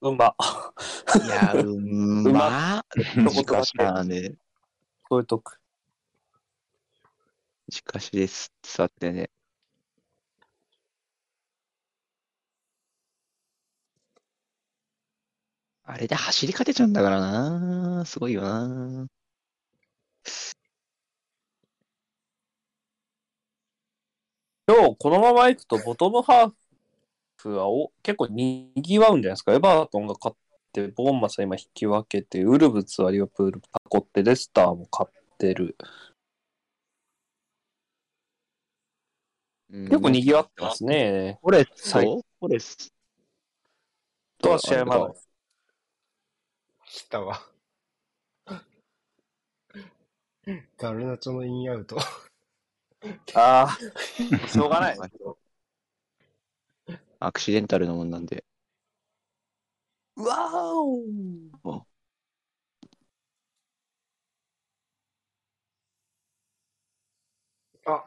[0.00, 0.36] うんば。
[1.24, 1.80] いや、う
[2.32, 3.30] まー。
[3.30, 4.34] しかしだね。
[5.08, 5.52] そ ういうとこ。
[7.74, 8.52] しかしです。
[8.62, 9.30] 座ってね。
[15.84, 18.04] あれで走り勝てちゃうんだからな。
[18.06, 19.06] すごいよな。
[24.66, 26.52] 今日このままいくとボトムハー
[27.36, 29.52] フはお結構にぎわうんじゃないですか。
[29.54, 30.36] エバートンが勝っ
[30.72, 33.60] て、ボーンマスは今引き分けて、ウルブツはリオプール
[33.92, 35.76] 囲って、レスターも勝ってる。
[39.74, 41.38] 結構にぎわってますね。
[41.42, 42.94] フォレスはいトフォレス
[44.38, 45.28] とは試合まだです。
[46.86, 47.40] 来たわ。
[50.78, 51.98] ガルナチョのインアウト。
[53.34, 53.78] ああ、
[54.48, 54.98] しょうがない。
[57.18, 58.44] アクシデンタルなもんなんで。
[60.16, 61.86] うわーお
[67.88, 68.04] あ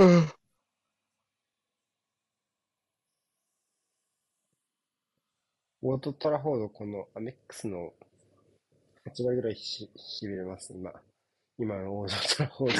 [0.00, 7.92] オートトラフォード、このアメックスの
[9.12, 10.92] 8倍ぐらいし、しびれます、今。
[11.58, 12.74] 今のオートトラフォー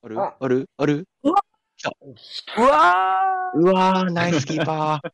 [0.00, 0.18] ある？
[0.18, 0.70] あある？
[0.78, 1.06] ある？
[1.22, 1.42] うわ
[3.54, 5.10] うわー、ナイスキーパー。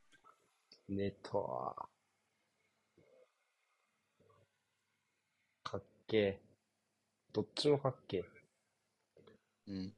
[0.89, 0.95] ド。
[0.95, 1.75] ネトは。
[5.65, 6.41] かっけえ。
[7.39, 8.25] どっちもかっけえ。
[9.67, 9.95] うん。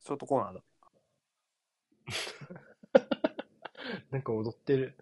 [0.00, 0.62] ショートコーナーだ。
[4.10, 4.94] なんか踊ってる。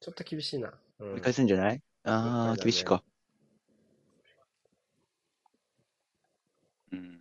[0.00, 0.72] ちょっと厳しいな。
[0.98, 1.82] うん折り返すんじゃない？
[2.04, 3.04] あ了解だー、ね厳しいか。
[6.92, 7.20] うん。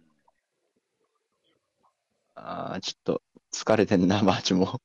[2.36, 3.22] あー、ちょっと
[3.52, 4.82] 疲れてんな、マーチも。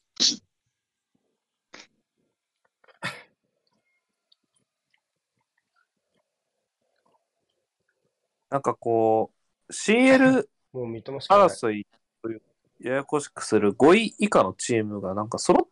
[8.53, 9.33] なんかこ
[9.67, 11.49] う、CL もう三笘しかない。
[11.49, 11.87] 争い
[12.21, 12.43] という
[12.81, 15.69] ややこしくする5位以下のチームがなんか揃っ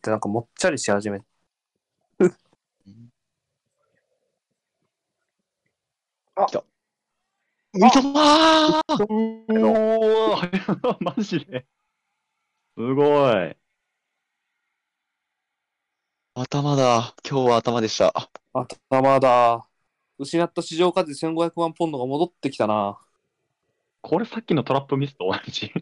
[0.00, 1.22] てなんかもっちゃりし始め
[7.72, 8.82] 三笘ー
[9.68, 11.66] おー、マジで。
[12.76, 13.56] すごい。
[16.34, 17.14] 頭だ。
[17.28, 18.30] 今日は頭でした。
[18.52, 19.69] 頭だ。
[20.20, 22.98] 失った市場価値1500万ポンドが戻ってきたな。
[24.02, 25.72] これさっきのトラップミスと同じ？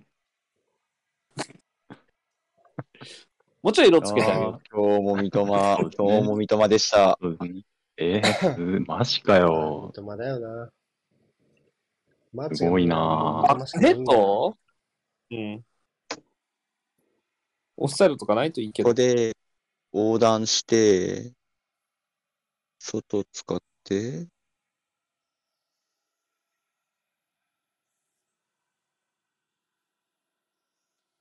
[3.60, 4.60] もうちょい色つけてあげあるー。
[4.72, 7.18] 今日も三笘、今日も三笘でした。
[7.96, 9.92] えー、マジかよ。
[9.96, 10.70] 三笘だよな。
[12.32, 14.56] マすごいなあ、ヘッド
[15.32, 15.64] うん。
[17.76, 18.94] オフサイドとかないといいけどここ。
[18.94, 19.36] で
[19.92, 21.32] 横断して、
[22.78, 23.58] 外使っ
[23.88, 24.28] て、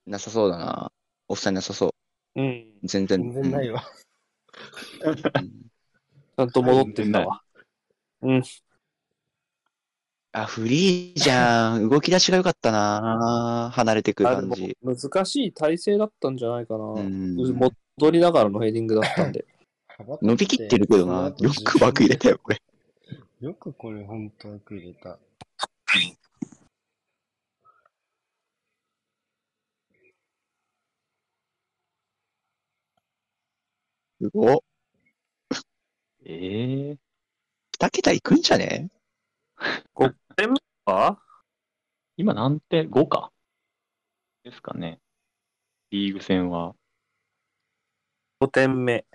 [0.06, 0.92] なさそうだな。
[1.30, 1.94] オフサイドなさそ
[2.36, 2.42] う。
[2.42, 2.66] うん。
[2.84, 3.22] 全然。
[3.22, 3.84] 全然ないわ。
[5.04, 5.16] うん
[6.38, 7.42] ちゃんと戻ってんだわ。
[8.22, 8.44] うん。
[10.34, 11.90] あ、フリーじゃん。
[11.90, 13.72] 動き出しが良かったな。
[13.74, 14.78] 離れてく感じ。
[14.84, 16.86] 難しい体勢だったんじゃないかな。
[16.86, 19.46] うん戻りながらのヘディングだったんで。
[20.00, 21.34] 伸びきってるけどな。
[21.38, 22.62] よく枠入れたよ、これ。
[23.40, 25.18] よくこれ本当枠入れた。
[34.20, 34.58] すごっ。
[36.26, 36.98] えー、
[37.80, 38.90] 2桁いくんじゃね？
[40.36, 41.20] 点目は？
[42.18, 43.32] 今何点 ?5 か。
[44.44, 45.00] ですかね。
[45.92, 46.76] リーグ戦は。
[48.42, 49.06] 5点目。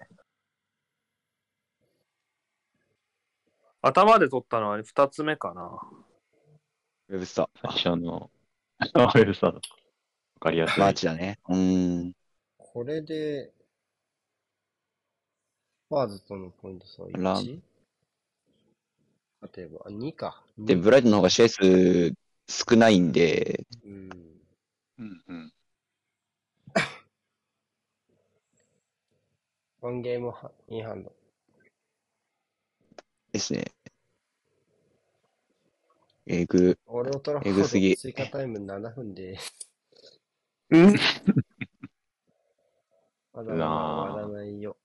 [3.82, 5.80] 頭で取ったのは2つ目かな。
[7.08, 8.30] ウェブスタ最初の、
[8.78, 9.68] ウェブスターだと。
[10.36, 10.80] わかりやすい。
[10.80, 11.40] マーチだね。
[11.48, 12.12] うーん。
[12.58, 13.52] これで、
[15.88, 17.60] スパーズとのポイント差はラ 1?
[19.56, 20.44] 例えば、あ、2か。
[20.56, 22.12] で、2ブライトンの方が試合数
[22.48, 24.10] 少ないんで、うん。
[24.98, 25.52] うんうん。
[29.80, 31.12] ワンゲームはインハンド。
[33.32, 33.64] ですね。
[36.26, 36.78] えぐ。
[36.86, 39.38] 俺をトラフォえぐすぎ追加タイム7分で、
[40.70, 40.94] うん
[43.32, 44.76] まだまだ終わらないよ。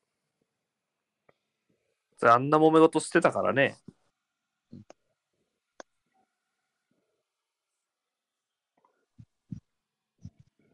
[2.22, 3.78] あんな揉め事してたからね。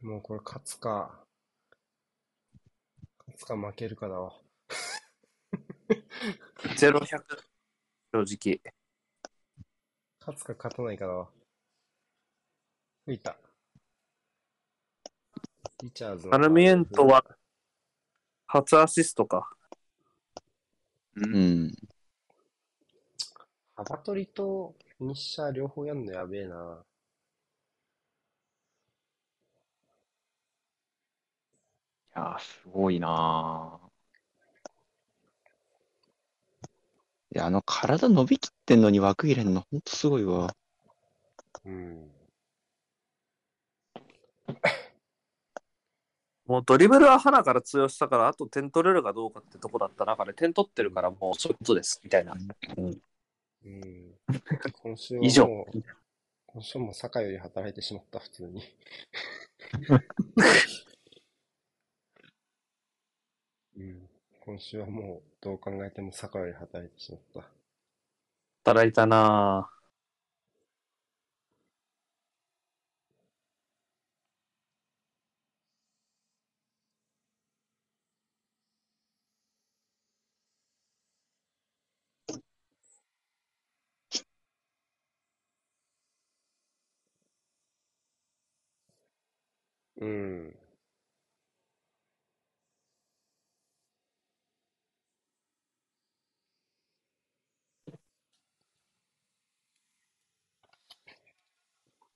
[0.01, 1.25] もうこれ勝つか。
[3.19, 4.33] 勝つか負けるかだわ。
[6.77, 7.52] 0、100。
[8.13, 8.61] 正直。
[10.19, 11.29] 勝つか勝たないかだわ。
[13.05, 13.35] 吹いた。
[15.81, 17.25] リチャーズのサルミエントは
[18.45, 19.49] 初アシストか。
[21.15, 21.71] うん。
[23.75, 26.85] 幅取りと日射両方やんのやべえな。
[32.15, 33.82] いやー、すごいな
[37.35, 40.55] いや、あの体伸びきってんのに枠入れんの、ほんとすごいわ。
[41.65, 42.11] うん。
[46.45, 52.35] もうドリブルは花から通用したから、あと点取れるかどうかってとこだった中で、点取ってるからもうそういうことです、みたいな。
[52.77, 53.01] うん。
[54.83, 55.83] 今週は以上もう、
[56.45, 58.61] 今週も坂より働いてしまった、普通に。
[63.75, 64.07] うん。
[64.41, 67.47] 今週はもうどう考えても坂より働いてしまった。
[68.65, 90.05] 働いたなぁ。
[90.05, 90.53] うん。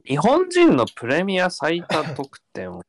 [0.08, 2.82] 日本人のプレミア最多得点を。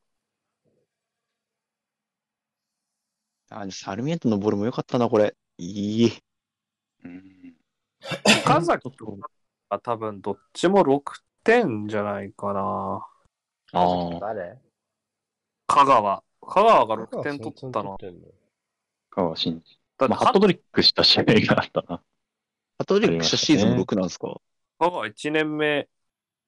[3.50, 5.34] あ、サルミエントのボールも良かったな、これ。
[5.56, 6.12] いい。
[7.02, 7.56] うん。
[8.44, 8.88] 岡崎
[9.68, 11.02] は多分どっちも6
[11.42, 13.04] 点じゃないかな。
[13.72, 14.60] ああ、誰？
[15.66, 16.22] 香川。
[16.40, 17.98] 香川が6香川点取ったの。
[17.98, 19.80] 香川真司。
[19.98, 22.00] だってまあ、ハットトリックした試合があったな。
[22.78, 24.40] ハトリックしたシーズン6なんですか？
[24.78, 25.88] 香川1年目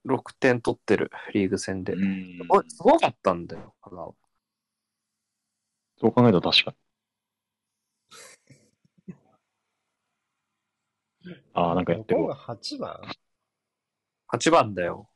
[0.04, 1.94] 6点取ってる、リーグ戦で。
[1.96, 4.14] んおすごかったんだよ、香川。
[6.00, 6.76] そう考えたら確かに。
[11.54, 12.34] ああ、なんかやってるわ。
[12.36, 13.00] ここが8番
[14.28, 15.08] ？8番だよ。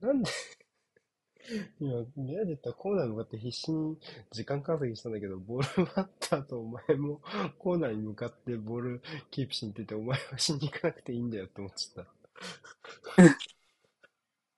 [0.00, 0.30] なんで？
[1.80, 3.98] 今、見られたコーナーに向かって必死に
[4.30, 7.20] 時間稼ぎしたんだけど、ボール奪った後、お前も
[7.58, 12.19] コーナーに向かってボールキープしに行ってて、お前はしに行かなくていいんだよって思っちゃった。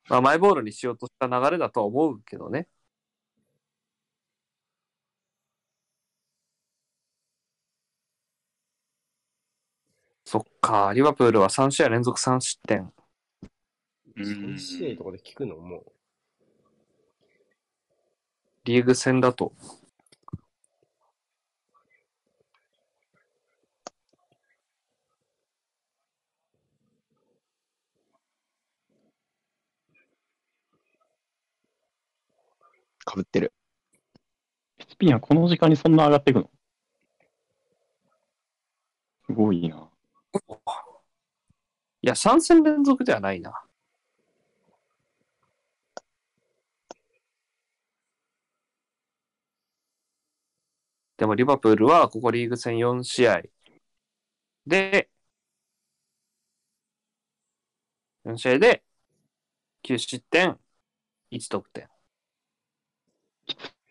[0.08, 2.68] まあ、マイボールにしようとした流れだとは思うけどね。
[10.24, 12.92] そっか、リバプールは3試合連続3失点。
[14.16, 15.56] うん3試合とかで聞くの？
[15.56, 15.92] もう、
[18.64, 19.52] リーグ戦だと。
[33.04, 33.52] かぶってる。
[34.88, 36.50] スピンはこの時間にそんな上がっていくの？
[39.26, 39.88] すごいな。
[42.02, 43.52] いや、3戦連続ではないな。
[51.16, 53.42] でもリバプールはここリーグ戦4試合
[54.66, 55.08] で、
[58.24, 58.82] 4試合で
[59.84, 60.58] 9失点、
[61.30, 61.91] 1得点。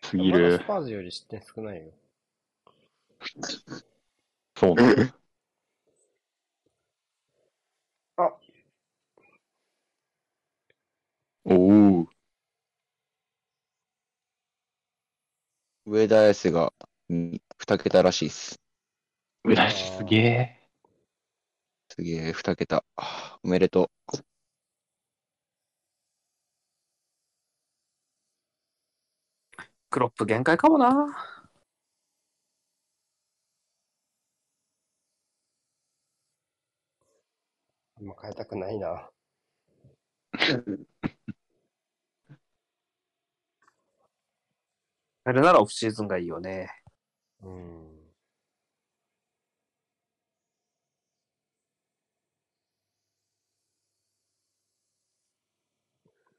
[0.02, 0.64] すぎるス。
[0.66, 1.92] パーズより失点少ないよ。
[4.56, 5.12] そうね。
[8.16, 8.52] あ
[11.44, 12.06] おお。
[15.86, 16.72] 上田が
[17.08, 18.60] 2桁らしいっす。
[19.44, 20.58] 上田氏すげえ。
[21.90, 22.84] すげえ、2桁。
[22.96, 24.31] あおめでとう。
[29.92, 30.88] クロップ限界かもな。
[37.96, 39.10] あんま変えたくないな。
[45.24, 46.70] やるならオフシーズンがいいよね。
[47.42, 48.01] うん。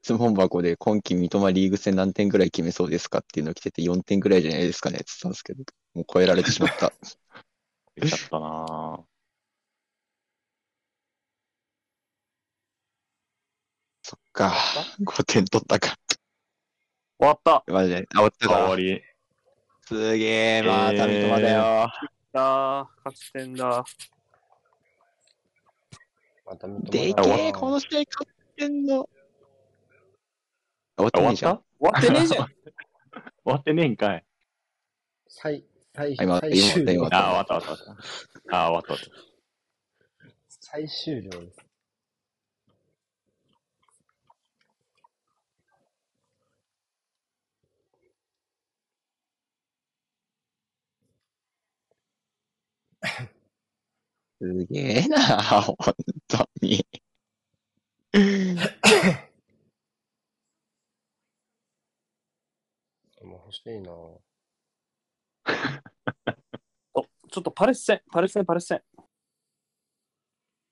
[0.04, 5.64] 質問箱で今季三笘リーグ戦何点ぐらい決めそうですかっていうの来てて4点ぐらいじゃないですかねって言ったんですけど、
[5.94, 6.92] もう超えられてしまった。
[7.96, 9.02] できちゃったな
[14.02, 14.52] そっか。
[15.00, 15.96] 5点取ったか。
[17.18, 17.64] 終わった。
[17.72, 18.06] マジで。
[18.14, 18.76] あ、終わったか終わ。
[18.76, 19.02] り。
[19.86, 21.88] すげえ、また三笘だよ。
[22.30, 23.82] だ勝ち点だ。
[26.44, 29.08] また認でけえ、この試合勝ってんの。
[30.96, 31.56] 終わってあ終わっないじゃん。
[31.56, 31.62] た？
[31.78, 32.46] 終わってねえじゃん。
[32.46, 32.54] 終
[33.44, 34.24] わってねえんかい。
[35.28, 35.64] 最、
[35.94, 36.28] 最、終。
[36.30, 37.90] ああ、終わった終わった終わった。
[38.56, 39.24] ああ、終わった終わっ
[40.60, 41.58] 最終了です。
[54.40, 55.18] すげえな、
[55.62, 55.76] 本
[56.28, 56.86] 当に。
[58.12, 58.54] で
[63.24, 63.90] も欲しいな
[66.94, 68.82] おちょっとパレス戦、パレス戦、パレス戦。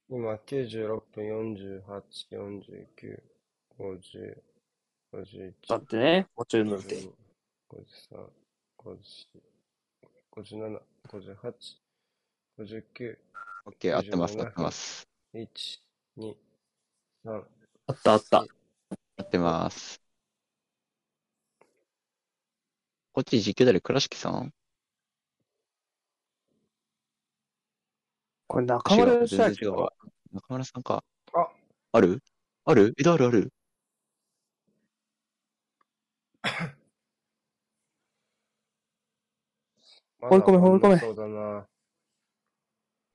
[0.08, 1.82] 今96分48、
[2.30, 3.22] 49、
[3.78, 4.42] 50、
[5.12, 6.96] 51、だってね、もちろんのって。
[6.96, 7.12] 52
[7.72, 8.28] 53、
[8.78, 8.98] 54、
[10.30, 11.54] 57、58、
[12.58, 13.18] 59、
[13.64, 15.08] オッケー、合ってます、合ってます。
[15.34, 15.48] 1、
[16.18, 16.36] 2、
[17.24, 17.44] 3、
[17.86, 18.40] あったあった。
[18.40, 18.46] 合
[19.22, 20.01] ってます。
[23.12, 24.52] こっち実況誰倉敷さん？
[28.46, 29.26] これ中村違う。
[29.26, 29.52] 中
[30.48, 31.04] 村さんか。
[31.34, 31.48] あ。
[31.92, 32.22] ある？
[32.64, 32.94] ある？
[32.98, 33.26] え、ある？
[33.26, 33.52] ある
[40.20, 40.98] 放り込め放り込め。
[40.98, 41.66] そうだな。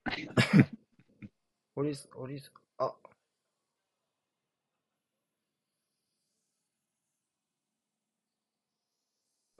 [1.74, 2.52] おりす、おりす、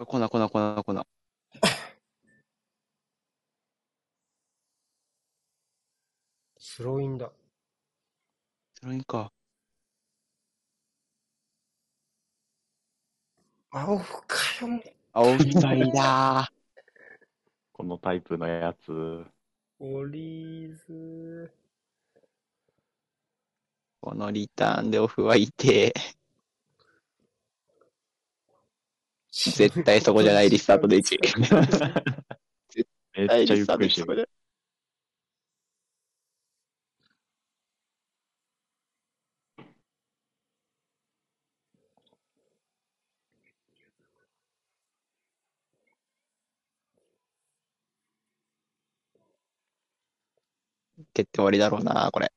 [0.01, 1.05] あ、こなこなこなこな。
[6.57, 7.33] スローインだ。
[8.81, 9.33] それいいか。
[13.71, 14.83] 青深よ。
[15.13, 16.53] 青光だ
[17.73, 19.27] このタイプのやつ。
[19.81, 21.53] オリーズ。
[24.01, 25.93] このリターンでオフはいて。
[29.39, 31.19] 絶対そこじゃないリスタートで1。
[33.15, 34.29] めっちゃゆっくりしてる。
[51.15, 52.33] 蹴って終わりだろうな、これ。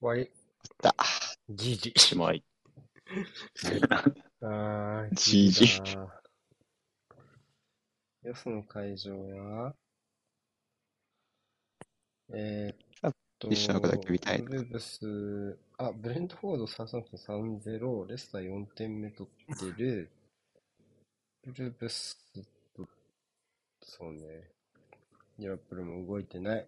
[0.00, 0.30] 終わり。
[0.82, 0.94] だ。
[1.50, 1.92] じじ。
[1.96, 2.42] しまい。
[4.42, 6.22] あー、じじだ
[8.22, 9.74] よその会場は、
[12.32, 20.10] えー、っと、一緒の子だけ見たいブルーブス、あ、ブレントフォードサウサンプトン3-0、レスター4点目取ってる、
[21.42, 22.16] ブルーブス
[22.74, 22.88] と、
[23.82, 24.50] そうね、
[25.38, 26.66] リバプールも動いてない。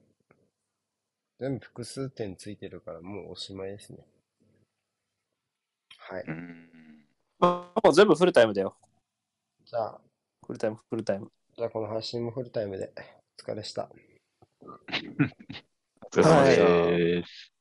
[1.42, 3.98] 全部複数点ついてるからもうおしまいですね。
[5.98, 6.24] はい。
[6.28, 6.68] うん。
[7.40, 8.76] もう全部フルタイムだよ。
[9.64, 10.00] じゃあ、
[10.46, 11.32] フルタイム、フルタイム。
[11.56, 12.92] じゃあこの配信もフルタイムで
[13.40, 13.90] お疲れした。
[14.60, 14.66] お
[16.12, 17.51] 疲れ様です。